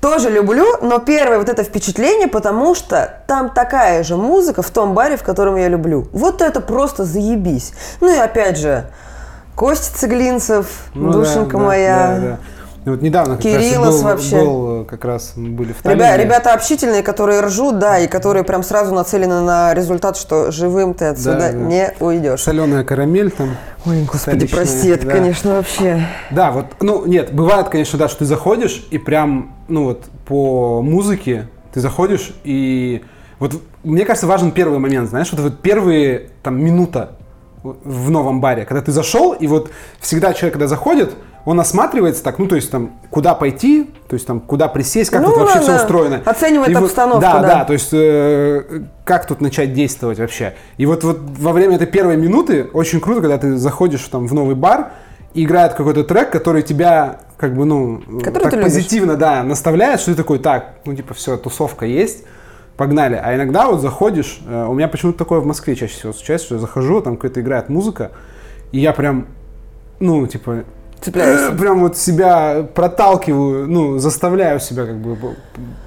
Тоже 0.00 0.30
люблю, 0.30 0.64
но 0.80 1.00
первое 1.00 1.38
вот 1.38 1.48
это 1.48 1.64
впечатление, 1.64 2.28
потому 2.28 2.76
что 2.76 3.20
там 3.26 3.50
такая 3.50 4.04
же 4.04 4.16
музыка 4.16 4.62
в 4.62 4.70
том 4.70 4.94
баре, 4.94 5.16
в 5.16 5.24
котором 5.24 5.56
я 5.56 5.66
люблю. 5.66 6.06
Вот 6.12 6.40
это 6.40 6.60
просто 6.60 7.02
заебись. 7.04 7.72
Ну 8.00 8.14
и 8.14 8.16
опять 8.16 8.58
же, 8.58 8.84
Костя 9.58 9.92
Цеглинцев, 9.98 10.66
ну 10.94 11.10
душенька 11.10 11.56
да, 11.56 11.62
моя. 11.64 11.96
да, 11.96 12.20
да. 12.28 12.38
Ну, 12.84 12.92
вот 12.92 13.02
недавно 13.02 13.34
как 13.34 13.42
Кириллос 13.42 13.86
раз 13.86 13.96
был, 13.96 14.02
вообще. 14.04 14.36
был, 14.40 14.84
как 14.84 15.04
раз 15.04 15.32
мы 15.34 15.48
были 15.48 15.72
в 15.72 15.84
Ребя- 15.84 16.16
ребята 16.16 16.54
общительные, 16.54 17.02
которые 17.02 17.40
ржут, 17.40 17.80
да, 17.80 17.98
и 17.98 18.06
которые 18.06 18.44
прям 18.44 18.62
сразу 18.62 18.94
нацелены 18.94 19.40
на 19.40 19.74
результат, 19.74 20.16
что 20.16 20.52
живым 20.52 20.94
ты 20.94 21.06
отсюда 21.06 21.38
Да, 21.38 21.52
да. 21.52 21.58
не 21.58 21.92
уйдешь. 21.98 22.40
Соленая 22.40 22.84
карамель 22.84 23.32
там. 23.32 23.56
Ой, 23.84 24.02
господи, 24.04 24.46
Столичная, 24.46 24.48
прости, 24.60 24.88
это, 24.90 25.06
да. 25.06 25.12
конечно, 25.12 25.54
вообще... 25.56 26.06
Да, 26.30 26.52
вот, 26.52 26.66
ну, 26.80 27.04
нет, 27.04 27.32
бывает, 27.34 27.68
конечно, 27.68 27.98
да, 27.98 28.06
что 28.08 28.20
ты 28.20 28.26
заходишь 28.26 28.86
и 28.92 28.98
прям, 28.98 29.56
ну, 29.66 29.86
вот, 29.86 30.04
по 30.24 30.82
музыке 30.82 31.48
ты 31.74 31.80
заходишь 31.80 32.32
и 32.44 33.02
вот, 33.40 33.54
мне 33.82 34.04
кажется, 34.04 34.28
важен 34.28 34.52
первый 34.52 34.78
момент, 34.78 35.10
знаешь, 35.10 35.28
вот, 35.32 35.40
вот 35.40 35.58
первые, 35.60 36.28
там, 36.44 36.62
минута 36.62 37.10
в 37.62 38.10
новом 38.10 38.40
баре, 38.40 38.64
когда 38.64 38.80
ты 38.82 38.92
зашел, 38.92 39.32
и 39.32 39.46
вот 39.46 39.70
всегда 40.00 40.32
человек, 40.32 40.54
когда 40.54 40.66
заходит, 40.68 41.12
он 41.44 41.58
осматривается 41.60 42.22
так, 42.22 42.38
ну, 42.38 42.46
то 42.46 42.56
есть 42.56 42.70
там, 42.70 42.92
куда 43.10 43.34
пойти, 43.34 43.90
то 44.08 44.14
есть 44.14 44.26
там, 44.26 44.40
куда 44.40 44.68
присесть, 44.68 45.10
как 45.10 45.22
Ну, 45.22 45.28
тут 45.28 45.38
вообще 45.38 45.60
все 45.60 45.76
устроено. 45.76 46.20
Оценивает 46.26 46.70
И 46.70 46.74
вот- 46.74 46.84
обстановку, 46.84 47.20
да, 47.22 47.40
да. 47.40 47.48
да, 47.48 47.64
то 47.64 47.72
есть 47.72 47.88
э, 47.92 48.82
как 49.04 49.26
тут 49.26 49.40
начать 49.40 49.72
действовать 49.72 50.18
вообще. 50.18 50.54
И 50.76 50.84
вот, 50.86 51.04
вот 51.04 51.18
во 51.38 51.52
время 51.52 51.76
этой 51.76 51.86
первой 51.86 52.16
минуты 52.16 52.68
очень 52.72 53.00
круто, 53.00 53.20
когда 53.22 53.38
ты 53.38 53.56
заходишь 53.56 54.02
там 54.08 54.26
в 54.26 54.34
новый 54.34 54.54
бар, 54.56 54.90
и 55.34 55.44
играет 55.44 55.74
какой-то 55.74 56.04
трек, 56.04 56.30
который 56.30 56.62
тебя 56.62 57.20
как 57.36 57.54
бы, 57.54 57.64
ну, 57.64 58.02
Который 58.22 58.42
так 58.44 58.50
ты 58.50 58.56
любишь. 58.56 58.72
позитивно, 58.74 59.16
да, 59.16 59.42
наставляет, 59.42 60.00
что 60.00 60.10
ты 60.10 60.16
такой, 60.16 60.38
так, 60.40 60.74
ну, 60.84 60.94
типа, 60.94 61.14
все, 61.14 61.36
тусовка 61.36 61.86
есть, 61.86 62.24
погнали. 62.78 63.20
А 63.22 63.34
иногда 63.34 63.66
вот 63.66 63.80
заходишь, 63.82 64.40
э, 64.48 64.66
у 64.66 64.72
меня 64.72 64.88
почему-то 64.88 65.18
такое 65.18 65.40
в 65.40 65.46
Москве 65.46 65.74
чаще 65.74 65.92
всего 65.92 66.12
случается, 66.12 66.46
что 66.46 66.54
я 66.54 66.60
захожу, 66.60 67.02
там 67.02 67.16
какая-то 67.16 67.40
играет 67.40 67.68
музыка, 67.68 68.12
и 68.72 68.78
я 68.78 68.92
прям, 68.92 69.26
ну, 69.98 70.26
типа, 70.26 70.62
Цепляешься. 71.00 71.52
прям 71.58 71.80
вот 71.80 71.98
себя 71.98 72.66
проталкиваю, 72.72 73.68
ну, 73.68 73.98
заставляю 73.98 74.60
себя 74.60 74.86
как 74.86 74.96
бы 74.96 75.36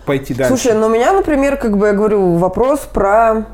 пойти 0.05 0.33
дальше. 0.33 0.49
Слушай, 0.49 0.77
ну 0.77 0.87
у 0.87 0.89
меня, 0.89 1.13
например, 1.13 1.55
как 1.55 1.77
бы 1.77 1.87
я 1.87 1.93
говорю, 1.93 2.35
вопрос 2.35 2.81
про 2.81 3.45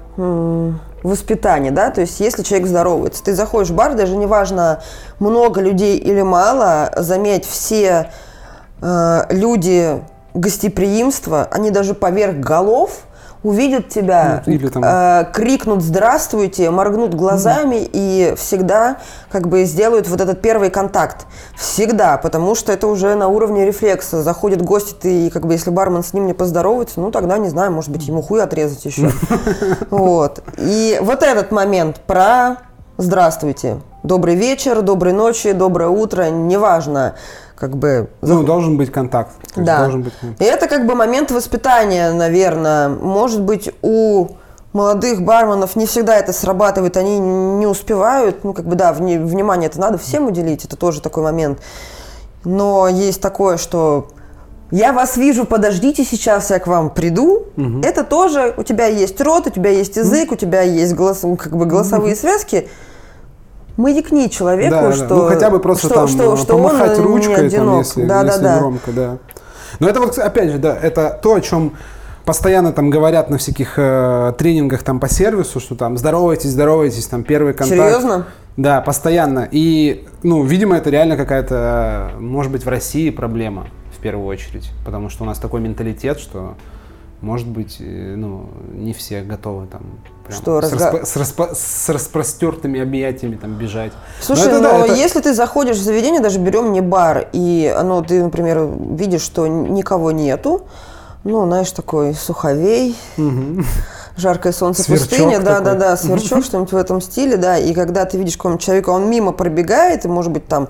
воспитание, 1.04 1.72
да, 1.72 1.92
то 1.92 2.02
есть 2.02 2.20
если 2.20 2.42
человек 2.42 2.68
здоровается, 2.68 3.24
ты 3.24 3.36
заходишь 3.36 3.70
в 3.70 3.76
бар, 3.76 3.94
даже 3.94 4.18
неважно, 4.18 4.82
много 5.20 5.62
людей 5.62 5.96
или 5.98 6.24
мало, 6.24 6.92
заметь, 6.98 7.46
все 7.46 8.10
э, 8.82 9.22
люди 9.30 10.02
гостеприимства, 10.34 11.48
они 11.52 11.70
даже 11.70 11.94
поверх 11.94 12.38
голов 12.38 13.04
увидят 13.44 13.90
тебя, 13.90 14.44
Ну, 14.46 14.54
или 14.54 14.68
там- 14.68 14.84
э, 14.86 15.26
крикнут 15.34 15.82
«здравствуйте», 15.82 16.70
моргнут 16.72 17.14
глазами 17.14 17.88
и 17.92 18.34
всегда 18.38 18.98
как 19.32 19.48
бы 19.48 19.64
сделают 19.66 20.08
вот 20.08 20.22
этот 20.22 20.42
первый 20.42 20.70
контакт. 20.70 21.26
Всегда, 21.56 22.18
потому 22.18 22.56
что 22.56 22.72
это 22.72 22.88
уже 22.88 23.16
на 23.16 23.28
уровне 23.28 23.66
рефлекса. 23.66 24.24
Заходит 24.24 24.62
гость, 24.62 24.92
и 24.92 24.96
ты, 24.96 25.30
как 25.30 25.46
бы, 25.46 25.54
если 25.54 25.70
бармен 25.70 26.04
с 26.04 26.14
ним 26.14 26.26
не 26.26 26.34
поздоровается, 26.34 27.00
ну 27.00 27.12
тогда, 27.12 27.38
не 27.38 27.50
знаю, 27.50 27.72
может 27.72 27.92
быть, 27.92 28.08
ему 28.08 28.22
хуй 28.22 28.42
отрезать 28.42 28.84
еще. 28.86 29.12
Вот. 29.90 30.42
И 30.58 30.98
вот 31.02 31.24
этот 31.24 31.52
момент 31.52 32.02
про 32.08 32.58
«здравствуйте», 32.98 33.78
«добрый 34.04 34.36
вечер», 34.36 34.82
«доброй 34.82 35.14
ночи», 35.14 35.52
«доброе 35.52 35.90
утро», 35.90 36.30
неважно, 36.30 37.16
как 37.58 37.76
бы 37.76 38.10
Ну, 38.22 38.44
должен 38.44 38.78
быть 38.78 38.92
контакт. 38.92 39.32
Да. 39.56 39.80
Должен 39.80 40.04
быть 40.04 40.14
контакт. 40.20 40.42
И 40.42 40.46
это 40.46 40.68
как 40.68 40.86
бы 40.86 40.96
момент 40.96 41.32
воспитания, 41.32 42.12
наверное. 42.12 42.90
Может 42.90 43.42
быть, 43.42 43.74
у 43.82 44.30
молодых 44.74 45.24
барменов 45.24 45.76
не 45.76 45.86
всегда 45.86 46.18
это 46.18 46.34
срабатывает, 46.34 46.98
они 46.98 47.20
не 47.20 47.66
успевают. 47.66 48.44
Ну, 48.44 48.54
как 48.54 48.66
бы, 48.66 48.76
да, 48.76 48.94
внимание 48.94 49.70
это 49.70 49.80
надо 49.80 49.98
всем 49.98 50.28
уделить, 50.28 50.66
это 50.66 50.76
тоже 50.76 51.02
такой 51.02 51.24
момент. 51.24 51.60
Но 52.44 52.88
есть 52.88 53.22
такое, 53.22 53.58
что 53.58 54.10
я 54.70 54.94
вас 54.94 55.18
вижу, 55.18 55.46
подождите, 55.46 56.04
сейчас 56.04 56.52
я 56.52 56.60
к 56.60 56.68
вам 56.68 56.90
приду. 56.92 57.48
Это 57.84 58.04
тоже 58.04 58.54
у 58.58 58.64
тебя 58.64 58.86
есть 58.86 59.20
рот, 59.22 59.48
у 59.48 59.50
тебя 59.50 59.72
есть 59.72 59.96
язык, 59.96 60.32
у 60.32 60.36
тебя 60.36 60.62
есть 60.62 60.94
голос, 60.94 61.22
как 61.40 61.58
бы 61.58 61.66
голосовые 61.66 62.16
связки. 62.16 62.68
Маякни 63.78 64.28
человеку, 64.28 64.72
Да, 64.72 64.82
да. 64.82 64.92
что 64.92 65.16
ну 65.16 65.28
хотя 65.28 65.50
бы 65.50 65.60
просто 65.60 65.88
что, 65.88 65.96
там 65.96 66.08
что, 66.08 66.34
э, 66.34 66.38
что 66.38 66.56
он 66.56 66.64
помахать 66.64 66.98
не 66.98 67.04
ручкой, 67.04 67.50
там, 67.50 67.78
если, 67.78 68.06
да, 68.06 68.24
если 68.24 68.42
да, 68.42 68.54
да. 68.56 68.60
громко, 68.60 68.92
да. 68.92 69.18
Но 69.80 69.88
это 69.88 70.00
вот, 70.00 70.18
опять 70.18 70.52
же, 70.52 70.58
да, 70.58 70.76
это 70.76 71.18
то, 71.22 71.36
о 71.36 71.42
чем 71.42 71.74
постоянно 72.26 72.74
там 72.74 72.90
говорят 72.90 73.30
на 73.30 73.38
всяких 73.38 73.76
э, 73.78 74.34
тренингах 74.38 74.84
там 74.84 75.00
по 75.00 75.08
сервису, 75.08 75.60
что 75.60 75.76
там 75.76 75.98
здоровайтесь, 75.98 76.50
здоровайтесь, 76.50 77.06
там 77.08 77.24
первый 77.24 77.54
контакт. 77.54 77.80
Серьезно? 77.80 78.26
Да, 78.58 78.82
постоянно. 78.82 79.48
И, 79.52 80.06
ну, 80.24 80.44
видимо, 80.44 80.76
это 80.76 80.90
реально 80.90 81.16
какая-то, 81.16 82.12
э, 82.16 82.20
может 82.20 82.52
быть, 82.52 82.66
в 82.66 82.70
России 82.70 83.12
проблема 83.12 83.68
в 83.96 84.02
первую 84.02 84.26
очередь, 84.28 84.72
потому 84.86 85.10
что 85.10 85.24
у 85.24 85.28
нас 85.28 85.38
такой 85.38 85.62
менталитет, 85.62 86.20
что 86.20 86.56
может 87.22 87.48
быть, 87.48 87.78
э, 87.80 88.16
ну, 88.16 88.46
не 88.74 88.94
все 88.94 89.22
готовы 89.22 89.68
там 89.68 89.82
прям 90.26 90.38
Что, 90.40 90.62
с, 90.62 90.72
разга- 90.74 91.02
распо- 91.02 91.06
с, 91.06 91.16
распо- 91.18 91.56
с 91.56 91.90
распростертыми 91.90 92.80
объятиями 92.80 93.36
там 93.36 93.56
бежать. 93.56 93.92
Слушай, 94.22 94.48
это 94.48 94.60
но 94.62 94.70
да, 94.72 94.86
это- 94.86 94.94
если 94.96 95.20
ты 95.22 95.34
заходишь 95.34 95.78
в 95.78 95.82
заведение, 95.84 96.22
даже 96.22 96.40
берем 96.40 96.72
не 96.74 96.82
бар, 96.82 97.28
и 97.34 97.74
оно, 97.76 98.02
ты, 98.04 98.24
например, 98.24 98.68
видишь, 98.92 99.22
что 99.22 99.48
никого 99.48 100.12
нету, 100.12 100.68
ну, 101.24 101.46
знаешь, 101.46 101.72
такой 101.72 102.14
суховей, 102.14 102.96
жаркое 104.16 104.52
солнце 104.52 104.84
Сверчок 104.84 105.10
пустыня, 105.10 105.40
да, 105.40 105.60
да, 105.60 105.66
такой. 105.66 105.80
да, 105.80 105.98
сверчок, 105.98 106.44
что-нибудь 106.44 106.72
в 106.72 106.76
этом 106.78 107.02
стиле, 107.02 107.38
да, 107.38 107.58
и 107.58 107.74
когда 107.74 108.06
ты 108.06 108.18
видишь 108.18 108.38
какого-нибудь 108.38 108.64
человека, 108.66 108.90
он 108.90 109.10
мимо 109.10 109.32
пробегает, 109.32 110.06
и, 110.06 110.08
может 110.08 110.32
быть, 110.32 110.48
там 110.48 110.70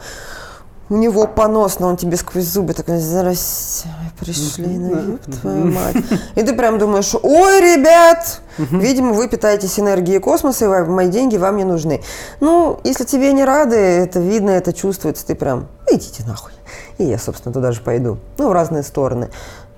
у 0.89 0.95
него 0.95 1.27
понос, 1.27 1.79
но 1.79 1.87
он 1.89 1.97
тебе 1.97 2.15
сквозь 2.17 2.45
зубы 2.45 2.73
такой, 2.73 2.97
здрасте, 2.99 3.89
пришли, 4.19 4.65
ну, 4.67 5.11
ёб 5.13 5.21
твою 5.41 5.65
мать. 5.71 5.97
И 6.35 6.43
ты 6.43 6.53
прям 6.53 6.77
думаешь, 6.79 7.13
ой, 7.21 7.59
ребят, 7.61 8.41
видимо, 8.57 9.11
вы 9.13 9.27
питаетесь 9.27 9.79
энергией 9.79 10.19
космоса, 10.19 10.65
и 10.65 10.83
мои 10.85 11.09
деньги 11.09 11.35
вам 11.37 11.57
не 11.57 11.65
нужны. 11.65 12.01
Ну, 12.39 12.79
если 12.85 13.03
тебе 13.03 13.33
не 13.33 13.43
рады, 13.43 13.75
это 13.75 14.19
видно, 14.19 14.51
это 14.51 14.71
чувствуется, 14.71 15.25
ты 15.25 15.35
прям, 15.35 15.67
идите 15.91 16.23
нахуй. 16.25 16.53
И 16.97 17.03
я, 17.03 17.17
собственно, 17.19 17.53
туда 17.53 17.71
же 17.73 17.81
пойду. 17.81 18.17
Ну, 18.37 18.49
в 18.49 18.53
разные 18.53 18.83
стороны. 18.83 19.29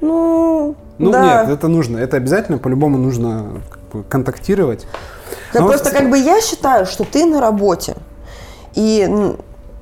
Ну, 0.02 0.76
Ну 1.00 1.12
да. 1.12 1.44
нет, 1.44 1.50
это 1.58 1.68
нужно, 1.68 1.98
это 1.98 2.18
обязательно, 2.18 2.58
по-любому 2.60 2.98
нужно 2.98 3.62
контактировать. 4.10 4.86
Вот 5.54 5.68
просто 5.68 5.90
с- 5.90 5.92
как 5.92 6.10
бы 6.10 6.18
я 6.18 6.40
считаю, 6.42 6.86
что 6.86 7.04
ты 7.04 7.26
на 7.26 7.42
работе, 7.42 7.96
и 8.76 9.36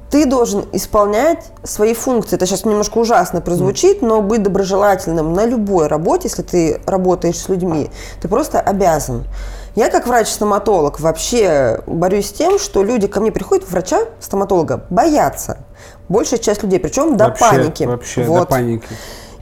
ты 0.09 0.25
должен 0.25 0.65
исполнять 0.71 1.51
свои 1.63 1.93
функции. 1.93 2.35
Это 2.35 2.45
сейчас 2.45 2.65
немножко 2.65 2.97
ужасно 2.97 3.41
прозвучит, 3.41 4.01
но 4.01 4.21
быть 4.21 4.43
доброжелательным 4.43 5.33
на 5.33 5.45
любой 5.45 5.87
работе, 5.87 6.29
если 6.29 6.43
ты 6.43 6.81
работаешь 6.85 7.37
с 7.37 7.49
людьми, 7.49 7.89
ты 8.21 8.27
просто 8.27 8.59
обязан. 8.59 9.25
Я 9.75 9.89
как 9.89 10.07
врач-стоматолог 10.07 10.99
вообще 10.99 11.81
борюсь 11.85 12.29
с 12.29 12.31
тем, 12.31 12.57
что 12.57 12.83
люди 12.83 13.07
ко 13.07 13.19
мне 13.19 13.31
приходят, 13.31 13.69
врача, 13.69 13.99
стоматолога, 14.19 14.85
боятся. 14.89 15.59
Большая 16.09 16.39
часть 16.39 16.63
людей, 16.63 16.79
причем 16.79 17.15
до 17.17 17.25
вообще, 17.25 17.45
паники. 17.45 17.83
Вообще, 17.83 18.23
до 18.23 18.31
Вот. 18.31 18.49
паники. 18.49 18.87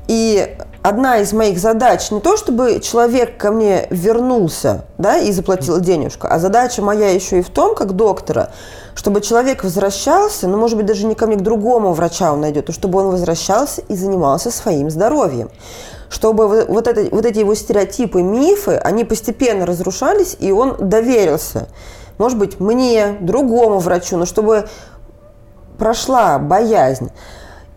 И 0.07 0.57
одна 0.85 1.17
из 1.17 1.33
моих 1.33 1.57
задач 1.57 2.11
не 2.11 2.19
то, 2.19 2.37
чтобы 2.37 2.79
человек 2.79 3.37
ко 3.37 3.51
мне 3.51 3.87
вернулся 3.89 4.85
да, 4.99 5.17
и 5.17 5.31
заплатил 5.31 5.79
денежку, 5.79 6.27
а 6.29 6.37
задача 6.37 6.83
моя 6.83 7.09
еще 7.09 7.39
и 7.39 7.41
в 7.41 7.49
том, 7.49 7.73
как 7.73 7.93
доктора, 7.93 8.51
чтобы 8.93 9.21
человек 9.21 9.63
возвращался, 9.63 10.47
ну, 10.47 10.57
может 10.57 10.77
быть, 10.77 10.85
даже 10.85 11.07
не 11.07 11.15
ко 11.15 11.25
мне, 11.25 11.37
к 11.37 11.41
другому 11.41 11.93
врача 11.93 12.31
он 12.31 12.41
найдет, 12.41 12.69
а 12.69 12.71
чтобы 12.71 12.99
он 12.99 13.09
возвращался 13.09 13.81
и 13.81 13.95
занимался 13.95 14.51
своим 14.51 14.91
здоровьем. 14.91 15.49
Чтобы 16.07 16.65
вот, 16.67 16.87
это, 16.87 17.07
вот 17.09 17.25
эти 17.25 17.39
его 17.39 17.55
стереотипы, 17.55 18.21
мифы, 18.21 18.75
они 18.75 19.05
постепенно 19.05 19.65
разрушались, 19.65 20.37
и 20.39 20.51
он 20.51 20.75
доверился. 20.77 21.67
Может 22.19 22.37
быть, 22.37 22.59
мне, 22.59 23.17
другому 23.21 23.79
врачу, 23.79 24.17
но 24.17 24.25
чтобы 24.25 24.67
прошла 25.79 26.37
боязнь. 26.37 27.09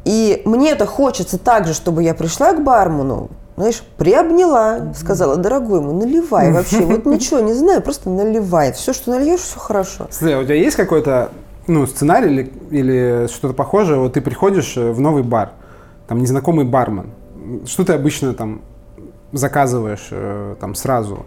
И 0.09 0.40
мне 0.47 0.71
это 0.71 0.87
хочется 0.87 1.37
так 1.37 1.66
же, 1.66 1.75
чтобы 1.75 2.03
я 2.03 2.14
пришла 2.14 2.55
к 2.55 2.64
бармену, 2.64 3.29
знаешь, 3.59 3.83
приобняла, 3.99 4.94
сказала, 4.94 5.37
дорогой 5.37 5.83
мой, 5.83 5.92
наливай 5.92 6.51
вообще, 6.55 6.81
вот 6.81 7.05
ничего 7.05 7.40
не 7.40 7.53
знаю, 7.53 7.83
просто 7.83 8.09
наливай. 8.09 8.73
Все, 8.73 8.94
что 8.94 9.11
нальешь, 9.11 9.40
все 9.40 9.59
хорошо. 9.59 10.07
Смотри, 10.11 10.35
а 10.35 10.38
у 10.38 10.44
тебя 10.44 10.55
есть 10.55 10.77
какой-то 10.77 11.29
ну, 11.66 11.87
сценарий 11.87 12.31
или, 12.31 12.53
или 12.71 13.27
что-то 13.27 13.53
похожее? 13.53 13.99
Вот 13.99 14.14
ты 14.14 14.23
приходишь 14.23 14.79
э, 14.79 14.92
в 14.92 14.99
новый 14.99 15.23
бар, 15.23 15.51
там 16.07 16.21
незнакомый 16.21 16.64
бармен. 16.64 17.11
Что 17.66 17.85
ты 17.85 17.92
обычно 17.92 18.33
там 18.33 18.62
заказываешь 19.33 20.09
э, 20.11 20.57
там 20.59 20.75
сразу? 20.75 21.27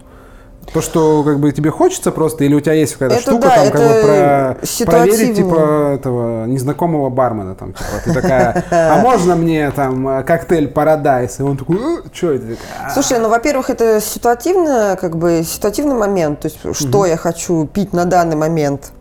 То, 0.72 0.80
что 0.80 1.22
как 1.22 1.38
бы 1.38 1.52
тебе 1.52 1.70
хочется 1.70 2.12
просто, 2.12 2.44
или 2.44 2.54
у 2.54 2.60
тебя 2.60 2.72
есть 2.72 2.94
какая-то 2.94 3.16
Это 3.16 3.22
штука 3.22 3.48
да, 3.48 3.56
там 3.56 3.70
как 3.70 3.80
бы 3.80 4.56
про, 4.86 4.86
проверить 4.86 5.36
типа 5.36 5.92
этого 5.94 6.46
незнакомого 6.46 7.10
бармена 7.10 7.54
там 7.54 7.74
типа 7.74 7.90
ты 8.04 8.14
такая, 8.14 8.64
а 8.70 8.98
можно 9.02 9.36
мне 9.36 9.70
там 9.70 10.08
э, 10.08 10.22
коктейль 10.22 10.68
Парадайс? 10.68 11.40
И 11.40 11.42
он 11.42 11.56
такой, 11.56 11.78
что 12.12 12.32
это? 12.32 12.56
Слушай, 12.92 13.18
ну, 13.18 13.28
во-первых, 13.28 13.70
это 13.70 14.00
ситуативно, 14.00 14.96
как 15.00 15.16
бы, 15.16 15.42
ситуативный 15.44 15.94
момент, 15.94 16.40
то 16.40 16.48
есть, 16.48 16.58
что 16.78 17.06
я 17.06 17.16
хочу 17.16 17.66
пить 17.66 17.92
на 17.92 18.04
данный 18.04 18.36
момент 18.36 18.92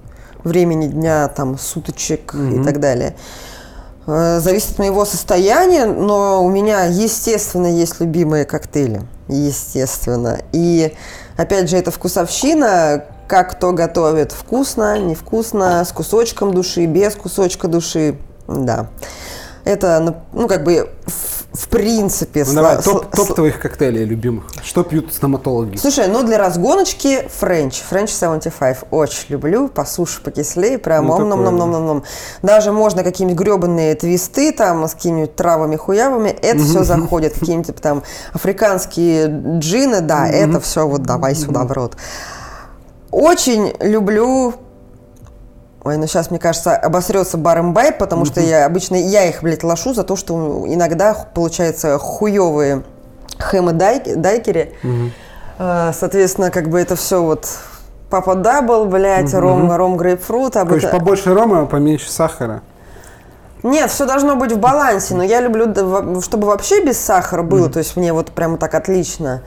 времени 0.43 0.87
дня, 0.87 1.27
там, 1.29 1.57
суточек 1.57 2.33
и 2.35 2.63
так 2.63 2.79
далее. 2.79 3.15
Э, 4.07 4.39
Зависит 4.39 4.71
от 4.71 4.79
моего 4.79 5.05
состояния, 5.05 5.85
но 5.85 6.43
у 6.43 6.49
меня, 6.49 6.85
естественно, 6.85 7.67
есть 7.67 7.99
любимые 7.99 8.45
коктейли. 8.45 9.03
Естественно. 9.27 10.39
И, 10.51 10.93
опять 11.37 11.69
же, 11.69 11.77
это 11.77 11.91
вкусовщина, 11.91 13.05
как 13.27 13.51
кто 13.51 13.71
готовит. 13.71 14.31
Вкусно, 14.31 14.99
невкусно, 14.99 15.83
с 15.85 15.91
кусочком 15.91 16.53
души, 16.53 16.85
без 16.85 17.15
кусочка 17.15 17.67
души. 17.67 18.17
Да. 18.47 18.87
Это, 19.63 19.99
ну, 19.99 20.15
ну, 20.33 20.47
как 20.47 20.63
бы, 20.63 20.89
в, 21.53 21.67
принципе... 21.67 22.45
Ну, 22.47 22.53
давай, 22.53 22.81
топ, 22.81 23.11
топ 23.13 23.35
твоих 23.35 23.59
коктейлей 23.59 24.05
любимых. 24.05 24.45
Что 24.63 24.83
пьют 24.83 25.13
стоматологи? 25.13 25.77
Слушай, 25.77 26.07
ну 26.07 26.23
для 26.23 26.37
разгоночки 26.37 27.27
Френч, 27.39 27.81
Френч 27.81 28.09
75. 28.09 28.85
Очень 28.91 29.25
люблю, 29.29 29.67
по 29.67 29.85
суше 29.85 30.21
покислее, 30.21 30.77
прям 30.77 31.07
Ну, 31.07 31.13
ом 31.13 31.29
ном 31.29 31.43
ном 31.43 31.57
ном 31.57 31.71
ном 31.71 31.85
ном 31.85 32.03
Даже 32.41 32.71
можно 32.71 33.03
какие-нибудь 33.03 33.39
гребаные 33.39 33.95
твисты 33.95 34.51
там 34.53 34.87
с 34.87 34.93
какими-нибудь 34.93 35.35
травами, 35.35 35.75
хуявами, 35.75 36.29
это 36.29 36.59
все 36.63 36.83
заходит. 36.83 37.33
Какие-нибудь 37.33 37.67
типа, 37.67 37.81
там 37.81 38.03
африканские 38.33 39.59
джины, 39.59 40.01
да, 40.01 40.27
это 40.27 40.59
все 40.59 40.87
вот 40.87 41.03
давай 41.03 41.35
сюда 41.35 41.65
в 41.65 41.71
рот. 41.71 41.97
Очень 43.11 43.73
люблю 43.81 44.53
Ой, 45.83 45.97
ну 45.97 46.05
сейчас, 46.05 46.29
мне 46.29 46.39
кажется, 46.39 46.75
обосрется 46.75 47.37
бар 47.37 47.59
имбайб, 47.59 47.97
потому 47.97 48.25
что 48.25 48.39
я 48.39 48.65
обычно 48.67 48.95
я 48.95 49.25
их, 49.27 49.41
блядь, 49.41 49.63
лошу 49.63 49.93
за 49.95 50.03
то, 50.03 50.15
что 50.15 50.63
иногда 50.67 51.15
получается 51.33 51.97
хуевые 51.97 52.83
хэмы 53.39 53.71
дай- 53.73 54.15
дайкери. 54.15 54.75
А, 55.57 55.91
Соответственно, 55.93 56.51
как 56.51 56.69
бы 56.69 56.79
это 56.79 56.95
все 56.95 57.21
вот 57.23 57.47
папа 58.11 58.35
double, 58.35 58.85
блядь, 58.85 59.33
ром, 59.33 59.71
ром 59.71 59.97
грейпфрут. 59.97 60.55
об 60.57 60.67
Короче, 60.67 60.87
это- 60.87 60.97
побольше 60.97 61.33
рома, 61.33 61.65
поменьше 61.65 62.11
сахара. 62.11 62.61
Нет, 63.63 63.91
все 63.91 64.05
должно 64.07 64.35
быть 64.35 64.51
в 64.51 64.57
балансе, 64.59 65.13
но 65.15 65.23
я 65.23 65.39
люблю, 65.39 65.65
чтобы 66.21 66.47
вообще 66.47 66.83
без 66.83 66.99
сахара 66.99 67.43
было, 67.43 67.69
то 67.69 67.77
есть 67.79 67.95
мне 67.95 68.11
вот 68.11 68.31
прямо 68.31 68.57
так 68.57 68.73
отлично. 68.73 69.41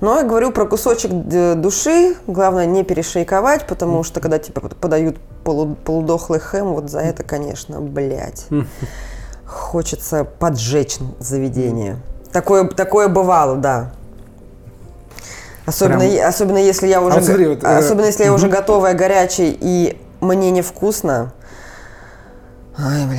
Но 0.00 0.16
я 0.16 0.22
говорю 0.24 0.50
про 0.50 0.64
кусочек 0.66 1.10
души, 1.12 2.16
главное 2.26 2.64
не 2.66 2.84
перешейковать, 2.84 3.66
потому 3.66 4.02
что 4.02 4.20
когда 4.20 4.38
тебе 4.38 4.54
под- 4.60 4.76
подают 4.76 5.18
полу- 5.44 5.74
полудохлый 5.74 6.40
хэм, 6.40 6.72
вот 6.72 6.88
за 6.90 7.00
это, 7.00 7.22
конечно, 7.22 7.80
блядь, 7.82 8.46
хочется 9.46 10.24
поджечь 10.24 10.98
заведение. 11.18 11.98
Такое, 12.32 12.66
такое 12.68 13.08
бывало, 13.08 13.56
да. 13.56 13.90
Особенно, 15.66 15.98
Прям- 16.00 16.12
е- 16.12 16.24
особенно 16.26 16.58
если 16.58 16.86
я 16.86 17.00
уже, 17.02 17.16
вот 17.16 17.24
смотри, 17.24 17.46
вот, 17.48 17.62
э, 17.64 17.76
особенно 17.78 18.06
если 18.06 18.24
я 18.24 18.32
уже 18.32 18.48
готовая, 18.48 18.94
горячей 18.94 19.56
и 19.60 20.00
мне 20.20 20.50
невкусно. 20.50 21.32
Ай, 22.78 23.04
бля. 23.06 23.18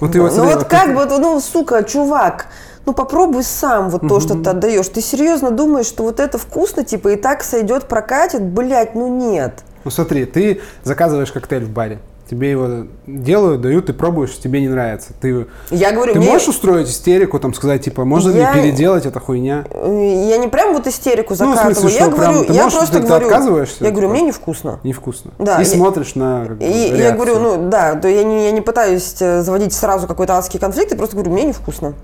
Вот 0.00 0.14
ну 0.14 0.22
вот 0.22 0.32
вот 0.36 0.64
как 0.64 0.94
бы, 0.94 1.06
ну, 1.06 1.40
сука, 1.40 1.82
чувак, 1.82 2.46
ну 2.86 2.92
попробуй 2.92 3.42
сам 3.44 3.90
вот 3.90 4.06
то, 4.08 4.20
что 4.20 4.34
ты 4.36 4.50
отдаешь. 4.50 4.88
Ты 4.88 5.00
серьезно 5.00 5.50
думаешь, 5.50 5.86
что 5.86 6.02
вот 6.02 6.20
это 6.20 6.38
вкусно, 6.38 6.84
типа, 6.84 7.08
и 7.08 7.16
так 7.16 7.42
сойдет, 7.42 7.84
прокатит? 7.84 8.42
Блять, 8.42 8.94
ну 8.94 9.08
нет. 9.08 9.60
Ну 9.84 9.90
смотри, 9.90 10.24
ты 10.24 10.60
заказываешь 10.84 11.32
коктейль 11.32 11.64
в 11.64 11.70
баре. 11.70 11.98
Тебе 12.30 12.52
его 12.52 12.86
делают, 13.08 13.60
дают, 13.60 13.86
ты 13.86 13.92
пробуешь, 13.92 14.38
тебе 14.38 14.60
не 14.60 14.68
нравится. 14.68 15.08
Ты, 15.20 15.48
Я 15.72 15.90
говорю, 15.90 16.12
ты 16.12 16.20
мне- 16.20 16.30
можешь 16.30 16.46
устроить 16.46 16.88
истерику, 16.88 17.40
там 17.40 17.52
сказать, 17.54 17.82
типа, 17.84 18.04
можно 18.04 18.30
Я- 18.30 18.52
ли 18.52 18.60
переделать 18.62 19.04
это 19.04 19.18
хуйня? 19.18 19.64
Я 19.74 20.36
не 20.38 20.46
прям 20.46 20.72
вот 20.72 20.86
истерику 20.86 21.30
Ну, 21.30 21.34
в 21.34 21.38
закатываю. 21.38 21.74
смысле, 21.74 21.98
я 21.98 22.06
что, 22.06 22.16
прям 22.16 22.30
говорю, 22.32 22.46
ты 22.46 22.52
я 22.52 22.62
можешь- 22.62 22.78
просто 22.78 22.96
ты- 22.96 23.02
ты 23.02 23.08
говорю. 23.08 23.26
отказываешься, 23.26 23.84
Я 23.84 23.90
говорю, 23.90 24.08
мне 24.10 24.20
невкусно. 24.22 24.78
Невкусно. 24.84 25.32
Да, 25.40 25.56
и 25.60 25.64
я- 25.64 25.70
смотришь 25.70 26.14
на 26.14 26.44
как 26.46 26.58
бы, 26.58 26.64
И 26.64 26.70
я 26.70 26.96
реакцию. 26.96 27.14
говорю, 27.16 27.38
ну 27.40 27.68
да, 27.68 27.96
то 27.96 28.06
я 28.06 28.22
не, 28.22 28.44
я 28.44 28.52
не 28.52 28.60
пытаюсь 28.60 29.16
э, 29.18 29.42
заводить 29.42 29.72
сразу 29.72 30.06
какой-то 30.06 30.36
адский 30.38 30.60
конфликт, 30.60 30.92
я 30.92 30.96
просто 30.96 31.16
говорю, 31.16 31.32
мне 31.32 31.42
невкусно. 31.42 31.94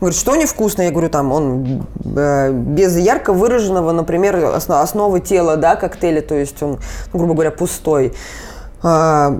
Говорит, 0.00 0.18
что 0.18 0.34
невкусно? 0.34 0.82
Я 0.82 0.90
говорю, 0.90 1.10
там, 1.10 1.30
он 1.30 1.86
э, 2.16 2.52
без 2.52 2.96
ярко 2.96 3.32
выраженного, 3.34 3.92
например, 3.92 4.36
осно- 4.36 4.80
основы 4.80 5.20
тела, 5.20 5.56
да, 5.58 5.76
коктейля, 5.76 6.22
то 6.22 6.34
есть 6.34 6.62
он, 6.62 6.78
ну, 7.12 7.18
грубо 7.18 7.34
говоря, 7.34 7.50
пустой. 7.50 8.14
А, 8.82 9.38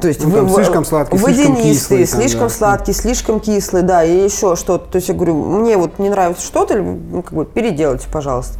то 0.00 0.08
есть 0.08 0.24
Ну, 0.24 0.30
там 0.34 0.46
вы- 0.46 0.54
слишком 0.54 0.86
сладкий, 0.86 1.18
слишком 1.18 1.54
водянистый, 1.54 1.98
кислый, 1.98 2.06
там, 2.06 2.20
слишком 2.20 2.48
да. 2.48 2.54
сладкий, 2.54 2.92
слишком 2.94 3.40
кислый, 3.40 3.82
да, 3.82 4.02
и 4.02 4.24
еще 4.24 4.56
что-то. 4.56 4.90
То 4.90 4.96
есть 4.96 5.08
я 5.10 5.14
говорю, 5.14 5.34
мне 5.34 5.76
вот 5.76 5.98
не 5.98 6.08
нравится 6.08 6.42
что-то, 6.42 6.76
ну, 6.76 7.22
как 7.22 7.34
бы 7.34 7.44
переделайте, 7.44 8.08
пожалуйста. 8.10 8.58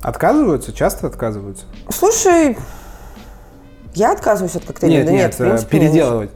Отказываются? 0.00 0.72
Часто 0.72 1.06
отказываются? 1.08 1.66
Слушай, 1.90 2.56
я 3.94 4.12
отказываюсь 4.12 4.56
от 4.56 4.64
коктейля. 4.64 4.98
нет, 5.02 5.06
да 5.06 5.12
нет, 5.12 5.22
нет, 5.22 5.34
в 5.34 5.40
э, 5.40 5.44
принципе, 5.48 5.78
нет. 5.80 5.86
переделывать. 5.92 6.30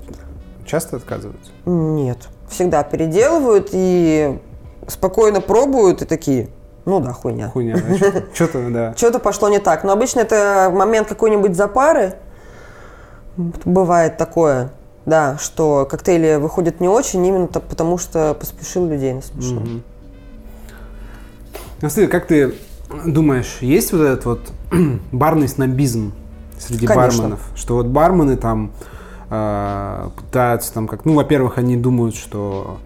Часто 0.66 0.96
отказываются? 0.96 1.50
Нет. 1.64 2.18
Всегда 2.52 2.82
переделывают 2.82 3.70
и 3.72 4.38
спокойно 4.86 5.40
пробуют 5.40 6.02
и 6.02 6.04
такие, 6.04 6.48
ну 6.84 7.00
да, 7.00 7.12
хуйня. 7.12 7.48
Хуйня, 7.48 7.76
что-то, 8.34 8.68
да. 8.70 8.94
Что-то 8.96 9.18
пошло 9.18 9.48
не 9.48 9.58
так. 9.58 9.84
Но 9.84 9.92
обычно 9.92 10.20
это 10.20 10.70
момент 10.72 11.08
какой-нибудь 11.08 11.56
запары. 11.56 12.14
Бывает 13.36 14.18
такое, 14.18 14.72
да, 15.06 15.38
что 15.40 15.86
коктейли 15.90 16.36
выходят 16.36 16.80
не 16.80 16.88
очень, 16.88 17.24
именно 17.24 17.46
то- 17.48 17.60
потому 17.60 17.96
что 17.96 18.34
поспешил 18.34 18.86
людей 18.86 19.14
насмешил. 19.14 19.62
Смотри, 21.80 22.06
как 22.08 22.26
ты 22.26 22.54
думаешь, 23.06 23.58
есть 23.60 23.92
вот 23.92 24.02
этот 24.02 24.24
вот 24.26 24.40
барный 25.12 25.48
снобизм 25.48 26.12
среди 26.58 26.86
Конечно. 26.86 27.22
барменов? 27.22 27.40
Что 27.54 27.76
вот 27.76 27.86
бармены 27.86 28.36
там 28.36 28.72
пытаются 30.16 30.74
там 30.74 30.86
как... 30.88 31.04
Ну, 31.04 31.14
во-первых, 31.14 31.58
они 31.58 31.76
думают, 31.76 32.14
что... 32.14 32.78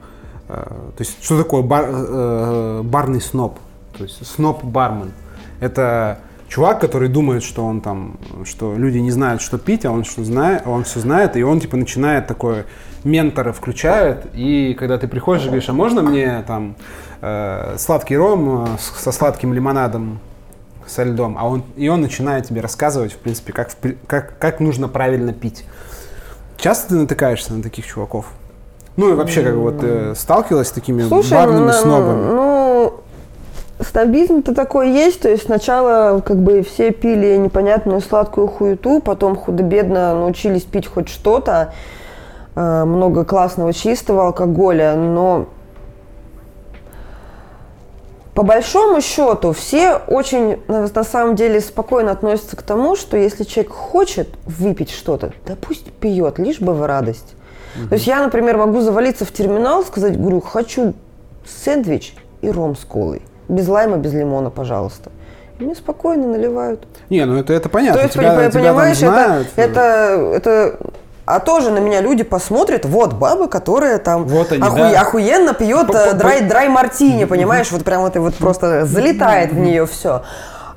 э, 0.49 0.53
то 0.55 1.01
есть, 1.01 1.23
что 1.25 1.39
такое 1.43 1.63
бар- 1.63 1.89
э, 1.91 2.83
барный 2.85 3.21
сноб? 3.21 3.59
То 3.97 4.05
есть, 4.05 4.25
сноб-бармен. 4.25 5.13
Это 5.61 6.19
чувак, 6.49 6.81
который 6.81 7.09
думает, 7.09 7.43
что 7.43 7.65
он 7.65 7.81
там, 7.81 8.19
что 8.45 8.77
люди 8.77 8.99
не 8.99 9.11
знают, 9.11 9.43
что 9.43 9.59
пить, 9.59 9.85
а 9.85 9.91
он 9.91 10.05
что 10.05 10.25
знает, 10.25 10.63
он 10.67 10.85
все 10.85 11.01
знает, 11.01 11.37
и 11.37 11.43
он 11.43 11.61
типа 11.61 11.77
начинает 11.77 12.27
такое 12.27 12.67
ментора 13.05 13.53
включает, 13.53 14.27
и 14.35 14.75
когда 14.79 14.99
ты 14.99 15.09
приходишь 15.09 15.45
и 15.45 15.47
говоришь, 15.47 15.69
а 15.69 15.73
можно 15.73 16.03
мне 16.03 16.43
там 16.47 16.77
э, 17.23 17.77
сладкий 17.79 18.17
ром 18.17 18.65
э, 18.65 18.67
со 18.79 19.13
сладким 19.13 19.53
лимонадом 19.53 20.21
со 20.87 21.03
льдом, 21.03 21.37
а 21.39 21.49
он 21.49 21.65
и 21.77 21.89
он 21.89 22.01
начинает 22.01 22.47
тебе 22.47 22.61
рассказывать, 22.61 23.13
в 23.13 23.19
принципе, 23.19 23.53
как 23.53 23.71
как 24.07 24.39
как 24.39 24.61
нужно 24.61 24.89
правильно 24.89 25.33
пить. 25.33 25.65
Часто 26.57 26.91
ты 26.91 26.95
натыкаешься 26.97 27.53
на 27.53 27.63
таких 27.63 27.87
чуваков? 27.87 28.27
Ну 28.97 29.13
и 29.13 29.15
вообще, 29.15 29.43
как 29.43 29.55
вот 29.55 29.77
э, 29.83 30.15
сталкивалась 30.17 30.69
с 30.69 30.73
такими 30.73 31.03
Слушай, 31.03 31.33
барными 31.33 31.67
ну, 31.67 31.73
снобами? 31.73 32.33
ну, 32.33 32.95
снобизм-то 33.81 34.55
такой 34.55 34.91
есть, 34.91 35.21
то 35.21 35.29
есть 35.29 35.45
сначала 35.45 36.21
как 36.21 36.39
бы 36.39 36.63
все 36.63 36.93
пили 36.93 37.37
непонятную 37.37 38.01
сладкую 38.01 38.49
хуету, 38.49 39.01
потом 39.05 39.37
худо-бедно 39.37 40.15
научились 40.15 40.63
пить 40.63 40.87
хоть 40.87 41.11
что-то, 41.11 41.75
э, 42.55 42.85
много 42.85 43.27
классного 43.27 43.75
чистого 43.75 44.29
алкоголя, 44.29 44.95
но 44.95 45.47
по 48.37 48.43
большому 48.43 49.01
счету 49.01 49.53
все 49.55 49.95
очень 49.95 50.61
на, 50.69 50.87
на 50.87 51.05
самом 51.05 51.37
деле 51.37 51.59
спокойно 51.59 52.13
относятся 52.13 52.55
к 52.55 52.61
тому, 52.61 52.95
что 52.95 53.17
если 53.17 53.45
человек 53.45 53.73
хочет 53.73 54.29
выпить 54.45 54.91
что-то, 54.91 55.33
да 55.47 55.57
пусть 55.59 55.91
пьет, 55.91 56.39
лишь 56.39 56.61
бы 56.61 56.75
в 56.75 56.85
радость. 56.85 57.35
То 57.89 57.95
есть 57.95 58.07
я, 58.07 58.23
например, 58.23 58.59
могу 58.59 58.81
завалиться 58.83 59.25
в 59.25 59.33
терминал, 59.33 59.85
сказать, 59.85 60.21
говорю, 60.21 60.43
хочу 60.43 60.93
сэндвич 61.47 62.15
и 62.43 62.51
ром 62.51 62.77
с 62.77 62.85
колой. 62.85 63.23
Без 63.49 63.69
лайма, 63.69 63.97
без 63.97 64.13
лимона, 64.13 64.51
пожалуйста. 64.51 65.11
И 65.59 65.65
мне 65.65 65.75
спокойно 65.75 66.27
наливают. 66.27 66.87
Не, 67.09 67.25
ну 67.25 67.37
это, 67.39 67.55
это 67.55 67.71
понятно. 67.71 68.01
То 68.01 68.03
есть, 68.05 68.15
тебя, 68.15 68.35
пони- 68.35 68.51
тебя 68.51 68.63
там 68.63 68.63
понимаешь, 68.63 68.97
это, 68.99 69.07
знают. 69.07 69.49
это, 69.57 69.81
это, 70.35 70.79
а 71.27 71.41
тоже 71.41 71.71
на 71.71 71.79
меня 71.79 72.01
люди 72.01 72.23
посмотрят, 72.23 72.85
вот 72.85 73.13
баба, 73.15 73.49
которая 73.49 73.99
там 73.99 74.25
Вот 74.25 74.53
они, 74.53 74.63
оху- 74.63 74.77
да. 74.77 75.01
охуенно 75.01 75.55
пьет 75.55 75.89
По- 75.89 75.93
по- 75.93 76.13
драй, 76.15 76.41
драй 76.43 76.69
мартини, 76.69 77.25
понимаешь, 77.25 77.71
вот 77.73 77.85
прям 77.85 78.03
вот, 78.03 78.15
и 78.17 78.21
вот 78.21 78.37
просто 78.37 78.87
залетает 78.87 79.53
в 79.53 79.59
нее 79.59 79.87
все. 79.87 80.23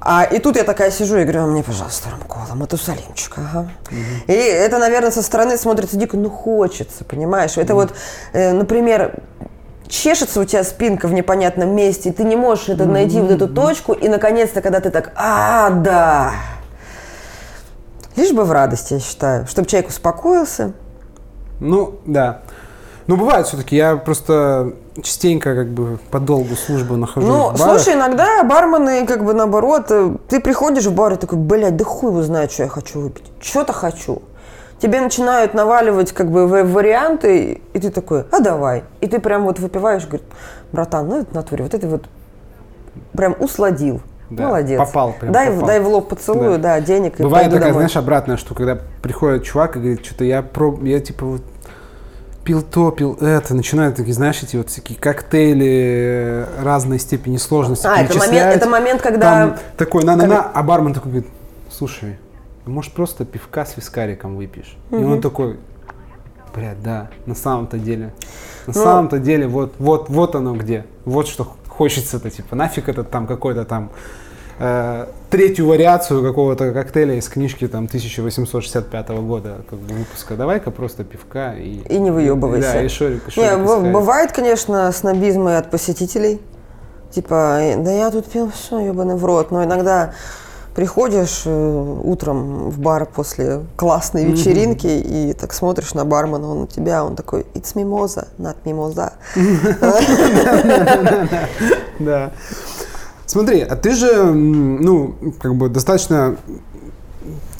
А, 0.01 0.23
и 0.23 0.39
тут 0.39 0.55
я 0.55 0.63
такая 0.63 0.91
сижу 0.91 1.17
и 1.17 1.23
говорю, 1.23 1.43
«А 1.43 1.45
мне, 1.45 1.61
пожалуйста, 1.61 2.09
ромкола, 2.09 2.55
матусалимчик, 2.55 3.33
ага. 3.37 3.69
И 4.27 4.33
это, 4.33 4.79
наверное, 4.79 5.11
со 5.11 5.21
стороны 5.21 5.57
смотрится 5.57 5.97
дико, 5.97 6.15
ну 6.17 6.29
хочется, 6.29 7.03
понимаешь? 7.03 7.57
Это 7.57 7.75
вот, 7.75 7.93
э, 8.31 8.53
например, 8.53 9.15
чешется 9.89 10.39
у 10.39 10.45
тебя 10.45 10.63
спинка 10.63 11.07
в 11.07 11.13
непонятном 11.13 11.75
месте, 11.75 12.09
и 12.09 12.11
ты 12.13 12.23
не 12.23 12.37
можешь 12.37 12.69
это 12.69 12.85
найти, 12.85 13.19
вот 13.19 13.31
эту 13.31 13.47
точку, 13.49 13.91
и 13.93 14.07
наконец-то, 14.07 14.61
когда 14.61 14.79
ты 14.79 14.89
так, 14.89 15.11
а, 15.15 15.69
да, 15.69 16.31
Лишь 18.19 18.33
бы 18.33 18.43
в 18.43 18.51
радости, 18.51 18.95
я 18.95 18.99
считаю, 18.99 19.47
чтобы 19.47 19.69
человек 19.69 19.89
успокоился. 19.89 20.73
Ну, 21.61 21.99
да. 22.05 22.41
Ну, 23.07 23.15
бывает 23.15 23.47
все-таки. 23.47 23.77
Я 23.77 23.95
просто 23.95 24.73
частенько 25.01 25.55
как 25.55 25.69
бы 25.69 25.99
по 26.11 26.19
долгу 26.19 26.55
службы 26.55 26.97
нахожусь 26.97 27.29
Ну, 27.29 27.53
слушай, 27.55 27.93
иногда 27.93 28.43
бармены, 28.43 29.07
как 29.07 29.23
бы 29.23 29.33
наоборот, 29.33 29.85
э, 29.89 30.17
ты 30.27 30.41
приходишь 30.41 30.85
в 30.85 30.93
бар 30.93 31.13
и 31.13 31.15
такой, 31.15 31.37
блядь, 31.37 31.77
да 31.77 31.85
хуй 31.85 32.11
его 32.11 32.21
знает, 32.21 32.51
что 32.51 32.63
я 32.63 32.69
хочу 32.69 32.99
выпить. 32.99 33.23
Что-то 33.39 33.71
хочу. 33.71 34.21
тебе 34.81 34.99
начинают 34.99 35.53
наваливать 35.53 36.11
как 36.11 36.29
бы 36.29 36.45
варианты, 36.45 37.61
и 37.71 37.79
ты 37.79 37.89
такой, 37.89 38.25
а 38.33 38.41
давай. 38.41 38.83
И 38.99 39.07
ты 39.07 39.19
прям 39.19 39.45
вот 39.45 39.59
выпиваешь, 39.59 40.05
говорит, 40.05 40.27
братан, 40.73 41.07
ну 41.07 41.19
это 41.21 41.31
в 41.31 41.35
натуре, 41.35 41.63
вот 41.63 41.73
это 41.73 41.87
вот 41.87 42.03
прям 43.13 43.37
усладил. 43.39 44.01
Да, 44.29 44.47
Молодец. 44.47 44.77
попал 44.79 45.13
прям, 45.19 45.31
дай, 45.31 45.49
в- 45.49 45.53
попал. 45.55 45.67
дай 45.67 45.79
в 45.79 45.87
лоб 45.87 46.07
поцелую, 46.09 46.57
Да. 46.59 46.75
да, 46.79 46.81
денег 46.81 47.19
и 47.19 47.23
Бывает 47.23 47.45
пойду 47.45 47.55
такая, 47.57 47.69
домой. 47.73 47.81
знаешь, 47.87 47.97
обратная 47.97 48.37
штука, 48.37 48.55
когда 48.65 48.81
приходит 49.01 49.43
чувак 49.43 49.75
и 49.75 49.79
говорит, 49.79 50.05
что-то 50.05 50.23
я 50.23 50.41
проб... 50.43 50.83
я 50.83 50.99
типа 50.99 51.25
вот 51.25 51.41
пил 52.43 52.61
то, 52.61 52.91
пил 52.91 53.15
это, 53.21 53.53
начинают 53.55 53.95
такие, 53.95 54.13
знаешь, 54.13 54.41
эти 54.43 54.55
вот 54.55 54.69
всякие 54.69 54.97
коктейли 54.99 55.67
э, 55.67 56.45
разной 56.63 56.99
степени 56.99 57.37
сложности 57.37 57.85
А, 57.87 58.01
это 58.01 58.17
момент, 58.17 58.55
это 58.55 58.69
момент, 58.69 59.01
когда... 59.01 59.31
Там 59.47 59.57
такой, 59.77 60.03
на-на-на, 60.03 60.41
а 60.53 60.63
бармен 60.63 60.93
такой 60.93 61.11
говорит, 61.11 61.29
слушай, 61.71 62.17
ну, 62.65 62.73
может 62.73 62.93
просто 62.93 63.25
пивка 63.25 63.65
с 63.65 63.77
вискариком 63.77 64.35
выпьешь? 64.35 64.77
И 64.91 64.95
он 64.95 65.21
такой, 65.21 65.57
блядь, 66.55 66.81
да, 66.81 67.09
на 67.25 67.35
самом-то 67.35 67.77
деле, 67.77 68.13
на 68.67 68.73
Ну- 68.75 68.83
самом-то 68.83 69.19
деле, 69.19 69.47
вот, 69.47 69.73
вот, 69.79 70.09
вот 70.09 70.35
оно 70.35 70.55
где, 70.55 70.85
вот 71.05 71.27
что 71.27 71.47
хочется-то, 71.79 72.29
типа, 72.29 72.57
нафиг 72.57 72.89
это 72.89 73.05
там 73.05 73.25
какой-то 73.25 73.63
там 73.63 73.89
э, 74.59 75.05
третью 75.29 75.65
вариацию 75.67 76.21
какого-то 76.21 76.73
коктейля 76.73 77.15
из 77.15 77.29
книжки 77.29 77.69
там 77.69 77.85
1865 77.85 79.09
года 79.09 79.61
как 79.69 79.79
бы, 79.79 79.93
выпуска. 79.93 80.35
Давай-ка 80.35 80.71
просто 80.71 81.05
пивка 81.05 81.53
и... 81.53 81.79
И 81.87 81.97
не 81.97 82.11
выебывайся. 82.11 82.73
Да, 82.73 82.81
и 82.83 82.89
шорик, 82.89 83.21
и 83.23 83.39
Не, 83.39 83.47
шорик 83.47 83.65
искать. 83.65 83.93
бывает, 83.93 84.31
конечно, 84.33 84.91
снобизм 84.91 85.47
и 85.47 85.53
от 85.53 85.71
посетителей. 85.71 86.41
Типа, 87.11 87.59
«Э, 87.61 87.81
да 87.81 87.93
я 87.93 88.11
тут 88.11 88.25
пил 88.25 88.51
все, 88.51 88.79
ебаный 88.79 89.15
в 89.15 89.23
рот. 89.23 89.51
Но 89.51 89.63
иногда 89.63 90.13
приходишь 90.79 91.41
э, 91.43 91.99
утром 92.05 92.69
в 92.69 92.79
бар 92.79 93.05
после 93.05 93.63
классной 93.75 94.23
вечеринки 94.23 94.87
и 94.87 95.33
так 95.33 95.51
смотришь 95.51 95.93
на 95.93 96.05
бармена, 96.05 96.47
он 96.47 96.61
на 96.61 96.67
тебя, 96.67 97.03
он 97.03 97.17
такой, 97.17 97.45
it's 97.53 97.75
mimosa, 97.75 98.29
not 98.37 98.55
mimosa. 98.63 99.11
Да. 101.99 102.31
Смотри, 103.25 103.59
а 103.59 103.75
ты 103.75 103.91
же, 103.91 104.23
ну, 104.23 105.15
как 105.41 105.55
бы 105.55 105.67
достаточно 105.67 106.37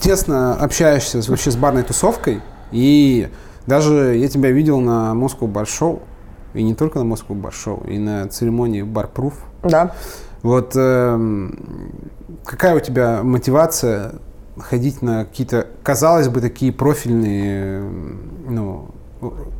тесно 0.00 0.54
общаешься 0.54 1.20
вообще 1.28 1.50
с 1.50 1.56
барной 1.56 1.82
тусовкой, 1.82 2.40
и 2.72 3.28
даже 3.66 4.16
я 4.16 4.28
тебя 4.28 4.50
видел 4.50 4.80
на 4.80 5.12
Bar 5.12 5.66
Show, 5.66 6.00
и 6.54 6.62
не 6.62 6.74
только 6.74 7.02
на 7.02 7.12
Bar 7.12 7.52
Show, 7.52 7.86
и 7.86 7.98
на 7.98 8.28
церемонии 8.28 8.82
Proof. 8.82 9.34
Да. 9.62 9.94
Вот 10.42 10.72
эм, 10.74 11.58
какая 12.44 12.74
у 12.74 12.80
тебя 12.80 13.22
мотивация 13.22 14.12
ходить 14.58 15.02
на 15.02 15.24
какие-то, 15.24 15.66
казалось 15.82 16.28
бы, 16.28 16.40
такие 16.40 16.72
профильные, 16.72 17.82
ну, 18.48 18.88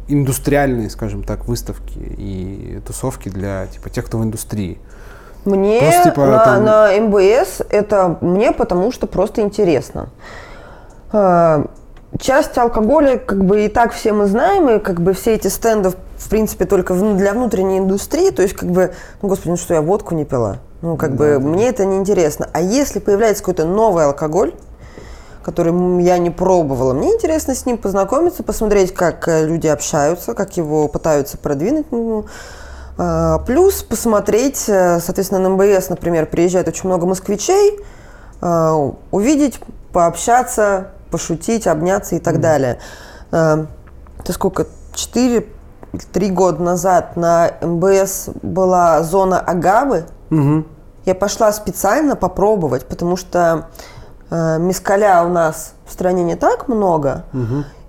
индустриальные, 0.08 0.90
скажем 0.90 1.22
так, 1.22 1.46
выставки 1.46 1.98
и 1.98 2.80
тусовки 2.86 3.28
для 3.28 3.66
типа 3.66 3.90
тех, 3.90 4.06
кто 4.06 4.18
в 4.18 4.24
индустрии? 4.24 4.78
Мне 5.44 5.80
Просто, 5.80 6.10
типа, 6.10 6.26
на, 6.26 6.44
там- 6.44 6.64
на 6.64 7.00
МБС 7.00 7.62
это 7.70 8.18
мне 8.20 8.52
потому 8.52 8.92
что 8.92 9.06
просто 9.06 9.40
интересно. 9.40 10.10
А, 11.12 11.66
Часть 12.18 12.58
алкоголя, 12.58 13.18
как 13.18 13.44
бы 13.44 13.66
и 13.66 13.68
так 13.68 13.92
все 13.92 14.12
мы 14.12 14.26
знаем, 14.26 14.68
и 14.68 14.78
как 14.80 15.00
бы 15.00 15.12
все 15.12 15.34
эти 15.34 15.46
стенды, 15.46 15.90
в 16.16 16.28
принципе, 16.28 16.64
только 16.64 16.94
для 16.94 17.32
внутренней 17.32 17.78
индустрии, 17.78 18.30
то 18.30 18.42
есть 18.42 18.54
как 18.54 18.68
бы, 18.68 18.92
ну 19.22 19.28
господи, 19.28 19.50
ну 19.50 19.56
что, 19.56 19.74
я 19.74 19.80
водку 19.80 20.14
не 20.16 20.24
пила? 20.24 20.58
Ну 20.82 20.96
как 20.96 21.14
бы 21.14 21.38
мне 21.38 21.68
это 21.68 21.84
не 21.84 21.96
интересно. 21.96 22.48
А 22.52 22.60
если 22.60 22.98
появляется 23.00 23.42
какой-то 23.42 23.64
новый 23.64 24.04
алкоголь, 24.04 24.54
который 25.42 26.02
я 26.02 26.18
не 26.18 26.30
пробовала. 26.30 26.92
Мне 26.92 27.14
интересно 27.14 27.54
с 27.54 27.64
ним 27.64 27.78
познакомиться, 27.78 28.42
посмотреть, 28.42 28.92
как 28.92 29.26
э, 29.26 29.46
люди 29.46 29.66
общаются, 29.66 30.34
как 30.34 30.56
его 30.56 30.86
пытаются 30.86 31.38
продвинуть. 31.38 31.90
Ну, 31.90 32.26
а, 32.98 33.38
Плюс 33.38 33.82
посмотреть, 33.82 34.64
э, 34.68 35.00
соответственно, 35.00 35.48
на 35.48 35.50
МБС, 35.50 35.88
например, 35.88 36.26
приезжает 36.26 36.68
очень 36.68 36.86
много 36.86 37.06
москвичей, 37.06 37.80
а, 38.42 38.92
увидеть, 39.10 39.60
пообщаться, 39.92 40.88
пошутить, 41.10 41.66
обняться 41.66 42.16
и 42.16 42.18
так 42.18 42.40
далее. 42.40 42.78
А, 43.32 43.66
Это 44.18 44.34
сколько? 44.34 44.66
Четыре, 44.94 45.46
три 46.12 46.30
года 46.30 46.62
назад 46.62 47.16
на 47.16 47.52
МБС 47.62 48.30
была 48.42 49.02
зона 49.02 49.40
Агавы, 49.40 50.04
Мгм. 50.30 50.64
я 51.04 51.14
пошла 51.14 51.52
специально 51.52 52.16
попробовать, 52.16 52.86
потому 52.86 53.16
что 53.16 53.68
э, 54.30 54.58
мискаля 54.58 55.24
у 55.24 55.28
нас 55.28 55.74
в 55.86 55.92
стране 55.92 56.22
не 56.24 56.36
так 56.36 56.68
много. 56.68 57.24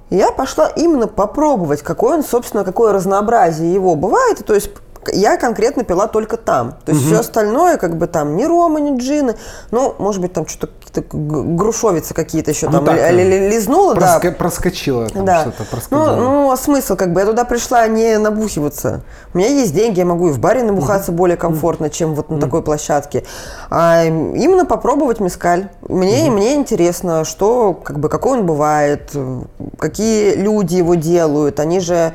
И 0.09 0.17
я 0.17 0.31
пошла 0.31 0.67
именно 0.67 1.07
попробовать, 1.07 1.81
какой 1.81 2.17
он, 2.17 2.23
собственно, 2.23 2.65
какое 2.65 2.91
разнообразие 2.91 3.73
его 3.73 3.95
бывает. 3.95 4.45
То 4.45 4.53
есть 4.53 4.69
я 5.11 5.37
конкретно 5.37 5.83
пила 5.83 6.07
только 6.07 6.37
там. 6.37 6.75
То 6.85 6.91
есть 6.91 7.05
все 7.05 7.19
остальное, 7.19 7.77
как 7.77 7.97
бы 7.97 8.07
там 8.07 8.35
ни 8.35 8.43
рома, 8.45 8.79
ни 8.79 8.97
джины. 8.99 9.35
Ну, 9.71 9.95
может 9.97 10.21
быть, 10.21 10.33
там 10.33 10.47
что-то 10.47 10.73
какие-то 10.85 11.03
грушовицы 11.17 12.13
какие-то 12.13 12.51
еще 12.51 12.65
Ну 12.67 12.73
там 12.73 12.85
так, 12.85 13.11
ли- 13.11 13.23
ли- 13.23 13.29
ли- 13.39 13.49
лизнула, 13.49 13.95
да. 13.95 14.19
Проска- 14.19 14.31
Проскочило 14.33 15.09
там 15.09 15.25
Да. 15.25 15.41
что-то, 15.41 15.57
Ну, 15.59 15.65
проскочило. 15.71 16.15
ну, 16.15 16.51
а 16.51 16.57
смысл, 16.57 16.95
как 16.95 17.13
бы, 17.13 17.21
я 17.21 17.25
туда 17.25 17.45
пришла 17.45 17.87
не 17.87 18.17
набухиваться. 18.17 19.01
У 19.33 19.37
меня 19.37 19.47
есть 19.49 19.73
деньги, 19.73 19.99
я 19.99 20.05
могу 20.05 20.29
и 20.29 20.31
в 20.31 20.39
баре 20.39 20.63
набухаться 20.63 21.11
более 21.11 21.37
комфортно, 21.37 21.89
чем 21.89 22.13
вот 22.13 22.29
на 22.29 22.39
такой 22.39 22.61
площадке. 22.61 23.23
А 23.69 24.03
именно 24.05 24.65
попробовать 24.65 25.19
мескаль. 25.19 25.69
Мне, 25.87 26.29
мне 26.29 26.55
интересно, 26.55 27.23
что, 27.25 27.73
как 27.73 27.99
бы, 27.99 28.09
какой 28.09 28.39
он 28.39 28.45
бывает, 28.45 29.11
э, 29.13 29.41
какие 29.79 30.35
люди 30.35 30.75
его 30.75 30.95
делают. 30.95 31.59
Они 31.59 31.79
же 31.79 32.13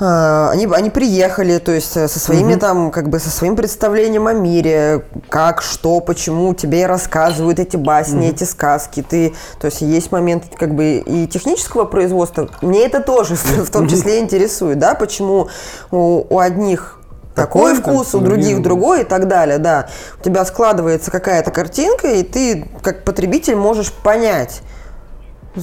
они, 0.00 0.66
они 0.72 0.88
приехали, 0.88 1.58
то 1.58 1.72
есть 1.72 1.96
э, 1.96 2.08
со 2.08 2.18
своими 2.18 2.54
там, 2.54 2.90
как 2.90 3.10
бы 3.10 3.18
со 3.18 3.30
своим 3.30 3.54
представлением 3.54 4.26
о 4.26 4.32
мире, 4.32 5.04
как, 5.28 5.60
что, 5.60 6.00
почему 6.00 6.54
тебе 6.54 6.86
рассказывают 6.86 7.58
эти 7.58 7.76
басни, 7.76 8.28
эти 8.28 8.44
сказки. 8.44 9.04
Ты, 9.06 9.34
то 9.60 9.66
есть 9.66 9.82
есть 9.82 10.10
момент 10.10 10.44
как 10.58 10.74
бы 10.74 11.02
и 11.04 11.26
технического 11.26 11.84
производства. 11.84 12.48
Мне 12.62 12.86
это 12.86 13.00
тоже 13.00 13.36
в, 13.36 13.66
в 13.66 13.70
том 13.70 13.88
числе 13.88 14.20
интересует, 14.20 14.78
да, 14.78 14.94
почему 14.94 15.48
у, 15.90 16.24
у 16.28 16.38
одних 16.38 16.96
такой 17.34 17.74
Такой, 17.76 17.94
вкус, 17.94 18.14
у 18.14 18.20
других 18.20 18.46
другим. 18.46 18.62
другой 18.62 19.00
и 19.02 19.04
так 19.04 19.28
далее, 19.28 19.58
да. 19.58 19.88
У 20.18 20.24
тебя 20.24 20.44
складывается 20.44 21.10
какая-то 21.10 21.50
картинка, 21.50 22.08
и 22.08 22.22
ты 22.22 22.68
как 22.82 23.04
потребитель 23.04 23.56
можешь 23.56 23.92
понять, 23.92 24.62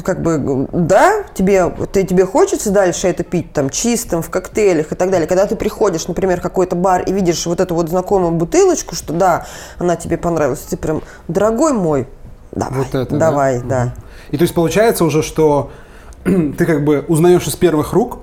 как 0.04 0.22
бы, 0.22 0.68
да, 0.72 1.24
тебе, 1.34 1.70
ты, 1.92 2.04
тебе 2.04 2.26
хочется 2.26 2.72
дальше 2.72 3.08
это 3.08 3.24
пить, 3.24 3.54
там, 3.54 3.70
чистым, 3.70 4.22
в 4.22 4.30
коктейлях 4.30 4.92
и 4.92 4.96
так 4.96 5.10
далее. 5.10 5.28
Когда 5.28 5.46
ты 5.46 5.56
приходишь, 5.56 6.08
например, 6.08 6.40
в 6.40 6.44
какой-то 6.44 6.76
бар 6.76 7.04
и 7.04 7.14
видишь 7.14 7.46
вот 7.46 7.62
эту 7.62 7.74
вот 7.74 7.90
знакомую 7.90 8.34
бутылочку, 8.34 8.96
что 8.96 9.14
да, 9.14 9.46
она 9.78 9.96
тебе 9.96 10.18
понравилась, 10.18 10.60
ты 10.60 10.76
прям, 10.76 11.02
дорогой 11.28 11.74
мой, 11.74 12.08
давай, 12.52 12.80
Вот 12.80 12.96
это, 12.96 13.12
да? 13.12 13.18
давай, 13.18 13.62
да. 13.62 13.94
И 14.32 14.38
то 14.38 14.42
есть 14.42 14.54
получается 14.54 15.06
уже, 15.06 15.24
что 15.24 15.72
ты 16.24 16.66
как 16.66 16.84
бы 16.84 17.06
узнаешь 17.08 17.48
из 17.48 17.56
первых 17.56 17.94
рук 17.94 18.20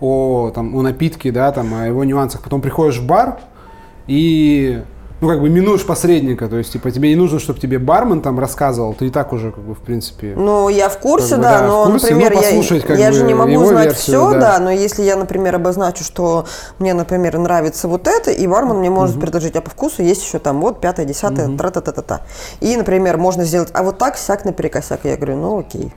о, 0.00 0.52
там, 0.54 0.76
о 0.76 0.82
напитке, 0.82 1.32
да, 1.32 1.50
там, 1.50 1.74
о 1.74 1.86
его 1.86 2.04
нюансах, 2.04 2.42
потом 2.42 2.60
приходишь 2.60 2.98
в 2.98 3.06
бар 3.06 3.40
и 4.06 4.82
ну, 5.20 5.28
как 5.28 5.40
бы 5.40 5.48
минуешь 5.48 5.84
посредника, 5.84 6.48
то 6.48 6.56
есть, 6.56 6.72
типа, 6.72 6.92
тебе 6.92 7.08
не 7.08 7.16
нужно, 7.16 7.40
чтобы 7.40 7.58
тебе 7.58 7.80
бармен 7.80 8.20
там 8.20 8.38
рассказывал, 8.38 8.94
ты 8.94 9.08
и 9.08 9.10
так 9.10 9.32
уже, 9.32 9.50
как 9.50 9.64
бы, 9.64 9.74
в 9.74 9.78
принципе... 9.78 10.34
Ну, 10.36 10.68
я 10.68 10.88
в 10.88 10.98
курсе, 10.98 11.30
Как 11.30 11.38
бы, 11.38 11.42
да, 11.42 11.60
да, 11.60 11.66
но, 11.66 11.86
курсе, 11.86 12.06
например, 12.06 12.34
но 12.34 12.40
я, 12.40 12.42
послушать, 12.42 12.84
как 12.84 12.98
я 12.98 13.08
бы, 13.08 13.14
же 13.14 13.24
не 13.24 13.34
могу 13.34 13.64
знать 13.64 13.86
версию, 13.86 14.02
все, 14.02 14.32
да. 14.32 14.40
да. 14.40 14.58
но 14.60 14.70
если 14.70 15.02
я, 15.02 15.16
например, 15.16 15.56
обозначу, 15.56 16.04
что 16.04 16.46
мне, 16.78 16.94
например, 16.94 17.36
нравится 17.38 17.88
вот 17.88 18.06
это, 18.06 18.30
и 18.30 18.46
бармен 18.46 18.76
мне 18.76 18.90
может 18.90 19.18
предложить, 19.18 19.56
а 19.56 19.60
по 19.60 19.70
вкусу 19.70 20.02
есть 20.02 20.24
еще 20.24 20.38
там 20.38 20.60
вот 20.60 20.80
пятое, 20.80 21.04
десятое, 21.04 21.48
тра-та-та-та-та. 21.56 22.20
И, 22.60 22.76
например, 22.76 23.18
можно 23.18 23.42
сделать, 23.44 23.70
а 23.72 23.82
вот 23.82 23.98
так, 23.98 24.16
сяк 24.16 24.44
наперекосяк. 24.44 25.00
Я 25.02 25.16
говорю, 25.16 25.36
ну 25.36 25.58
окей. 25.58 25.92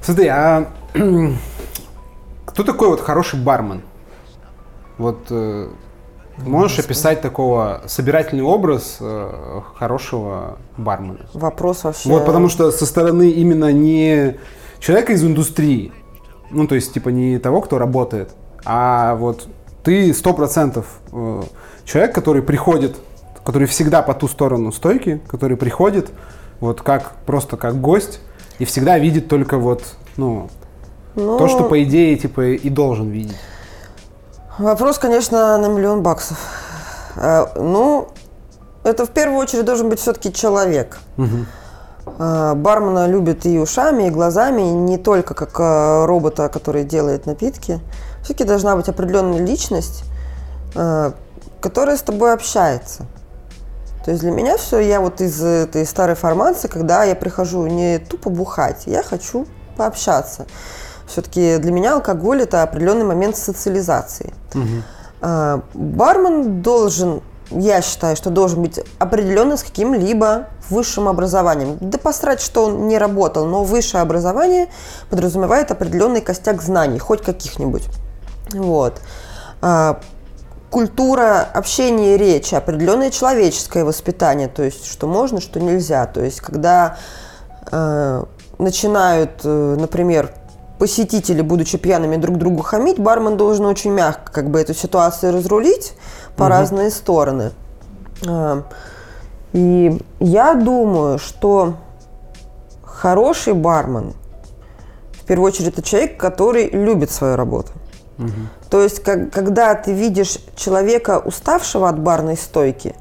Смотри, 0.00 0.28
а 0.28 0.70
кто 2.46 2.62
такой 2.62 2.88
вот 2.88 3.00
хороший 3.00 3.38
бармен? 3.38 3.82
Вот 4.96 5.18
можешь 6.38 6.78
описать 6.78 7.20
такого 7.20 7.82
собирательный 7.86 8.42
образ 8.42 8.98
э, 9.00 9.60
хорошего 9.76 10.58
бармена? 10.76 11.26
Вопрос 11.32 11.84
вообще... 11.84 12.08
Вот, 12.08 12.26
потому 12.26 12.48
что 12.48 12.70
со 12.70 12.86
стороны 12.86 13.30
именно 13.30 13.72
не 13.72 14.36
человека 14.80 15.12
из 15.12 15.24
индустрии, 15.24 15.92
ну, 16.50 16.66
то 16.66 16.74
есть, 16.74 16.92
типа, 16.92 17.08
не 17.08 17.38
того, 17.38 17.60
кто 17.60 17.78
работает, 17.78 18.30
а 18.64 19.14
вот 19.16 19.48
ты 19.82 20.12
сто 20.14 20.32
процентов 20.32 20.86
э, 21.12 21.42
человек, 21.84 22.14
который 22.14 22.42
приходит, 22.42 22.96
который 23.44 23.66
всегда 23.66 24.02
по 24.02 24.14
ту 24.14 24.28
сторону 24.28 24.72
стойки, 24.72 25.20
который 25.28 25.56
приходит 25.56 26.10
вот 26.60 26.80
как, 26.80 27.16
просто 27.26 27.56
как 27.56 27.80
гость 27.80 28.20
и 28.58 28.64
всегда 28.64 28.98
видит 28.98 29.28
только 29.28 29.58
вот, 29.58 29.96
ну, 30.16 30.48
Ну, 31.14 31.38
то, 31.38 31.48
что 31.48 31.64
по 31.64 31.82
идее, 31.82 32.16
типа, 32.16 32.52
и 32.52 32.68
должен 32.70 33.10
видеть. 33.10 33.36
Вопрос, 34.58 34.98
конечно, 34.98 35.58
на 35.58 35.66
миллион 35.66 36.02
баксов. 36.02 36.38
Э, 37.16 37.46
Ну, 37.56 38.08
это 38.84 39.04
в 39.04 39.10
первую 39.10 39.38
очередь 39.38 39.64
должен 39.64 39.88
быть 39.88 39.98
все-таки 39.98 40.32
человек. 40.32 40.98
А, 42.18 42.54
Бармена 42.54 43.08
любят 43.08 43.46
и 43.46 43.58
ушами, 43.58 44.04
и 44.04 44.10
глазами, 44.10 44.60
и 44.60 44.72
не 44.72 44.98
только 44.98 45.34
как 45.34 45.58
а, 45.58 46.06
робота, 46.06 46.48
который 46.48 46.84
делает 46.84 47.26
напитки. 47.26 47.80
Все-таки 48.22 48.44
должна 48.44 48.76
быть 48.76 48.88
определенная 48.88 49.40
личность, 49.44 50.04
которая 51.60 51.96
с 51.96 52.02
тобой 52.02 52.32
общается. 52.32 53.06
То 54.04 54.10
есть 54.10 54.22
для 54.22 54.30
меня 54.30 54.56
все, 54.56 54.78
я 54.80 55.00
вот 55.00 55.20
из 55.20 55.42
этой 55.42 55.86
старой 55.86 56.14
формации, 56.14 56.68
когда 56.68 57.04
я 57.04 57.14
прихожу 57.14 57.66
не 57.66 57.98
тупо 57.98 58.30
бухать, 58.30 58.82
я 58.86 59.02
хочу 59.02 59.46
пообщаться. 59.76 60.46
Все-таки 61.06 61.58
для 61.58 61.72
меня 61.72 61.94
алкоголь 61.94 62.42
это 62.42 62.62
определенный 62.62 63.04
момент 63.04 63.36
социализации. 63.36 64.32
А, 65.20 65.60
Бармен 65.74 66.62
должен, 66.62 67.22
я 67.50 67.82
считаю, 67.82 68.16
что 68.16 68.30
должен 68.30 68.62
быть 68.62 68.80
определенно 68.98 69.56
с 69.56 69.62
каким-либо 69.62 70.48
высшим 70.70 71.08
образованием. 71.08 71.78
Да 71.80 71.98
посрать, 71.98 72.40
что 72.40 72.66
он 72.66 72.88
не 72.88 72.98
работал, 72.98 73.46
но 73.46 73.64
высшее 73.64 74.02
образование 74.02 74.68
подразумевает 75.10 75.70
определенный 75.70 76.20
костяк 76.20 76.62
знаний, 76.62 76.98
хоть 76.98 77.22
каких-нибудь. 77.22 77.84
Вот. 78.52 79.00
А, 79.60 80.00
Культура 80.74 81.46
общения 81.54 82.16
и 82.16 82.18
речи, 82.18 82.56
определенное 82.56 83.12
человеческое 83.12 83.84
воспитание, 83.84 84.48
то 84.48 84.64
есть 84.64 84.90
что 84.90 85.06
можно, 85.06 85.40
что 85.40 85.60
нельзя. 85.60 86.04
То 86.06 86.20
есть 86.20 86.40
когда 86.40 86.96
э, 87.70 88.24
начинают, 88.58 89.30
э, 89.44 89.76
например, 89.78 90.32
посетители, 90.78 91.40
будучи 91.40 91.78
пьяными, 91.78 92.16
друг 92.16 92.36
другу 92.38 92.62
хамить, 92.62 92.98
бармен 92.98 93.36
должен 93.36 93.66
очень 93.66 93.92
мягко 93.92 94.32
как 94.32 94.50
бы 94.50 94.60
эту 94.60 94.74
ситуацию 94.74 95.32
разрулить 95.32 95.94
по 96.36 96.44
угу. 96.44 96.50
разные 96.50 96.90
стороны. 96.90 97.52
Э, 98.26 98.62
и 99.52 100.00
я 100.20 100.54
думаю, 100.54 101.18
что 101.18 101.74
хороший 102.84 103.54
бармен, 103.54 104.14
в 105.12 105.26
первую 105.26 105.48
очередь, 105.48 105.68
это 105.68 105.82
человек, 105.82 106.18
который 106.18 106.68
любит 106.70 107.10
свою 107.10 107.36
работу. 107.36 107.72
Угу. 108.18 108.30
То 108.70 108.82
есть, 108.82 109.02
как, 109.02 109.30
когда 109.32 109.74
ты 109.74 109.92
видишь 109.92 110.38
человека, 110.56 111.20
уставшего 111.24 111.88
от 111.88 111.98
барной 111.98 112.36
стойки, 112.36 112.94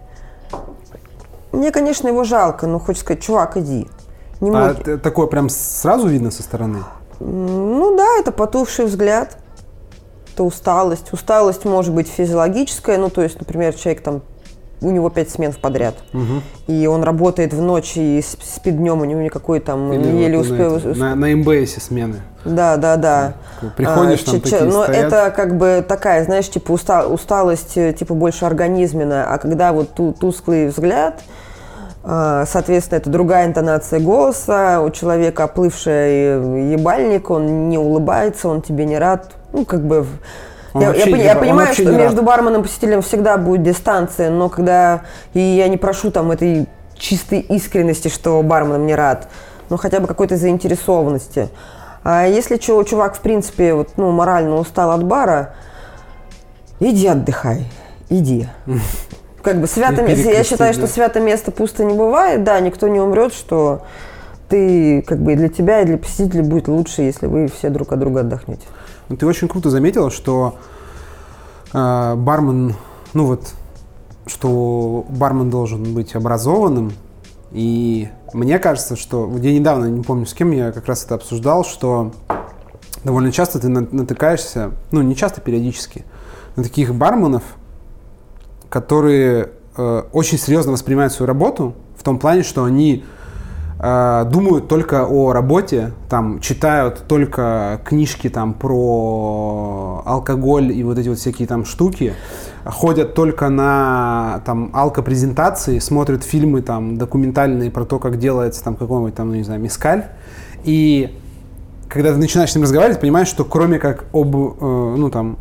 мне, 1.52 1.72
конечно, 1.72 2.08
его 2.08 2.24
жалко, 2.24 2.68
но 2.68 2.80
хочется 2.80 3.06
сказать, 3.06 3.24
чувак, 3.24 3.58
иди. 3.58 3.88
Не 4.42 4.50
а 4.50 4.76
мог... 4.76 5.02
такое 5.02 5.28
прям 5.28 5.50
сразу 5.50 6.08
видно 6.08 6.32
со 6.32 6.44
стороны? 6.44 6.80
Ну 7.20 7.96
да, 7.98 8.20
это 8.20 8.32
потухший 8.32 8.86
взгляд, 8.86 9.38
это 10.34 10.44
усталость. 10.44 11.14
Усталость 11.14 11.66
может 11.66 11.94
быть 11.94 12.08
физиологическая, 12.08 12.98
ну 12.98 13.10
то 13.10 13.22
есть, 13.22 13.40
например, 13.40 13.74
человек 13.74 14.02
там 14.02 14.22
у 14.82 14.92
него 14.92 15.10
пять 15.10 15.30
смен 15.30 15.52
в 15.52 15.60
подряд. 15.60 15.96
Угу. 16.14 16.42
И 16.68 16.88
он 16.88 17.04
работает 17.04 17.54
в 17.54 17.62
ночь 17.62 17.94
и 17.96 18.22
спит 18.22 18.78
днем, 18.78 19.02
у 19.02 19.06
него 19.06 19.22
никакой 19.22 19.60
там 19.60 19.94
Или 19.94 20.08
еле 20.08 20.38
вот 20.38 20.50
успел. 20.50 20.96
На, 20.96 21.16
на 21.16 21.34
МБСе 21.36 21.80
смены. 21.80 22.22
Да, 22.44 22.76
да, 22.76 22.98
да. 22.98 23.34
Приходишь, 23.78 24.22
а, 24.24 24.26
там 24.26 24.36
ч- 24.36 24.42
такие 24.42 24.64
Но 24.64 24.84
стоят. 24.84 25.06
это 25.06 25.34
как 25.34 25.58
бы 25.58 25.86
такая, 25.88 26.26
знаешь, 26.26 26.50
типа 26.50 26.74
уста- 26.74 27.08
усталость, 27.08 27.78
э, 27.78 27.94
типа 27.94 28.14
больше 28.14 28.44
организменная. 28.44 29.26
А 29.32 29.38
когда 29.38 29.72
вот 29.72 29.92
ту- 29.94 30.12
тусклый 30.12 30.68
взгляд, 30.68 31.22
Соответственно, 32.04 32.98
это 32.98 33.10
другая 33.10 33.48
интонация 33.48 34.02
голоса, 34.02 34.82
у 34.82 34.90
человека 34.90 35.46
оплывший 35.46 36.72
ебальник, 36.74 37.30
он 37.30 37.70
не 37.70 37.78
улыбается, 37.78 38.50
он 38.50 38.62
тебе 38.62 38.84
не 38.84 38.98
рад. 38.98 39.32
Ну, 39.54 39.64
как 39.64 39.86
бы 39.86 40.06
я, 40.74 40.94
я, 40.94 41.06
я, 41.06 41.24
я 41.24 41.36
понимаю, 41.36 41.74
что 41.74 41.86
между 41.92 42.18
рад. 42.18 42.26
барменом 42.26 42.62
и 42.62 42.64
посетителем 42.64 43.02
всегда 43.02 43.38
будет 43.38 43.64
дистанция, 43.64 44.30
но 44.32 44.50
когда 44.50 45.04
и 45.34 45.40
я 45.40 45.68
не 45.68 45.78
прошу 45.78 46.12
там 46.12 46.32
этой 46.32 46.68
чистой 46.98 47.40
искренности, 47.40 48.08
что 48.08 48.42
бармен 48.42 48.86
не 48.86 48.96
рад, 48.96 49.28
но 49.70 49.78
хотя 49.78 50.00
бы 50.00 50.08
какой-то 50.08 50.36
заинтересованности. 50.36 51.50
А 52.04 52.26
если 52.26 52.58
чувак, 52.58 53.16
в 53.16 53.20
принципе, 53.20 53.74
вот, 53.74 53.92
ну, 53.98 54.12
морально 54.12 54.56
устал 54.56 54.92
от 54.92 55.04
бара, 55.04 55.54
иди 56.80 57.08
отдыхай, 57.08 57.66
иди. 58.10 58.48
Как 59.44 59.60
бы 59.60 59.68
свято 59.68 60.02
место. 60.02 60.30
Я 60.30 60.44
считаю, 60.44 60.74
что 60.74 60.88
свято 60.88 61.20
место 61.20 61.52
пусто 61.52 61.84
не 61.84 61.94
бывает. 61.94 62.44
Да, 62.44 62.60
никто 62.62 62.88
не 62.88 63.00
умрет, 63.00 63.34
что 63.34 63.82
ты, 64.48 65.02
как 65.02 65.20
бы, 65.20 65.34
и 65.34 65.36
для 65.36 65.50
тебя, 65.50 65.82
и 65.82 65.86
для 65.86 65.98
посетителей 65.98 66.44
будет 66.44 66.68
лучше, 66.70 67.02
если 67.02 67.28
вы 67.28 67.48
все 67.48 67.70
друг 67.70 67.92
от 67.92 68.00
друга 68.00 68.22
отдохнете. 68.22 68.66
Ну, 69.10 69.18
ты 69.18 69.26
очень 69.26 69.50
круто 69.50 69.70
заметила, 69.70 70.10
что 70.10 70.56
э, 71.74 72.16
бармен, 72.16 72.76
ну 73.14 73.26
вот, 73.26 73.54
что 74.28 75.06
бармен 75.10 75.50
должен 75.50 75.94
быть 75.94 76.16
образованным. 76.16 76.94
И 77.52 78.10
мне 78.34 78.60
кажется, 78.60 78.96
что 78.96 79.30
я 79.42 79.52
недавно, 79.52 79.86
не 79.86 80.04
помню 80.04 80.26
с 80.26 80.34
кем, 80.34 80.52
я 80.52 80.72
как 80.72 80.86
раз 80.86 81.04
это 81.04 81.16
обсуждал, 81.16 81.66
что 81.66 82.14
довольно 83.04 83.32
часто 83.32 83.60
ты 83.60 83.68
натыкаешься, 83.68 84.72
ну 84.92 85.02
не 85.02 85.16
часто, 85.16 85.42
периодически, 85.42 86.06
на 86.56 86.64
таких 86.64 86.96
барменов, 86.96 87.44
которые 88.74 89.50
э, 89.78 90.04
очень 90.12 90.40
серьезно 90.40 90.72
воспринимают 90.72 91.14
свою 91.14 91.28
работу 91.28 91.76
в 91.96 92.04
том 92.04 92.18
плане, 92.18 92.44
что 92.44 92.64
они 92.64 93.04
Э, 93.86 94.24
думают 94.32 94.70
только 94.70 95.06
о 95.06 95.34
работе, 95.34 95.92
там 96.08 96.40
читают 96.40 97.04
только 97.06 97.82
книжки 97.84 98.30
там 98.30 98.54
про 98.54 100.02
алкоголь 100.06 100.72
и 100.72 100.82
вот 100.86 100.98
эти 100.98 101.10
вот 101.10 101.18
всякие 101.18 101.50
там 101.50 101.66
штуки, 101.66 102.14
ходят 102.64 103.14
только 103.14 103.50
на 103.50 104.42
там 104.46 104.70
алкопрезентации, 104.74 105.80
смотрят 105.80 106.24
фильмы 106.24 106.62
там 106.62 106.98
документальные 106.98 107.72
про 107.72 107.84
то, 107.84 108.00
как 108.00 108.20
делается 108.20 108.64
там 108.64 108.78
какой-нибудь 108.78 109.16
там, 109.16 109.28
ну, 109.28 109.36
не 109.36 109.44
знаю, 109.44 109.60
мискаль. 109.60 110.06
И 110.64 111.20
когда 111.90 112.14
ты 112.14 112.20
начинаешь 112.20 112.52
с 112.52 112.56
ним 112.56 112.64
разговаривать, 112.64 113.02
понимаешь, 113.02 113.28
что 113.28 113.44
кроме 113.44 113.80
как 113.80 114.06
об, 114.14 114.34
э, 114.34 114.96
ну 114.98 115.10
там, 115.10 115.38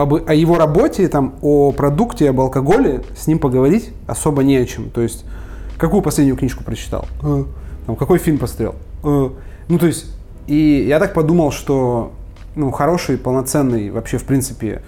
об, 0.00 0.14
о 0.14 0.34
его 0.34 0.56
работе, 0.56 1.08
там, 1.08 1.34
о 1.42 1.72
продукте, 1.72 2.30
об 2.30 2.40
алкоголе, 2.40 3.02
с 3.16 3.26
ним 3.26 3.38
поговорить 3.38 3.90
особо 4.06 4.42
не 4.42 4.56
о 4.56 4.64
чем. 4.64 4.88
То 4.90 5.02
есть, 5.02 5.26
какую 5.78 6.00
последнюю 6.02 6.36
книжку 6.36 6.64
прочитал? 6.64 7.06
Там, 7.86 7.96
какой 7.96 8.18
фильм 8.18 8.38
посмотрел? 8.38 8.76
Э, 9.04 9.28
ну, 9.68 9.78
то 9.78 9.86
есть, 9.86 10.06
и 10.46 10.86
я 10.88 10.98
так 11.00 11.12
подумал, 11.12 11.52
что 11.52 12.12
ну, 12.56 12.70
хороший, 12.70 13.18
полноценный, 13.18 13.90
вообще, 13.90 14.16
в 14.16 14.24
принципе, 14.24 14.82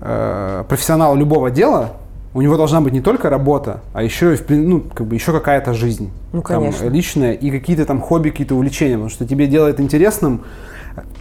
э, 0.00 0.64
профессионал 0.68 1.16
любого 1.16 1.50
дела, 1.50 1.94
у 2.34 2.42
него 2.42 2.56
должна 2.56 2.80
быть 2.80 2.92
не 2.92 3.00
только 3.00 3.30
работа, 3.30 3.80
а 3.94 4.02
еще, 4.02 4.38
ну, 4.48 4.80
как 4.80 5.06
бы 5.06 5.14
еще 5.14 5.32
какая-то 5.32 5.72
жизнь. 5.72 6.10
Ну, 6.32 6.42
конечно. 6.42 6.84
Там, 6.84 6.92
личная 6.92 7.32
и 7.32 7.50
какие-то 7.50 7.86
там 7.86 8.00
хобби, 8.00 8.30
какие-то 8.30 8.54
увлечения, 8.54 8.94
потому 8.94 9.10
что 9.10 9.26
тебе 9.26 9.46
делает 9.46 9.80
интересным. 9.80 10.42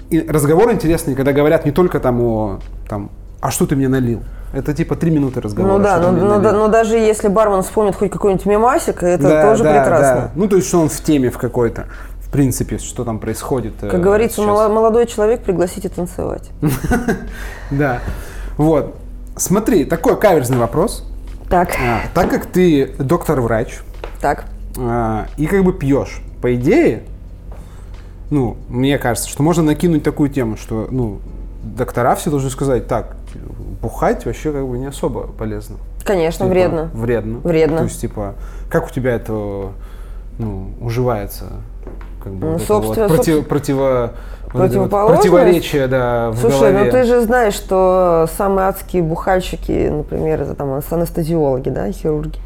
И 0.10 0.20
разговор 0.22 0.72
интересный, 0.72 1.16
когда 1.16 1.34
говорят 1.34 1.66
не 1.66 1.72
только 1.72 2.00
там 2.00 2.22
о, 2.22 2.60
там, 2.88 3.12
а 3.40 3.52
что 3.52 3.66
ты 3.66 3.76
мне 3.76 3.88
налил? 3.88 4.22
Это 4.54 4.74
типа 4.74 4.96
три 4.96 5.12
минуты 5.12 5.40
разговора. 5.40 5.78
Ну 5.78 5.84
да, 5.84 6.00
но, 6.00 6.12
но, 6.12 6.40
но, 6.40 6.52
но 6.52 6.68
даже 6.68 6.98
если 6.98 7.30
бармен 7.30 7.64
вспомнит 7.64 7.96
хоть 7.96 8.12
какой-нибудь 8.12 8.46
мемасик, 8.46 9.02
это 9.02 9.24
да, 9.24 9.50
тоже 9.50 9.64
да, 9.64 9.80
прекрасно. 9.80 10.16
Да. 10.16 10.32
Ну 10.36 10.48
то 10.48 10.58
есть, 10.58 10.68
что 10.68 10.82
он 10.82 10.90
в 10.90 11.02
теме 11.02 11.30
в 11.30 11.38
какой-то. 11.38 11.86
В 12.20 12.30
принципе, 12.32 12.78
что 12.78 13.04
там 13.04 13.20
происходит. 13.20 13.74
Как 13.82 13.94
э, 13.94 13.98
говорится, 13.98 14.38
сейчас. 14.38 14.70
молодой 14.70 15.06
человек, 15.06 15.42
пригласите 15.42 15.90
танцевать. 15.90 16.50
Да. 17.72 18.00
Вот. 18.58 18.96
Смотри, 19.38 19.86
такой 19.86 20.20
каверзный 20.20 20.58
вопрос. 20.58 21.06
Так. 21.50 21.72
А, 21.82 22.02
так 22.14 22.30
как 22.30 22.46
ты 22.46 22.94
доктор-врач. 23.00 23.80
Так. 24.22 24.46
А, 24.78 25.28
и 25.38 25.46
как 25.48 25.64
бы 25.64 25.74
пьешь, 25.74 26.22
по 26.42 26.54
идее, 26.56 27.04
ну, 28.32 28.58
мне 28.70 28.98
кажется, 28.98 29.30
что 29.30 29.44
можно 29.44 29.62
накинуть 29.62 30.04
такую 30.04 30.30
тему, 30.30 30.58
что, 30.58 30.88
ну, 30.90 31.20
доктора 31.64 32.16
все 32.16 32.32
должны 32.32 32.50
сказать, 32.50 32.88
так, 32.88 33.16
бухать 33.82 34.26
вообще 34.26 34.52
как 34.52 34.66
бы 34.66 34.78
не 34.78 34.88
особо 34.88 35.28
полезно. 35.28 35.76
Конечно, 36.04 36.46
типа, 36.46 36.50
вредно. 36.50 36.90
Вредно. 36.94 37.40
Вредно. 37.44 37.78
То 37.78 37.84
есть, 37.84 38.02
типа, 38.02 38.36
как 38.70 38.88
у 38.88 38.90
тебя 38.90 39.16
это 39.16 39.34
ну, 40.40 40.70
уживается? 40.82 41.46
Как 42.24 42.34
бы, 42.34 42.46
ну, 42.46 42.54
вот 42.54 42.62
собственно, 42.62 43.08
вот 43.08 43.16
против, 43.18 43.48
противо, 43.48 44.14
противоречие, 44.52 45.88
да, 45.88 46.32
в 46.32 46.38
Слушай, 46.38 46.72
голове. 46.72 46.84
ну 46.86 46.92
ты 46.92 47.04
же 47.04 47.22
знаешь, 47.22 47.54
что 47.54 48.30
самые 48.38 48.70
адские 48.70 49.04
бухальщики, 49.04 49.90
например, 49.90 50.42
это 50.42 50.56
там 50.56 50.80
анестезиологи, 50.90 51.70
да, 51.70 51.92
хирурги, 51.92 52.40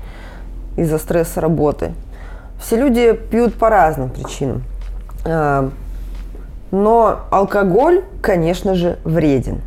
из-за 0.78 0.98
стресса 0.98 1.42
работы. 1.42 1.92
Все 2.60 2.78
люди 2.78 3.14
пьют 3.14 3.54
по 3.56 3.70
разным 3.70 4.10
причинам. 4.10 4.64
А, 5.26 5.70
но 6.72 7.20
алкоголь, 7.32 8.04
конечно 8.22 8.76
же, 8.76 9.00
вреден. 9.04 9.62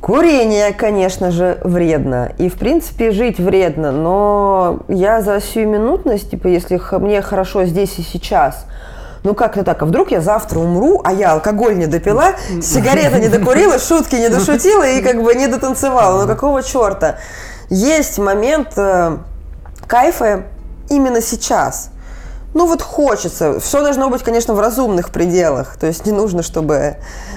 Курение, 0.00 0.72
конечно 0.72 1.30
же, 1.30 1.58
вредно. 1.64 2.32
И, 2.38 2.48
в 2.48 2.54
принципе, 2.54 3.10
жить 3.10 3.38
вредно. 3.38 3.90
Но 3.90 4.80
я 4.88 5.20
за 5.20 5.40
сиюминутность, 5.40 6.30
типа, 6.30 6.46
если 6.46 6.80
мне 6.98 7.20
хорошо 7.20 7.64
здесь 7.64 7.98
и 7.98 8.02
сейчас, 8.02 8.66
ну 9.24 9.34
как-то 9.34 9.64
так, 9.64 9.82
а 9.82 9.86
вдруг 9.86 10.12
я 10.12 10.20
завтра 10.20 10.60
умру, 10.60 11.00
а 11.04 11.12
я 11.12 11.32
алкоголь 11.32 11.76
не 11.76 11.86
допила, 11.86 12.34
сигареты 12.62 13.20
не 13.20 13.28
докурила, 13.28 13.78
шутки 13.78 14.14
не 14.14 14.28
дошутила 14.28 14.86
и 14.86 15.02
как 15.02 15.22
бы 15.22 15.34
не 15.34 15.48
дотанцевала. 15.48 16.22
Ну 16.22 16.28
какого 16.28 16.62
черта? 16.62 17.16
Есть 17.68 18.18
момент 18.18 18.72
э, 18.76 19.18
кайфа 19.86 20.44
именно 20.88 21.20
сейчас. 21.20 21.90
Ну 22.54 22.66
вот 22.66 22.82
хочется. 22.82 23.60
Все 23.60 23.82
должно 23.82 24.08
быть, 24.10 24.22
конечно, 24.22 24.54
в 24.54 24.60
разумных 24.60 25.10
пределах. 25.10 25.76
То 25.76 25.86
есть 25.86 26.06
не 26.06 26.12
нужно, 26.12 26.42
чтобы 26.42 26.96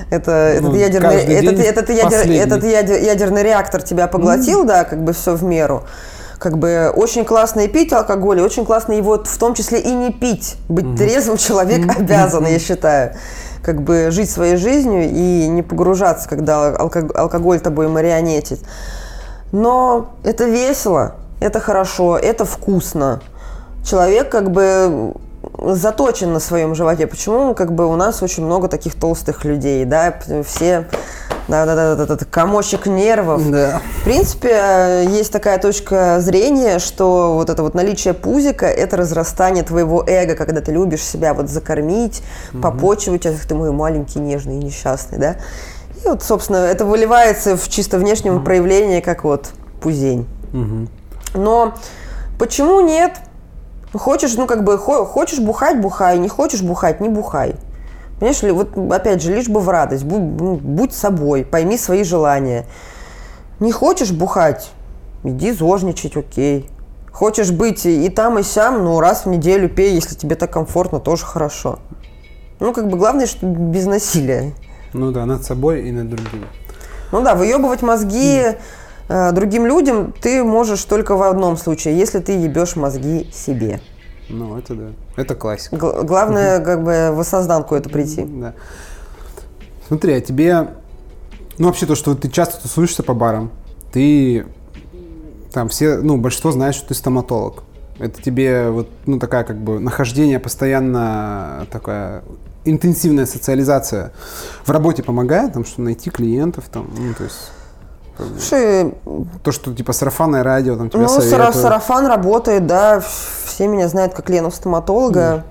это, 0.10 0.56
Ну, 0.62 0.70
этот, 0.70 0.80
ядерный, 0.80 1.16
этот, 1.24 1.60
этот, 1.60 1.90
ядер- 1.90 2.20
этот 2.42 2.64
ядер- 2.64 3.04
ядерный 3.04 3.44
реактор 3.44 3.82
тебя 3.82 4.08
поглотил, 4.08 4.64
да, 4.64 4.84
как 4.84 5.04
бы 5.04 5.14
все 5.14 5.36
в 5.36 5.44
меру. 5.44 5.84
Как 6.40 6.58
бы 6.58 6.92
очень 6.96 7.24
классно 7.24 7.60
и 7.62 7.68
пить 7.68 7.94
алкоголь, 7.94 8.40
и 8.40 8.42
очень 8.42 8.66
классно 8.66 8.94
его 8.94 9.22
в 9.24 9.38
том 9.38 9.54
числе 9.54 9.80
и 9.80 9.92
не 9.92 10.12
пить. 10.12 10.56
Быть 10.70 10.96
трезвым 10.98 11.38
человек 11.38 11.82
обязан, 11.98 12.46
я 12.48 12.58
считаю. 12.58 13.14
Как 13.64 13.82
бы 13.84 14.08
жить 14.10 14.32
своей 14.32 14.56
жизнью 14.56 15.04
и 15.04 15.48
не 15.48 15.62
погружаться, 15.62 16.28
когда 16.28 16.72
алко- 16.72 17.14
алкоголь 17.14 17.60
тобой 17.60 17.90
марионетит. 17.90 18.60
Но 19.52 20.16
это 20.24 20.46
весело, 20.46 21.16
это 21.40 21.60
хорошо, 21.60 22.18
это 22.18 22.46
вкусно. 22.46 23.22
Человек 23.84 24.30
как 24.30 24.52
бы 24.52 25.14
заточен 25.60 26.34
на 26.34 26.40
своем 26.40 26.76
животе. 26.76 27.08
Почему 27.08 27.54
как 27.56 27.74
бы 27.74 27.86
у 27.86 27.96
нас 27.96 28.22
очень 28.22 28.46
много 28.46 28.68
таких 28.68 28.96
толстых 28.96 29.44
людей, 29.46 29.86
да, 29.86 30.20
все, 30.46 30.88
да, 31.48 31.66
да, 31.66 31.76
да, 31.76 31.96
да, 31.96 32.16
да, 32.16 32.26
комочек 32.26 32.86
нервов. 32.86 33.50
Да. 33.50 33.82
В 34.02 34.04
принципе, 34.04 34.50
э, 34.52 35.06
есть 35.10 35.32
такая 35.32 35.60
точка 35.60 36.20
зрения, 36.22 36.80
что 36.80 37.34
вот 37.34 37.50
это 37.50 37.64
вот 37.64 37.74
наличие 37.74 38.14
пузика– 38.14 38.66
это 38.68 38.98
разрастание 38.98 39.64
твоего 39.64 40.04
эго, 40.08 40.36
когда 40.36 40.62
ты 40.62 40.72
любишь 40.72 41.04
себя 41.04 41.34
вот 41.34 41.50
закормить, 41.50 42.22
попочивать, 42.62 43.26
ах 43.26 43.46
ты 43.46 43.56
мой 43.56 43.72
маленький, 43.72 44.20
нежный 44.20 44.56
и 44.56 44.64
несчастный, 44.64 45.18
да. 45.18 45.36
И 46.04 46.08
вот, 46.08 46.24
собственно, 46.24 46.58
это 46.58 46.86
выливается 46.86 47.58
в 47.58 47.68
чисто 47.70 47.98
внешнем 47.98 48.44
проявлении, 48.44 49.02
как 49.02 49.24
вот 49.24 49.50
пузень. 49.82 50.28
Но 51.34 51.74
почему 52.38 52.82
нет? 52.82 53.14
Хочешь, 53.94 54.36
ну 54.36 54.48
как 54.48 54.64
бы, 54.64 54.78
хо- 54.78 55.06
хочешь 55.06 55.40
бухать, 55.40 55.82
бухай, 55.82 56.18
не 56.18 56.30
хочешь 56.30 56.62
бухать, 56.62 57.02
не 57.02 57.10
бухай. 57.10 57.56
Понимаешь, 58.16 58.42
ли, 58.44 58.52
вот 58.52 58.78
опять 58.92 59.22
же, 59.22 59.34
лишь 59.34 59.50
бы 59.50 59.60
в 59.60 59.68
радость, 59.70 60.04
будь, 60.04 60.20
ну, 60.22 60.56
будь 60.56 60.94
собой, 60.94 61.44
пойми 61.44 61.78
свои 61.78 62.04
желания. 62.04 62.66
Не 63.60 63.72
хочешь 63.72 64.12
бухать, 64.12 64.72
иди 65.24 65.52
зожничать, 65.52 66.16
окей. 66.16 66.70
Хочешь 67.12 67.52
быть 67.52 67.86
и 67.86 68.08
там, 68.10 68.40
и 68.40 68.44
сям, 68.44 68.84
ну 68.84 69.00
раз 69.00 69.26
в 69.26 69.30
неделю 69.30 69.68
пей, 69.70 69.94
если 69.94 70.16
тебе 70.16 70.36
так 70.36 70.52
комфортно, 70.52 71.00
тоже 71.00 71.26
хорошо. 71.26 71.80
Ну, 72.60 72.74
как 72.74 72.88
бы 72.90 72.98
главное, 72.98 73.26
что 73.26 73.46
без 73.46 73.86
насилия. 73.86 74.54
Ну 74.94 75.12
да, 75.12 75.26
над 75.26 75.44
собой 75.44 75.90
и 75.90 75.92
над 75.92 76.10
другими. 76.10 76.46
Ну 77.12 77.22
да, 77.22 77.36
выебывать 77.36 77.82
мозги 77.82 78.38
э, 78.38 78.56
другим 79.34 79.66
людям 79.66 80.14
ты 80.22 80.44
можешь 80.44 80.84
только 80.86 81.16
в 81.16 81.24
одном 81.24 81.58
случае, 81.58 81.98
если 81.98 82.20
ты 82.20 82.34
ебешь 82.34 82.76
мозги 82.76 83.30
себе. 83.34 83.82
Ну, 84.30 84.58
это 84.58 84.76
да. 84.76 84.88
Это 85.18 85.36
классика. 85.36 85.76
Г- 85.76 86.04
главное, 86.04 86.60
как 86.60 86.84
бы 86.84 87.12
в 87.14 87.20
осознанку 87.20 87.76
это 87.76 87.90
прийти. 87.90 88.24
Да. 88.24 88.54
Смотри, 89.88 90.14
а 90.14 90.22
тебе... 90.22 90.70
Ну, 91.58 91.68
вообще 91.68 91.86
то, 91.86 91.96
что 91.96 92.16
ты 92.16 92.30
часто 92.30 92.62
тусуешься 92.62 93.04
по 93.04 93.14
барам, 93.14 93.52
ты... 93.92 94.46
Там 95.52 95.68
все, 95.68 95.98
ну, 95.98 96.18
большинство 96.18 96.52
знает, 96.52 96.76
что 96.76 96.88
ты 96.88 96.94
стоматолог. 96.94 97.64
Это 98.00 98.22
тебе 98.22 98.70
вот, 98.70 98.88
ну, 99.06 99.20
такая 99.20 99.44
как 99.44 99.58
бы 99.58 99.80
нахождение 99.80 100.40
постоянно 100.40 101.68
такая 101.70 102.24
интенсивная 102.64 103.26
социализация 103.26 104.14
в 104.64 104.72
работе 104.72 105.04
помогает, 105.04 105.54
там, 105.54 105.66
что 105.66 105.82
найти 105.82 106.10
клиентов, 106.10 106.66
там, 106.72 106.90
ну, 106.98 107.14
то 107.14 107.26
есть 107.26 107.52
Слушай, 108.18 108.94
то, 109.44 109.52
что 109.52 109.74
типа 109.74 109.94
сарафанное 109.94 110.44
радио, 110.44 110.76
там 110.76 110.90
тебя 110.90 111.04
ну, 111.04 111.08
советуют. 111.08 111.56
сарафан 111.56 112.06
работает, 112.06 112.68
да, 112.68 113.02
все 113.46 113.68
меня 113.68 113.88
знают 113.88 114.14
как 114.14 114.30
Лену 114.30 114.52
стоматолога. 114.52 115.44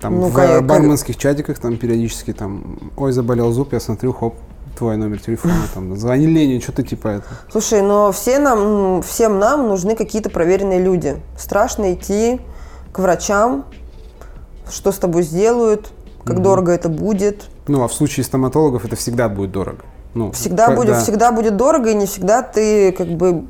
Там 0.00 0.20
Ну, 0.20 0.28
в 0.28 0.32
как- 0.34 0.64
барменских 0.64 1.16
чатиках 1.16 1.58
там 1.58 1.76
периодически 1.76 2.32
там, 2.32 2.78
ой, 2.96 3.12
заболел 3.12 3.50
зуб, 3.50 3.72
я 3.72 3.80
смотрю, 3.80 4.12
хоп, 4.12 4.36
твой 4.76 4.96
номер 4.96 5.18
телефона, 5.20 5.54
там, 5.74 5.96
звони 5.98 6.26
Лене, 6.26 6.60
что 6.60 6.72
ты 6.72 6.84
типа 6.84 7.08
это. 7.08 7.26
Слушай, 7.50 7.82
но 7.82 8.12
все 8.12 8.38
нам, 8.38 9.02
всем 9.02 9.40
нам 9.40 9.66
нужны 9.66 9.96
какие-то 9.96 10.30
проверенные 10.30 10.80
люди. 10.80 11.20
Страшно 11.36 11.94
идти 11.94 12.40
к 12.92 13.00
врачам, 13.00 13.64
что 14.70 14.92
с 14.92 14.98
тобой 14.98 15.24
сделают, 15.24 15.90
как 16.24 16.42
дорого 16.42 16.70
это 16.70 16.88
будет. 16.88 17.46
Ну, 17.66 17.82
а 17.82 17.88
в 17.88 17.92
случае 17.92 18.22
стоматологов 18.24 18.84
это 18.84 18.94
всегда 18.94 19.28
будет 19.28 19.50
дорого. 19.50 19.84
Ну, 20.18 20.32
Всегда 20.32 20.68
по- 20.68 20.74
будет, 20.76 20.94
да. 20.94 21.00
всегда 21.00 21.32
будет 21.32 21.56
дорого, 21.56 21.90
и 21.90 21.94
не 21.94 22.06
всегда 22.06 22.42
ты 22.42 22.92
как 22.92 23.06
бы 23.08 23.44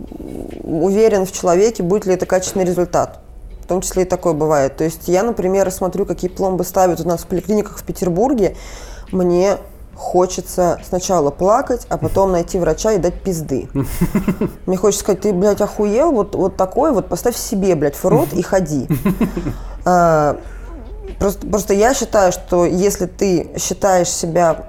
уверен 0.63 1.25
в 1.25 1.33
человеке, 1.33 1.83
будет 1.83 2.05
ли 2.07 2.15
это 2.15 2.27
качественный 2.27 2.65
результат. 2.67 3.21
В 3.63 3.67
том 3.67 3.81
числе 3.81 4.03
и 4.03 4.07
такое 4.07 4.33
бывает. 4.35 4.77
То 4.77 4.85
есть 4.85 5.09
я, 5.09 5.23
например, 5.23 5.71
смотрю, 5.71 6.05
какие 6.07 6.31
пломбы 6.31 6.65
ставят 6.65 7.01
у 7.01 7.09
нас 7.09 7.23
в 7.23 7.27
поликлиниках 7.27 7.79
в 7.79 7.83
Петербурге. 7.85 8.57
Мне 9.13 9.57
хочется 9.95 10.79
сначала 10.89 11.31
плакать, 11.31 11.87
а 11.89 11.99
потом 11.99 12.33
найти 12.33 12.59
врача 12.59 12.93
и 12.93 12.99
дать 12.99 13.21
пизды. 13.23 13.69
Мне 14.67 14.77
хочется 14.77 15.05
сказать, 15.05 15.23
ты, 15.23 15.33
блядь, 15.33 15.61
охуел? 15.61 16.13
Вот, 16.13 16.35
вот 16.35 16.57
такой 16.57 16.93
вот 16.93 17.09
поставь 17.09 17.37
себе, 17.37 17.75
блядь, 17.75 17.97
в 17.97 18.05
рот 18.05 18.33
и 18.33 18.43
ходи. 18.43 18.87
А, 19.85 20.37
Просто, 21.19 21.47
просто 21.47 21.73
я 21.75 21.95
считаю, 21.95 22.31
что 22.33 22.67
если 22.67 23.07
ты 23.07 23.51
считаешь 23.59 24.09
себя, 24.11 24.67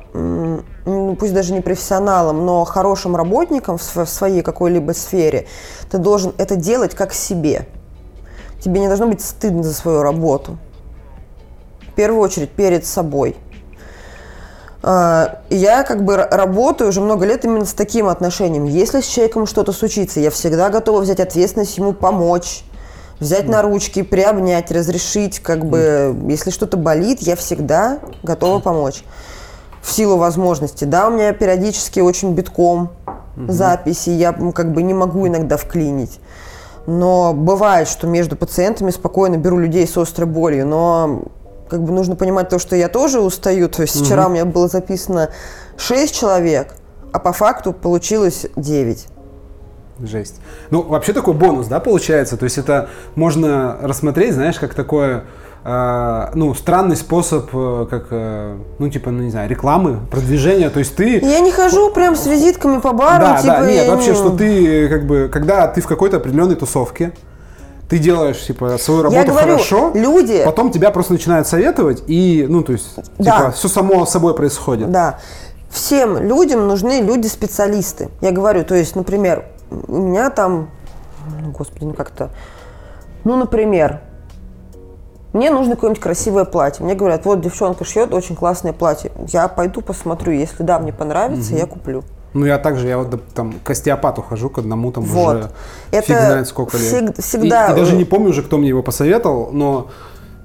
пусть 1.15 1.33
даже 1.33 1.53
не 1.53 1.61
профессионалом, 1.61 2.45
но 2.45 2.63
хорошим 2.65 3.15
работником 3.15 3.77
в 3.77 3.81
сво- 3.81 4.05
в 4.05 4.09
своей 4.09 4.41
какой-либо 4.41 4.91
сфере, 4.91 5.47
ты 5.89 5.97
должен 5.97 6.33
это 6.37 6.55
делать 6.55 6.95
как 6.95 7.13
себе. 7.13 7.67
Тебе 8.63 8.81
не 8.81 8.87
должно 8.87 9.07
быть 9.07 9.21
стыдно 9.21 9.63
за 9.63 9.73
свою 9.73 10.01
работу. 10.01 10.57
В 11.91 11.93
первую 11.93 12.21
очередь 12.21 12.51
перед 12.51 12.85
собой. 12.85 13.35
А, 14.81 15.41
и 15.49 15.55
Я 15.55 15.83
как 15.83 16.03
бы 16.05 16.15
работаю 16.15 16.89
уже 16.89 17.01
много 17.01 17.25
лет 17.25 17.43
именно 17.43 17.65
с 17.65 17.73
таким 17.73 18.07
отношением. 18.07 18.65
Если 18.65 19.01
с 19.01 19.05
человеком 19.05 19.45
что-то 19.45 19.71
случится, 19.73 20.19
я 20.19 20.31
всегда 20.31 20.69
готова 20.69 21.01
взять 21.01 21.19
ответственность 21.19 21.77
ему 21.77 21.93
помочь, 21.93 22.63
взять 23.19 23.47
на 23.47 23.61
ручки, 23.61 24.01
приобнять, 24.01 24.71
разрешить, 24.71 25.39
как 25.39 25.65
бы, 25.65 26.15
если 26.29 26.51
что-то 26.51 26.77
болит, 26.77 27.19
я 27.21 27.35
всегда 27.35 27.99
готова 28.23 28.59
помочь. 28.59 29.03
В 29.89 29.91
силу 29.91 30.17
возможностей. 30.17 30.85
Да, 30.85 31.07
у 31.07 31.11
меня 31.11 31.33
периодически 31.33 31.99
очень 31.99 32.33
битком 32.33 32.91
записи, 33.47 34.11
я 34.11 34.33
как 34.33 34.71
бы 34.71 34.83
не 34.83 34.93
могу 34.93 35.27
иногда 35.27 35.57
вклинить. 35.57 36.19
Но 36.85 37.33
бывает, 37.33 37.87
что 37.87 38.05
между 38.05 38.35
пациентами 38.35 38.91
спокойно 38.91 39.37
беру 39.37 39.57
людей 39.57 39.87
с 39.87 39.97
острой 39.97 40.27
болью, 40.27 40.67
но 40.67 41.23
как 41.69 41.81
бы 41.81 41.91
нужно 41.91 42.15
понимать 42.15 42.49
то, 42.49 42.59
что 42.59 42.75
я 42.75 42.87
тоже 42.87 43.19
устаю. 43.19 43.67
То 43.67 43.81
есть 43.81 43.99
вчера 44.05 44.27
у 44.27 44.29
меня 44.29 44.45
было 44.45 44.67
записано 44.67 45.31
6 45.77 46.13
человек, 46.13 46.75
а 47.11 47.17
по 47.17 47.33
факту 47.33 47.73
получилось 47.73 48.45
9. 48.55 49.07
Жесть. 50.01 50.35
Ну, 50.69 50.83
вообще 50.83 51.13
такой 51.13 51.33
бонус, 51.33 51.65
да, 51.65 51.79
получается? 51.79 52.37
То 52.37 52.43
есть 52.43 52.59
это 52.59 52.89
можно 53.15 53.79
рассмотреть, 53.81 54.35
знаешь, 54.35 54.59
как 54.59 54.75
такое, 54.75 55.23
э, 55.63 56.27
ну, 56.35 56.53
странный 56.53 56.95
способ, 56.95 57.49
э, 57.53 57.87
как, 57.89 58.07
э, 58.11 58.57
ну, 58.79 58.89
типа, 58.89 59.11
ну, 59.11 59.23
не 59.23 59.31
знаю, 59.31 59.49
рекламы, 59.49 59.99
продвижения. 60.11 60.69
То 60.69 60.79
есть 60.79 60.95
ты... 60.95 61.19
Я 61.19 61.39
не 61.39 61.51
хожу 61.51 61.91
прям 61.91 62.15
с 62.15 62.25
визитками 62.25 62.79
по 62.79 62.93
бару, 62.93 63.25
да, 63.25 63.41
типа... 63.41 63.53
да, 63.59 63.65
нет, 63.67 63.85
я 63.85 63.91
вообще, 63.91 64.09
не- 64.11 64.15
что 64.15 64.29
ты, 64.31 64.89
как 64.89 65.05
бы, 65.07 65.29
когда 65.31 65.67
ты 65.67 65.81
в 65.81 65.87
какой-то 65.87 66.17
определенной 66.17 66.55
тусовке, 66.55 67.13
ты 67.89 67.97
делаешь, 67.97 68.39
типа, 68.45 68.77
свою 68.77 69.01
работу 69.01 69.19
Я 69.19 69.27
говорю, 69.27 69.53
хорошо, 69.53 69.91
люди- 69.95 70.43
потом 70.45 70.71
тебя 70.71 70.91
просто 70.91 71.13
начинают 71.13 71.47
советовать, 71.47 72.03
и, 72.07 72.45
ну, 72.47 72.63
то 72.63 72.73
есть, 72.73 72.95
Да. 73.17 73.37
типа, 73.37 73.51
все 73.51 73.67
само 73.67 74.05
собой 74.05 74.35
происходит. 74.35 74.91
Да. 74.91 75.19
Всем 75.69 76.17
людям 76.17 76.67
нужны 76.67 77.01
люди-специалисты. 77.01 78.09
Я 78.21 78.31
говорю, 78.31 78.63
то 78.63 78.75
есть, 78.75 78.95
например, 78.95 79.45
у 79.87 79.97
меня 79.97 80.29
там, 80.29 80.69
ну, 81.43 81.51
господи, 81.51 81.83
ну 81.83 81.93
как-то, 81.93 82.29
ну, 83.23 83.35
например, 83.35 84.01
мне 85.33 85.51
нужно 85.51 85.75
какое-нибудь 85.75 86.01
красивое 86.01 86.45
платье. 86.45 86.83
Мне 86.83 86.95
говорят, 86.95 87.25
вот 87.25 87.41
девчонка 87.41 87.85
шьет 87.85 88.13
очень 88.13 88.35
классное 88.35 88.73
платье. 88.73 89.11
Я 89.27 89.47
пойду 89.47 89.81
посмотрю, 89.81 90.33
если 90.33 90.63
да, 90.63 90.79
мне 90.79 90.91
понравится, 90.93 91.53
я 91.55 91.65
куплю. 91.65 92.03
Ну, 92.33 92.45
я 92.45 92.59
также, 92.59 92.87
я 92.87 92.97
вот 92.99 93.19
там 93.33 93.53
к 93.63 93.69
остеопату 93.71 94.21
хожу, 94.21 94.49
к 94.49 94.59
одному 94.59 94.91
там 94.91 95.03
Вот. 95.03 95.35
уже 95.37 95.49
Это 95.91 96.01
фиг 96.07 96.17
знает 96.17 96.47
сколько 96.47 96.77
лет. 96.77 96.85
всег- 96.85 97.21
всегда- 97.21 97.69
И, 97.69 97.73
и 97.73 97.75
даже 97.75 97.95
не 97.95 98.05
помню 98.05 98.29
уже, 98.29 98.43
кто 98.43 98.57
мне 98.59 98.69
его 98.69 98.83
посоветовал, 98.83 99.49
но, 99.51 99.87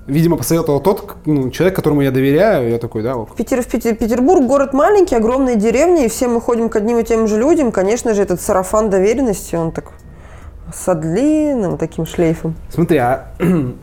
видимо, 0.07 0.39
посоветовал 0.39 0.81
тот 0.81 1.17
ну, 1.27 1.51
человек, 1.51 1.77
которому 1.77 2.01
я 2.01 2.11
доверяю, 2.11 2.71
я 2.71 2.79
такой, 2.79 3.03
да, 3.03 3.17
ок. 3.17 3.37
Питер, 3.37 3.61
в 3.63 3.67
Питер- 3.67 3.97
Петербург 3.97 4.47
город 4.47 4.73
маленький, 4.73 5.15
огромные 5.15 5.57
деревни, 5.57 6.07
и 6.07 6.09
все 6.09 6.27
мы 6.27 6.41
ходим 6.41 6.71
к 6.71 6.77
одним 6.77 6.99
и 7.01 7.05
тем 7.05 7.27
же 7.27 7.39
людям. 7.39 7.71
Конечно 7.71 8.15
же, 8.15 8.23
этот 8.23 8.41
сарафан 8.41 8.89
доверенности, 8.89 9.55
он 9.55 9.71
так 9.71 9.93
с 10.75 10.95
длинным 10.95 11.77
таким 11.77 12.07
шлейфом. 12.07 12.55
Смотри, 12.71 12.97
а 12.97 13.27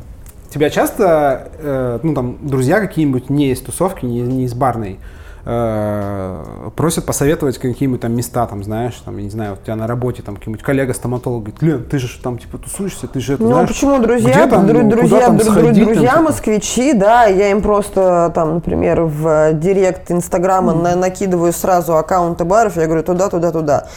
тебя 0.52 0.70
часто, 0.70 1.50
э, 1.60 2.00
ну, 2.04 2.14
там, 2.14 2.38
друзья 2.42 2.80
какие-нибудь 2.80 3.30
не 3.30 3.52
из 3.52 3.62
тусовки, 3.62 4.06
не, 4.06 4.22
не 4.22 4.46
из 4.46 4.54
барной, 4.54 5.00
э, 5.46 6.70
просят 6.76 7.06
посоветовать 7.06 7.58
какие-нибудь 7.58 8.02
там 8.02 8.14
места, 8.14 8.46
там, 8.46 8.64
знаешь, 8.64 8.94
там, 9.04 9.18
я 9.18 9.24
не 9.24 9.30
знаю, 9.30 9.54
у 9.54 9.56
тебя 9.64 9.76
на 9.76 9.88
работе 9.88 10.22
там 10.22 10.36
какой-нибудь 10.36 10.64
коллега-стоматолог 10.64 11.44
говорит, 11.44 11.62
Лен, 11.62 11.84
ты 11.84 11.98
же 12.00 12.08
там 12.22 12.38
типа 12.38 12.58
тусуешься, 12.58 13.08
ты 13.08 13.20
же 13.20 13.34
это 13.34 13.44
Ну, 13.44 13.50
знаешь, 13.50 13.70
почему 13.70 14.00
друзья, 14.00 14.48
там, 14.48 14.66
дру- 14.68 14.84
ну, 14.84 14.90
друзья, 14.90 15.22
там 15.28 15.38
дру- 15.38 15.44
сходить, 15.44 15.76
там, 15.76 15.86
друзья, 15.86 16.12
типа?» 16.12 16.22
москвичи, 16.24 16.94
да, 16.94 17.26
я 17.26 17.50
им 17.52 17.62
просто 17.62 18.32
там, 18.36 18.56
например, 18.56 19.02
в 19.04 19.54
директ 19.54 20.12
Инстаграма 20.12 20.74
на- 20.74 20.96
накидываю 20.96 21.54
сразу 21.54 21.98
аккаунты 21.98 22.44
баров, 22.46 22.78
я 22.78 22.86
говорю 22.86 23.04
туда, 23.04 23.30
туда, 23.30 23.52
туда. 23.52 23.88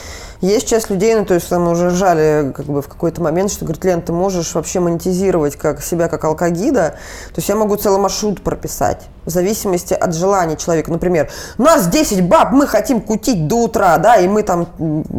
Есть 0.41 0.68
часть 0.68 0.91
людей, 0.91 1.14
ну, 1.14 1.24
то 1.24 1.35
есть 1.35 1.49
там 1.49 1.66
уже 1.68 1.89
ржали 1.89 2.53
как 2.55 2.66
бы 2.66 2.82
в 2.82 2.89
какой-то 2.89 3.22
момент, 3.22 3.51
что 3.51 3.64
говорит, 3.64 3.85
Лен, 3.85 4.03
ты 4.03 4.12
можешь 4.12 4.55
вообще 4.55 4.80
монетизировать 4.80 5.57
как 5.57 5.82
себя 5.82 6.09
как 6.09 6.24
алкогида, 6.24 6.91
то 6.91 7.37
есть 7.37 7.49
я 7.49 7.57
могу 7.57 7.76
целый 7.76 7.99
маршрут 8.01 8.43
прописать 8.43 9.03
в 9.24 9.30
зависимости 9.30 9.95
от 9.95 10.14
желания 10.14 10.57
человека. 10.57 10.91
Например, 10.91 11.30
нас 11.57 11.87
10 11.89 12.28
баб, 12.28 12.53
мы 12.53 12.66
хотим 12.66 13.01
кутить 13.01 13.47
до 13.49 13.64
утра, 13.64 13.97
да, 13.99 14.16
и 14.16 14.28
мы 14.28 14.43
там 14.43 14.66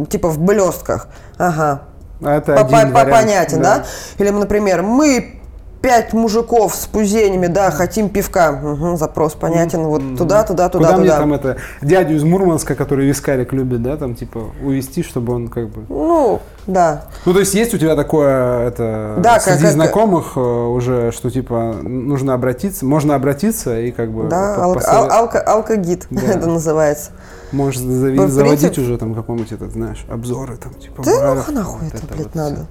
типа 0.08 0.28
в 0.28 0.38
блестках. 0.38 1.08
Ага, 1.38 1.82
А 2.24 2.36
Это 2.38 2.54
по- 2.54 2.60
один 2.60 2.92
по- 2.92 3.00
вариант, 3.00 3.10
понятен, 3.10 3.62
да. 3.62 3.84
Или, 4.18 4.30
например, 4.30 4.82
мы 4.82 5.40
пять 5.86 6.12
мужиков 6.12 6.74
с 6.74 6.84
пузенями, 6.86 7.46
да, 7.46 7.70
хотим 7.70 8.08
пивка. 8.08 8.50
Мгм, 8.50 8.96
запрос 8.96 9.34
понятен. 9.34 9.84
Вот 9.84 10.02
туда, 10.18 10.42
туда, 10.42 10.68
туда, 10.68 10.86
Куда 10.88 10.96
мне 10.98 11.06
туда. 11.10 11.18
там 11.20 11.32
это, 11.32 11.56
дядю 11.80 12.16
из 12.16 12.24
Мурманска, 12.24 12.74
который 12.74 13.06
вискарик 13.06 13.52
любит, 13.52 13.84
да, 13.84 13.96
там, 13.96 14.16
типа, 14.16 14.46
увести, 14.64 15.04
чтобы 15.04 15.32
он 15.32 15.46
как 15.46 15.68
бы... 15.68 15.84
Ну, 15.88 16.40
да. 16.66 17.04
Ну, 17.24 17.32
то 17.32 17.38
есть 17.38 17.54
есть 17.54 17.72
у 17.72 17.78
тебя 17.78 17.94
такое, 17.94 18.66
это, 18.66 19.14
Да, 19.18 19.38
среди 19.38 19.58
как- 19.58 19.62
как- 19.66 19.72
знакомых 19.74 20.32
э, 20.34 20.40
уже, 20.40 21.12
что, 21.12 21.30
типа, 21.30 21.76
нужно 21.84 22.34
обратиться, 22.34 22.84
можно 22.84 23.14
обратиться 23.14 23.78
и 23.78 23.92
как 23.92 24.10
бы... 24.10 24.24
Да, 24.24 24.54
по- 24.56 24.62
ал- 24.64 24.74
посовет- 24.74 25.10
ал- 25.12 25.24
алко- 25.28 25.38
алкогид 25.38 26.08
Да. 26.10 26.20
это 26.32 26.48
называется. 26.48 27.12
Можешь 27.52 27.78
В 27.80 28.28
заводить 28.28 28.58
принципе- 28.60 28.80
уже 28.82 28.98
там 28.98 29.14
какой-нибудь 29.14 29.52
этот, 29.52 29.70
знаешь, 29.70 30.04
обзоры 30.10 30.56
там, 30.56 30.74
типа, 30.74 31.04
Да 31.04 31.44
ну 31.46 31.54
нахуй 31.54 31.84
вот 31.84 31.94
это, 31.94 32.06
блядь, 32.12 32.34
надо. 32.34 32.66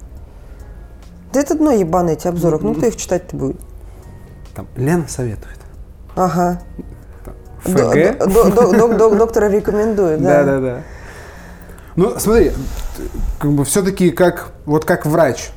Да 1.32 1.40
это 1.40 1.54
дно 1.56 1.72
ебаные 1.72 2.16
эти 2.16 2.26
обзоры. 2.28 2.58
Ну, 2.60 2.74
кто 2.74 2.86
их 2.86 2.96
читать-то 2.96 3.36
будет? 3.36 3.56
Там, 4.54 4.66
Лена 4.76 5.06
советует. 5.08 5.58
Ага. 6.14 6.60
ФГ. 7.62 8.18
до- 8.18 8.26
до- 8.26 8.50
до- 8.50 8.72
док- 8.72 8.96
док- 8.98 9.16
Доктора 9.18 9.48
рекомендует, 9.50 10.22
Да, 10.22 10.44
да. 10.44 10.44
да, 10.44 10.60
да. 10.60 10.82
Ну, 11.96 12.18
смотри, 12.18 12.52
как 13.38 13.50
бы 13.52 13.64
все-таки 13.64 14.10
как, 14.10 14.52
вот 14.66 14.84
как 14.84 15.06
врач. 15.06 15.50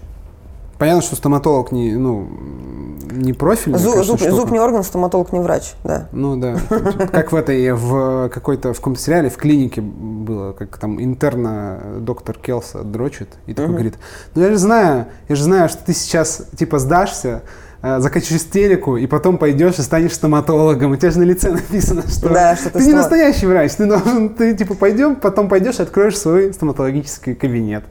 Понятно, 0.78 1.02
что 1.02 1.16
стоматолог 1.18 1.72
не, 1.72 1.94
ну, 1.96 2.30
не 3.20 3.34
профильный. 3.34 3.80
Зуб, 3.80 3.98
зуб- 3.98 4.18
штука. 4.18 4.32
зуб 4.32 4.52
не 4.52 4.60
орган, 4.60 4.84
стоматолог 4.84 5.32
не 5.34 5.40
врач, 5.40 5.74
да. 5.84 6.08
Ну 6.12 6.38
да, 6.38 6.58
как 7.12 7.32
в 7.32 7.36
этой, 7.36 7.72
в 7.74 8.30
какой-то, 8.30 8.74
в 8.74 8.78
каком-то 8.78 9.00
сериале, 9.00 9.30
в 9.30 9.38
клинике 9.38 9.82
было, 9.82 10.54
как 10.54 10.78
там 10.78 11.02
интерна 11.04 11.80
доктор 12.00 12.38
Келса 12.38 12.84
дрочит 12.84 13.30
и 13.46 13.54
такой 13.54 13.74
говорит, 13.74 13.96
ну 14.36 14.42
я 14.44 14.50
же 14.50 14.58
знаю, 14.58 15.06
я 15.28 15.36
же 15.36 15.44
знаю, 15.44 15.70
что 15.70 15.84
ты 15.86 15.94
сейчас 15.94 16.44
типа 16.58 16.80
сдашься, 16.80 17.44
э, 17.82 18.00
закачаешь 18.00 18.42
истерику, 18.42 18.98
и 18.98 19.08
потом 19.08 19.38
пойдешь 19.38 19.80
и 19.80 19.82
станешь 19.82 20.14
стоматологом. 20.14 20.92
У 20.92 20.96
тебя 20.96 21.12
же 21.12 21.20
на 21.20 21.24
лице 21.24 21.52
написано, 21.52 22.04
что, 22.08 22.30
Да, 22.30 22.56
что 22.56 22.70
ты 22.70 22.80
ты 22.80 22.86
не 22.86 22.94
настоящий 22.94 23.46
врач, 23.46 23.74
ты 23.74 23.86
должен, 23.86 24.30
ты 24.30 24.56
типа 24.56 24.76
пойдем, 24.76 25.16
потом 25.16 25.50
пойдешь 25.50 25.80
и 25.80 25.84
откроешь 25.84 26.18
свой 26.18 26.54
стоматологический 26.54 27.36
кабинет. 27.36 27.84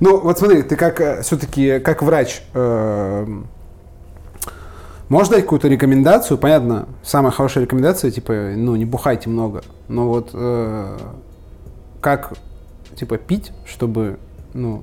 Ну, 0.00 0.18
вот 0.20 0.38
смотри, 0.38 0.62
ты 0.62 0.76
как 0.76 1.22
все-таки 1.22 1.78
как 1.80 2.02
врач 2.02 2.42
э, 2.54 3.26
Можешь 5.08 5.28
дать 5.30 5.42
какую-то 5.42 5.68
рекомендацию? 5.68 6.36
Понятно, 6.38 6.86
самая 7.02 7.32
хорошая 7.32 7.64
рекомендация, 7.64 8.10
типа, 8.10 8.32
ну, 8.56 8.76
не 8.76 8.84
бухайте 8.84 9.30
много. 9.30 9.62
Но 9.88 10.08
вот 10.08 10.30
э, 10.34 10.98
как, 12.00 12.34
типа, 12.94 13.16
пить, 13.16 13.52
чтобы, 13.64 14.18
ну, 14.52 14.82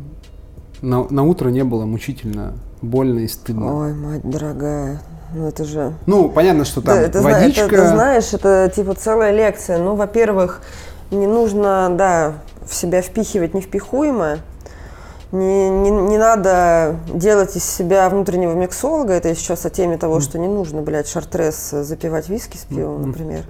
на, 0.81 1.05
на 1.09 1.23
утро 1.23 1.49
не 1.49 1.63
было 1.63 1.85
мучительно 1.85 2.53
больно 2.81 3.19
и 3.19 3.27
стыдно. 3.27 3.77
Ой, 3.81 3.93
мать 3.93 4.21
дорогая. 4.23 5.01
Ну 5.33 5.47
это 5.47 5.63
же... 5.65 5.93
Ну, 6.05 6.29
понятно, 6.29 6.65
что 6.65 6.81
там 6.81 6.95
Да, 6.95 7.01
это, 7.01 7.21
водичка. 7.21 7.65
это- 7.65 7.75
это 7.75 7.87
знаешь, 7.89 8.33
это 8.33 8.71
типа 8.73 8.93
целая 8.95 9.31
лекция. 9.31 9.77
Ну, 9.79 9.95
во-первых, 9.95 10.61
не 11.11 11.27
нужно, 11.27 11.89
да, 11.95 12.33
в 12.65 12.73
себя 12.73 13.01
впихивать 13.01 13.53
невпихуемое. 13.53 14.39
Не, 15.35 15.69
не, 15.69 15.91
не 15.91 16.17
надо 16.17 16.95
делать 17.13 17.57
из 17.57 17.65
себя 17.65 18.09
внутреннего 18.09 18.53
миксолога. 18.53 19.11
Это 19.13 19.27
я 19.27 19.35
сейчас 19.35 19.65
о 19.65 19.69
теме 19.69 19.97
того, 19.97 20.21
что 20.21 20.39
не 20.39 20.47
нужно, 20.47 20.81
блядь, 20.81 21.09
шартрес 21.09 21.71
запивать 21.71 22.29
виски 22.29 22.55
с 22.55 22.61
пивом, 22.61 23.07
например. 23.07 23.43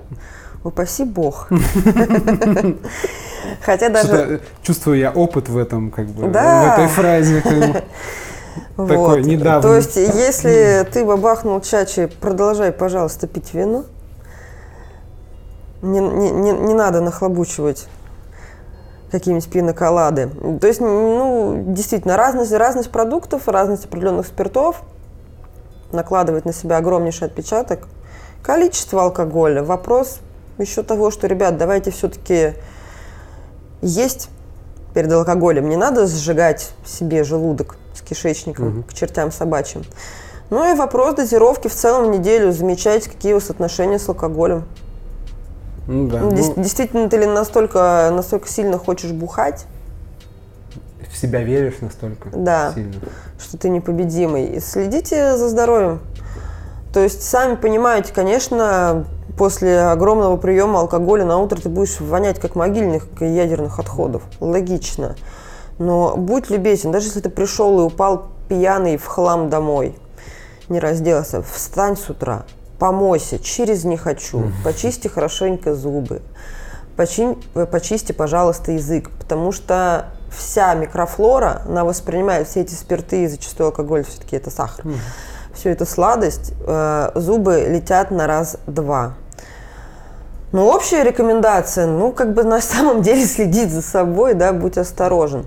Упаси 0.64 1.04
бог. 1.04 1.48
Хотя 3.62 3.90
даже... 3.90 4.08
Что-то 4.08 4.40
чувствую 4.64 4.98
я 4.98 5.12
опыт 5.12 5.48
в 5.48 5.60
этом, 5.60 5.92
как 5.92 6.08
бы, 6.08 6.28
Да. 6.30 6.64
в 6.64 6.74
этой 6.74 6.88
фразе. 6.88 7.42
как 7.42 7.54
бы. 7.54 7.84
такой 8.88 8.98
Вот. 8.98 9.20
недавний. 9.20 9.62
То 9.62 9.76
есть, 9.76 9.96
если 9.96 10.88
ты 10.92 11.06
бабахнул 11.06 11.62
чачи, 11.62 12.10
продолжай, 12.20 12.72
пожалуйста, 12.72 13.28
пить 13.28 13.54
вино. 13.54 13.84
Не, 15.84 16.00
не, 16.00 16.32
не, 16.32 16.52
не 16.52 16.74
надо 16.74 17.02
нахлобучивать 17.02 17.88
какие-нибудь 19.20 19.50
пиноколады. 19.50 20.30
То 20.60 20.68
есть, 20.68 20.80
ну, 20.82 21.64
действительно, 21.68 22.18
разность, 22.18 22.52
разность 22.52 22.92
продуктов, 22.92 23.48
разность 23.48 23.86
определенных 23.86 24.28
спиртов 24.28 24.82
накладывает 25.92 26.46
на 26.46 26.54
себя 26.54 26.78
огромнейший 26.78 27.28
отпечаток. 27.28 27.88
Количество 28.44 29.04
алкоголя. 29.04 29.64
Вопрос 29.64 30.20
еще 30.58 30.84
того, 30.84 31.12
что, 31.12 31.28
ребят, 31.28 31.58
давайте 31.58 31.92
все-таки 31.92 32.54
есть 33.82 34.30
перед 34.94 35.12
алкоголем. 35.12 35.70
Не 35.70 35.78
надо 35.78 36.08
сжигать 36.08 36.72
себе 36.86 37.24
желудок 37.24 37.78
с 37.94 38.02
кишечником 38.02 38.84
к 38.84 38.94
чертям 38.94 39.32
собачьим. 39.32 39.84
Ну 40.50 40.72
и 40.72 40.76
вопрос 40.76 41.16
дозировки 41.16 41.68
в 41.68 41.74
целом 41.74 42.12
в 42.12 42.18
неделю. 42.18 42.52
Замечайте, 42.52 43.10
какие 43.10 43.34
у 43.34 43.38
вас 43.38 43.50
отношения 43.50 43.98
с 43.98 44.08
алкоголем. 44.08 44.66
Ну 45.88 46.08
да. 46.08 46.20
Ну, 46.20 46.32
ну, 46.32 46.36
дес- 46.36 46.54
действительно, 46.56 47.10
ты 47.10 47.18
ли 47.18 47.26
настолько, 47.26 48.10
настолько 48.12 48.48
сильно 48.50 48.78
хочешь 48.78 49.12
бухать, 49.12 49.66
в 51.12 51.18
себя 51.18 51.42
веришь 51.44 51.76
настолько 51.82 52.30
Да. 52.34 52.74
сильно. 52.74 52.94
что 53.40 53.58
ты 53.58 53.70
непобедимый. 53.70 54.46
И 54.46 54.60
следите 54.60 55.38
за 55.38 55.50
здоровьем. 55.50 56.00
То 56.94 57.02
есть, 57.02 57.22
сами 57.24 57.56
понимаете, 57.56 58.14
конечно, 58.14 59.06
после 59.38 59.82
огромного 59.82 60.38
приема 60.38 60.80
алкоголя 60.80 61.26
на 61.26 61.38
утро 61.38 61.60
ты 61.60 61.68
будешь 61.70 62.00
вонять 62.00 62.40
как 62.40 62.56
могильных 62.56 63.08
ядерных 63.20 63.80
отходов. 63.80 64.24
Логично. 64.40 65.16
Но 65.78 66.16
будь 66.16 66.50
любезен, 66.50 66.92
даже 66.92 67.08
если 67.08 67.20
ты 67.20 67.30
пришел 67.30 67.80
и 67.82 67.84
упал 67.84 68.28
пьяный 68.48 68.96
в 68.98 69.06
хлам 69.06 69.50
домой, 69.50 69.96
не 70.70 70.80
разделся, 70.80 71.42
встань 71.44 71.98
с 71.98 72.10
утра, 72.10 72.46
помойся, 72.80 73.40
через 73.40 73.84
не 73.86 73.98
хочу, 73.98 74.52
почисти 74.64 75.08
хорошенько 75.08 75.74
зубы, 75.76 76.22
починь- 76.98 77.42
э, 77.56 77.66
почисти, 77.66 78.12
пожалуйста, 78.12 78.72
язык, 78.74 79.10
потому 79.12 79.52
что 79.52 80.08
вся 80.30 80.74
микрофлора, 80.74 81.62
она 81.68 81.84
воспринимает 81.86 82.48
все 82.48 82.62
эти 82.62 82.74
спирты, 82.74 83.24
и 83.24 83.28
зачастую 83.28 83.68
алкоголь 83.68 84.04
все-таки 84.04 84.36
это 84.36 84.50
сахар, 84.52 84.86
все 85.54 85.70
это 85.72 85.86
сладость, 85.86 86.54
э, 86.68 87.12
зубы 87.16 87.66
летят 87.70 88.12
на 88.12 88.28
раз-два. 88.28 89.14
Ну, 90.52 90.68
общая 90.68 91.04
рекомендация, 91.04 91.86
ну, 91.88 92.12
как 92.12 92.34
бы 92.34 92.44
на 92.44 92.62
самом 92.62 93.02
деле 93.02 93.26
следить 93.26 93.72
за 93.72 93.82
собой, 93.82 94.34
да, 94.34 94.54
будь 94.54 94.78
осторожен. 94.78 95.46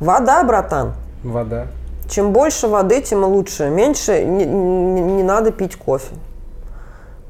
Вода, 0.00 0.42
братан. 0.44 0.92
Вода. 1.22 1.66
Чем 2.10 2.32
больше 2.32 2.68
воды, 2.68 3.00
тем 3.00 3.24
лучше. 3.24 3.70
Меньше 3.70 4.22
не, 4.24 4.44
не- 4.44 5.00
не 5.00 5.22
надо 5.22 5.50
пить 5.52 5.76
кофе. 5.76 6.14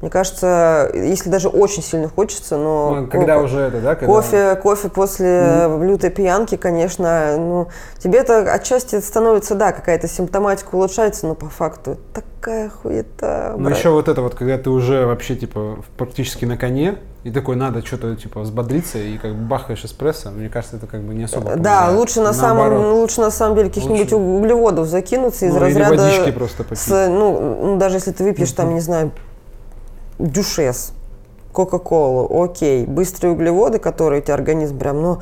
Мне 0.05 0.11
кажется, 0.11 0.91
если 0.93 1.31
даже 1.31 1.47
очень 1.49 1.81
сильно 1.81 2.07
хочется, 2.09 2.57
но 2.57 2.93
Ну, 3.01 3.07
когда 3.07 3.37
ко- 3.37 3.41
уже 3.41 3.57
это, 3.59 3.81
да? 3.81 3.95
Когда... 3.95 4.05
кофе, 4.13 4.55
кофе 4.61 4.89
после 4.89 5.67
лютой 5.81 6.11
пьянки, 6.11 6.57
конечно, 6.57 7.35
ну 7.37 7.67
тебе 7.97 8.19
это 8.19 8.41
отчасти 8.53 8.99
становится, 9.01 9.55
да, 9.55 9.71
какая-то 9.71 10.07
симптоматика 10.07 10.75
улучшается, 10.75 11.25
но 11.25 11.33
по 11.33 11.47
факту 11.49 11.97
такая 12.13 12.69
хуета. 12.69 13.55
Ну 13.57 13.63
брат. 13.65 13.79
еще 13.79 13.89
вот 13.89 14.07
это 14.07 14.21
вот, 14.21 14.35
когда 14.35 14.59
ты 14.59 14.69
уже 14.69 15.07
вообще 15.07 15.35
типа 15.35 15.77
практически 15.97 16.45
на 16.45 16.55
коне, 16.55 16.97
и 17.23 17.31
такой 17.31 17.55
надо 17.55 17.83
что-то 17.83 18.15
типа 18.15 18.41
взбодриться, 18.41 18.99
и 18.99 19.17
как 19.17 19.31
бы 19.33 19.47
бахаешь 19.47 19.83
эспрессо, 19.85 20.29
мне 20.29 20.49
кажется, 20.49 20.77
это 20.77 20.85
как 20.85 21.01
бы 21.01 21.15
не 21.15 21.23
особо 21.23 21.55
Да, 21.55 21.79
помогает. 21.79 21.97
лучше 21.97 22.21
на 22.21 22.33
самом, 22.33 22.93
лучше 22.93 23.21
на 23.21 23.31
самом 23.31 23.55
деле 23.55 23.69
каких-нибудь 23.69 24.13
углеводов 24.13 24.85
закинуться 24.87 25.47
из 25.47 25.53
Ну, 25.55 25.59
разряда. 25.61 25.95
водички 25.95 26.29
просто 26.31 26.63
попить. 26.63 26.77
с, 26.77 27.07
ну, 27.09 27.57
ну, 27.63 27.77
даже 27.79 27.95
если 27.95 28.11
ты 28.11 28.23
выпьешь 28.23 28.51
там, 28.51 28.75
не 28.75 28.81
знаю, 28.81 29.09
дюшес, 30.19 30.93
Кока-Колу, 31.55 32.43
окей. 32.43 32.85
Быстрые 32.85 33.33
углеводы, 33.33 33.79
которые 33.79 34.21
у 34.21 34.23
тебя 34.23 34.33
организм 34.33 34.77
прям, 34.77 35.01
ну, 35.01 35.19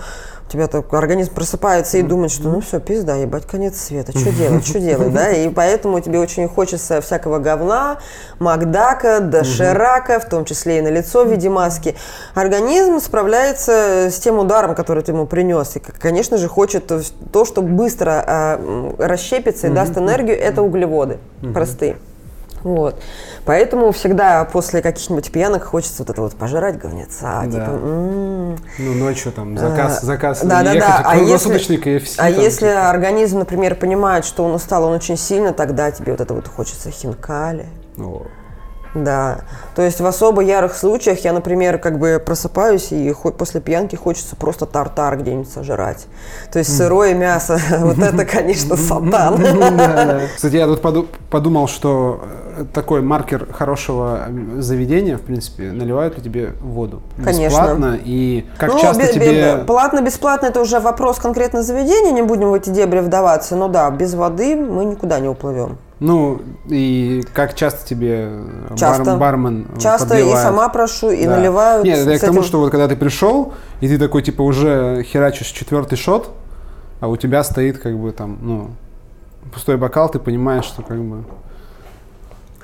у 0.47 0.51
тебя 0.51 0.67
так 0.67 0.91
организм 0.93 1.33
просыпается 1.33 1.99
и 1.99 2.01
думает, 2.01 2.31
что 2.31 2.49
ну 2.49 2.59
все, 2.59 2.79
пизда, 2.79 3.15
ебать, 3.15 3.45
конец 3.45 3.77
света, 3.77 4.17
что 4.17 4.31
делать, 4.31 4.65
что 4.65 4.79
делать, 4.79 5.13
да? 5.13 5.29
И 5.29 5.49
поэтому 5.49 5.99
тебе 5.99 6.19
очень 6.19 6.47
хочется 6.47 7.01
всякого 7.01 7.37
говна, 7.37 7.99
Макдака, 8.39 9.19
доширака, 9.19 10.19
в 10.19 10.27
том 10.27 10.43
числе 10.45 10.79
и 10.79 10.81
на 10.81 10.89
лицо 10.89 11.23
в 11.23 11.31
виде 11.31 11.49
маски. 11.49 11.95
Организм 12.33 12.99
справляется 12.99 14.09
с 14.11 14.19
тем 14.19 14.39
ударом, 14.39 14.75
который 14.75 15.03
ты 15.03 15.11
ему 15.11 15.27
принес. 15.27 15.75
И, 15.75 15.79
конечно 15.79 16.37
же, 16.37 16.47
хочет 16.47 16.91
то, 17.31 17.45
что 17.45 17.61
быстро 17.61 18.23
э, 18.25 18.93
расщепится 18.97 19.67
и 19.67 19.69
даст 19.69 19.97
энергию, 19.97 20.39
это 20.39 20.63
углеводы 20.63 21.19
простые. 21.53 21.97
Вот. 22.63 23.01
Поэтому 23.45 23.91
всегда 23.91 24.45
после 24.45 24.81
каких-нибудь 24.81 25.31
пьянок 25.31 25.63
хочется 25.63 26.03
вот 26.03 26.09
это 26.09 26.21
вот 26.21 26.35
пожрать 26.35 26.77
говнеца. 26.77 27.43
Да. 27.45 27.45
Типа, 27.45 27.71
м-м. 27.71 28.57
Ну, 28.79 28.93
ночью 28.93 29.31
там 29.31 29.57
заказ, 29.57 30.01
а, 30.01 30.05
заказ 30.05 30.41
да, 30.43 30.63
да, 30.63 30.73
да. 30.73 31.01
А 31.05 31.17
если, 31.17 31.77
KFC, 31.77 32.15
а 32.17 32.31
там, 32.31 32.41
если 32.41 32.67
типа. 32.67 32.89
организм, 32.89 33.39
например, 33.39 33.75
понимает, 33.75 34.25
что 34.25 34.43
он 34.43 34.53
устал, 34.53 34.85
он 34.85 34.93
очень 34.93 35.17
сильно, 35.17 35.53
тогда 35.53 35.91
тебе 35.91 36.13
вот 36.13 36.21
это 36.21 36.33
вот 36.33 36.47
хочется 36.47 36.89
хинкали. 36.89 37.65
О. 37.97 38.23
Да. 38.95 39.39
То 39.75 39.81
есть 39.81 39.99
в 39.99 40.05
особо 40.05 40.41
ярых 40.41 40.75
случаях 40.75 41.19
я, 41.23 41.33
например, 41.33 41.79
как 41.79 41.97
бы 41.97 42.21
просыпаюсь 42.23 42.91
и 42.91 43.13
после 43.37 43.59
пьянки 43.59 43.95
хочется 43.95 44.35
просто 44.35 44.65
тартар 44.65 45.17
где-нибудь 45.17 45.51
сожрать. 45.51 46.05
То 46.51 46.59
есть 46.59 46.75
сырое 46.75 47.13
мясо, 47.15 47.59
вот 47.79 47.97
это, 47.97 48.25
конечно, 48.25 48.77
сатан. 48.77 49.41
Кстати, 50.35 50.55
я 50.55 50.67
тут 50.67 50.81
подумал, 51.29 51.67
что 51.67 52.23
э, 52.23 52.42
такой 52.73 53.01
маркер 53.01 53.47
хорошего 53.51 54.27
заведения, 54.57 55.17
в 55.17 55.21
принципе, 55.21 55.71
наливают 55.71 56.17
ли 56.17 56.23
тебе 56.23 56.53
воду 56.61 57.01
Конечно. 57.17 57.45
бесплатно 57.45 57.99
и 58.03 58.45
как 58.57 58.73
ну, 58.73 58.79
часто 58.79 59.07
тебе... 59.11 59.63
Платно-бесплатно 59.65 60.47
это 60.47 60.61
уже 60.61 60.79
вопрос 60.79 61.19
конкретно 61.19 61.63
заведения, 61.63 62.11
не 62.11 62.21
будем 62.21 62.49
в 62.49 62.53
эти 62.53 62.69
дебри 62.69 62.99
вдаваться, 62.99 63.55
но 63.55 63.67
да, 63.67 63.89
без 63.91 64.13
воды 64.13 64.55
мы 64.55 64.85
никуда 64.85 65.19
не 65.19 65.27
уплывем. 65.27 65.77
Ну, 65.99 66.41
и 66.67 67.23
как 67.33 67.53
часто 67.55 67.87
тебе 67.87 68.29
часто. 68.75 69.05
Бар, 69.05 69.17
бармен 69.17 69.67
Часто 69.79 70.09
подливает? 70.09 70.37
и 70.37 70.41
сама 70.41 70.67
прошу, 70.67 71.11
и 71.11 71.25
да. 71.25 71.37
наливают. 71.37 71.85
Нет, 71.85 71.99
это 71.99 72.17
к 72.17 72.21
тому, 72.21 72.43
что 72.43 72.59
вот 72.59 72.71
когда 72.71 72.89
ты 72.89 72.97
пришел, 72.97 73.53
и 73.79 73.87
ты 73.87 73.97
такой, 73.97 74.21
типа, 74.21 74.41
уже 74.41 75.03
херачишь 75.03 75.47
четвертый 75.47 75.95
шот, 75.95 76.29
а 76.99 77.07
у 77.07 77.15
тебя 77.15 77.41
стоит, 77.43 77.77
как 77.77 77.97
бы, 77.97 78.11
там, 78.11 78.37
ну, 78.41 78.71
пустой 79.53 79.77
бокал, 79.77 80.09
ты 80.09 80.19
понимаешь, 80.19 80.65
что, 80.65 80.81
как 80.81 81.01
бы, 81.01 81.23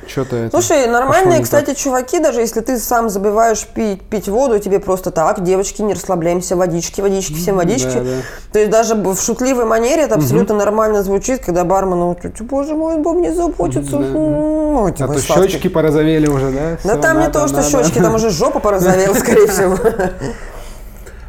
что-то 0.07 0.35
это 0.35 0.59
Слушай, 0.59 0.87
нормальные, 0.87 1.41
кстати, 1.43 1.67
так. 1.67 1.77
чуваки, 1.77 2.19
даже 2.19 2.41
если 2.41 2.61
ты 2.61 2.77
сам 2.79 3.09
забываешь 3.09 3.65
пить, 3.65 4.01
пить 4.01 4.27
воду, 4.27 4.59
тебе 4.59 4.79
просто 4.79 5.11
так, 5.11 5.43
девочки, 5.43 5.81
не 5.81 5.93
расслабляемся, 5.93 6.55
водички, 6.55 7.01
водички, 7.01 7.33
всем 7.33 7.57
водички. 7.57 7.93
Да, 7.93 8.01
да. 8.01 8.21
То 8.51 8.59
есть 8.59 8.71
даже 8.71 8.95
в 8.95 9.19
шутливой 9.19 9.65
манере 9.65 10.03
это 10.03 10.15
абсолютно 10.15 10.55
угу. 10.55 10.63
нормально 10.63 11.03
звучит, 11.03 11.43
когда 11.45 11.63
бармен, 11.63 11.99
ну, 11.99 12.17
боже 12.41 12.75
мой, 12.75 12.95
он 12.95 13.17
мне 13.17 13.33
заботится. 13.33 13.91
Да, 13.91 13.97
да. 13.99 14.05
Ну, 14.05 14.87
а 14.87 14.91
то 14.91 15.19
щечки 15.19 15.67
порозовели 15.67 16.27
уже, 16.27 16.51
да? 16.51 16.69
Да 16.71 16.77
Все, 16.77 17.01
там 17.01 17.17
надо, 17.17 17.27
не 17.27 17.33
то, 17.33 17.47
что 17.47 17.57
надо. 17.57 17.69
щечки, 17.69 17.99
там 17.99 18.15
уже 18.15 18.29
жопа 18.29 18.59
порозовела, 18.59 19.13
скорее 19.13 19.47
всего. 19.51 19.77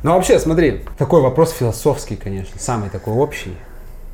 Ну, 0.03 0.15
вообще, 0.15 0.39
смотри, 0.39 0.85
такой 0.97 1.21
вопрос 1.21 1.53
философский, 1.53 2.17
конечно, 2.17 2.59
самый 2.59 2.89
такой 2.89 3.15
общий. 3.15 3.55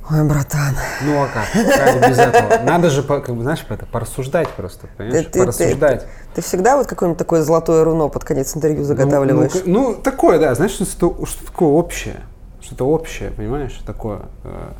Ой, 0.08 0.24
братан. 0.24 0.76
Ну 1.02 1.20
а 1.20 1.26
как? 1.26 1.46
Как 1.52 2.08
без 2.08 2.18
этого? 2.18 2.62
Надо 2.62 2.90
же, 2.90 3.02
как 3.02 3.34
бы, 3.34 3.42
знаешь, 3.42 3.64
это 3.68 3.86
порассуждать 3.86 4.48
просто, 4.50 4.86
понимаешь? 4.96 5.26
Ты, 5.32 5.40
порассуждать. 5.40 6.02
Ты, 6.02 6.06
ты, 6.06 6.34
ты 6.36 6.42
всегда 6.42 6.76
вот 6.76 6.86
какое-нибудь 6.86 7.18
такое 7.18 7.42
золотое 7.42 7.82
руно 7.82 8.06
под 8.08 8.24
конец 8.24 8.56
интервью 8.56 8.80
ну, 8.80 8.84
заготавливаешь? 8.84 9.52
Ну, 9.54 9.60
ну, 9.64 9.88
ну 9.90 9.94
такое, 9.94 10.38
да, 10.38 10.54
знаешь, 10.54 10.72
что, 10.72 10.84
что 10.84 11.46
такое 11.46 11.68
общее? 11.70 12.20
Что-то 12.60 12.86
общее, 12.86 13.30
понимаешь, 13.30 13.80
такое. 13.84 14.20
Э, 14.44 14.72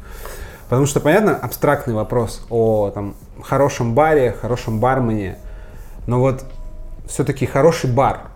потому 0.68 0.86
что, 0.86 1.00
понятно, 1.00 1.34
абстрактный 1.34 1.94
вопрос 1.94 2.46
о 2.48 2.90
там, 2.90 3.16
хорошем 3.42 3.94
баре, 3.94 4.32
хорошем 4.32 4.78
бармене, 4.78 5.38
но 6.06 6.20
вот 6.20 6.44
все-таки 7.08 7.46
хороший 7.46 7.90
бар, 7.90 8.28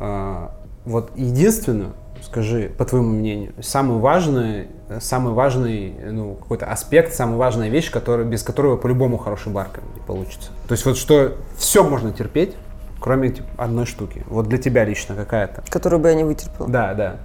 э, 0.00 0.48
вот 0.86 1.12
единственную 1.14 1.92
скажи, 2.22 2.70
по 2.76 2.84
твоему 2.84 3.10
мнению, 3.10 3.52
самый 3.60 3.98
важный, 3.98 4.68
самый 5.00 5.34
важный 5.34 5.94
ну, 6.10 6.34
какой-то 6.34 6.66
аспект, 6.66 7.14
самая 7.14 7.36
важная 7.36 7.68
вещь, 7.68 7.90
которая, 7.90 8.26
без 8.26 8.42
которого 8.42 8.76
по-любому 8.76 9.18
хороший 9.18 9.52
бар 9.52 9.68
не 9.94 10.00
получится? 10.00 10.50
То 10.68 10.72
есть 10.72 10.84
вот 10.84 10.96
что 10.96 11.36
все 11.56 11.82
можно 11.82 12.12
терпеть, 12.12 12.54
кроме 13.00 13.30
типа, 13.30 13.48
одной 13.58 13.86
штуки. 13.86 14.24
Вот 14.28 14.48
для 14.48 14.58
тебя 14.58 14.84
лично 14.84 15.14
какая-то. 15.14 15.62
Которую 15.68 16.00
бы 16.00 16.08
я 16.08 16.14
не 16.14 16.24
вытерпела? 16.24 16.68
Да, 16.68 16.94
да. 16.94 17.16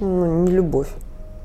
Ну, 0.00 0.44
не 0.44 0.52
любовь. 0.52 0.88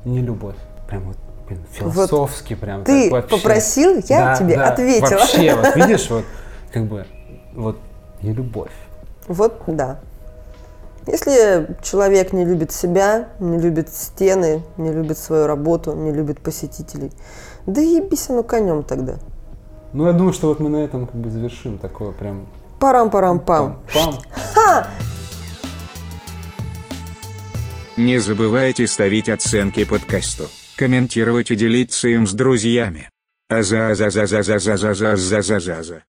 Не 0.04 0.20
любовь. 0.20 0.56
Прям 0.88 1.02
вот 1.04 1.16
блин, 1.48 1.60
философски 1.72 2.54
вот 2.54 2.60
прям. 2.60 2.84
Ты 2.84 3.10
вообще. 3.10 3.36
попросил, 3.36 4.02
я 4.08 4.26
да, 4.26 4.36
тебе 4.36 4.56
да, 4.56 4.70
ответила. 4.70 5.18
Вообще, 5.18 5.54
вот 5.54 5.76
видишь, 5.76 6.10
вот 6.10 6.24
как 6.72 6.84
бы 6.86 7.06
вот 7.54 7.78
не 8.22 8.32
любовь. 8.32 8.72
Вот, 9.26 9.62
да. 9.66 10.00
Если 11.06 11.76
человек 11.82 12.32
не 12.32 12.44
любит 12.44 12.72
себя, 12.72 13.30
не 13.40 13.58
любит 13.58 13.88
стены, 13.88 14.62
не 14.76 14.92
любит 14.92 15.18
свою 15.18 15.46
работу, 15.46 15.94
не 15.94 16.12
любит 16.12 16.40
посетителей, 16.40 17.10
да 17.66 17.80
ебись 17.80 18.28
оно 18.28 18.42
конем 18.42 18.82
тогда. 18.82 19.14
Ну, 19.92 20.06
я 20.06 20.12
думаю, 20.12 20.32
что 20.32 20.48
вот 20.48 20.60
мы 20.60 20.68
на 20.68 20.84
этом 20.84 21.06
как 21.06 21.16
бы 21.16 21.30
завершим 21.30 21.78
такое 21.78 22.12
прям... 22.12 22.46
Парам-парам-пам. 22.78 23.82
Пам. 23.92 24.18
Ха! 24.54 24.86
Не 27.96 28.18
забывайте 28.18 28.86
ставить 28.86 29.28
оценки 29.28 29.84
подкасту, 29.84 30.44
комментировать 30.76 31.50
и 31.50 31.56
делиться 31.56 32.08
им 32.08 32.26
с 32.26 32.32
друзьями. 32.32 33.10
Аза-аза-аза-аза-аза-аза-аза-аза. 33.50 36.02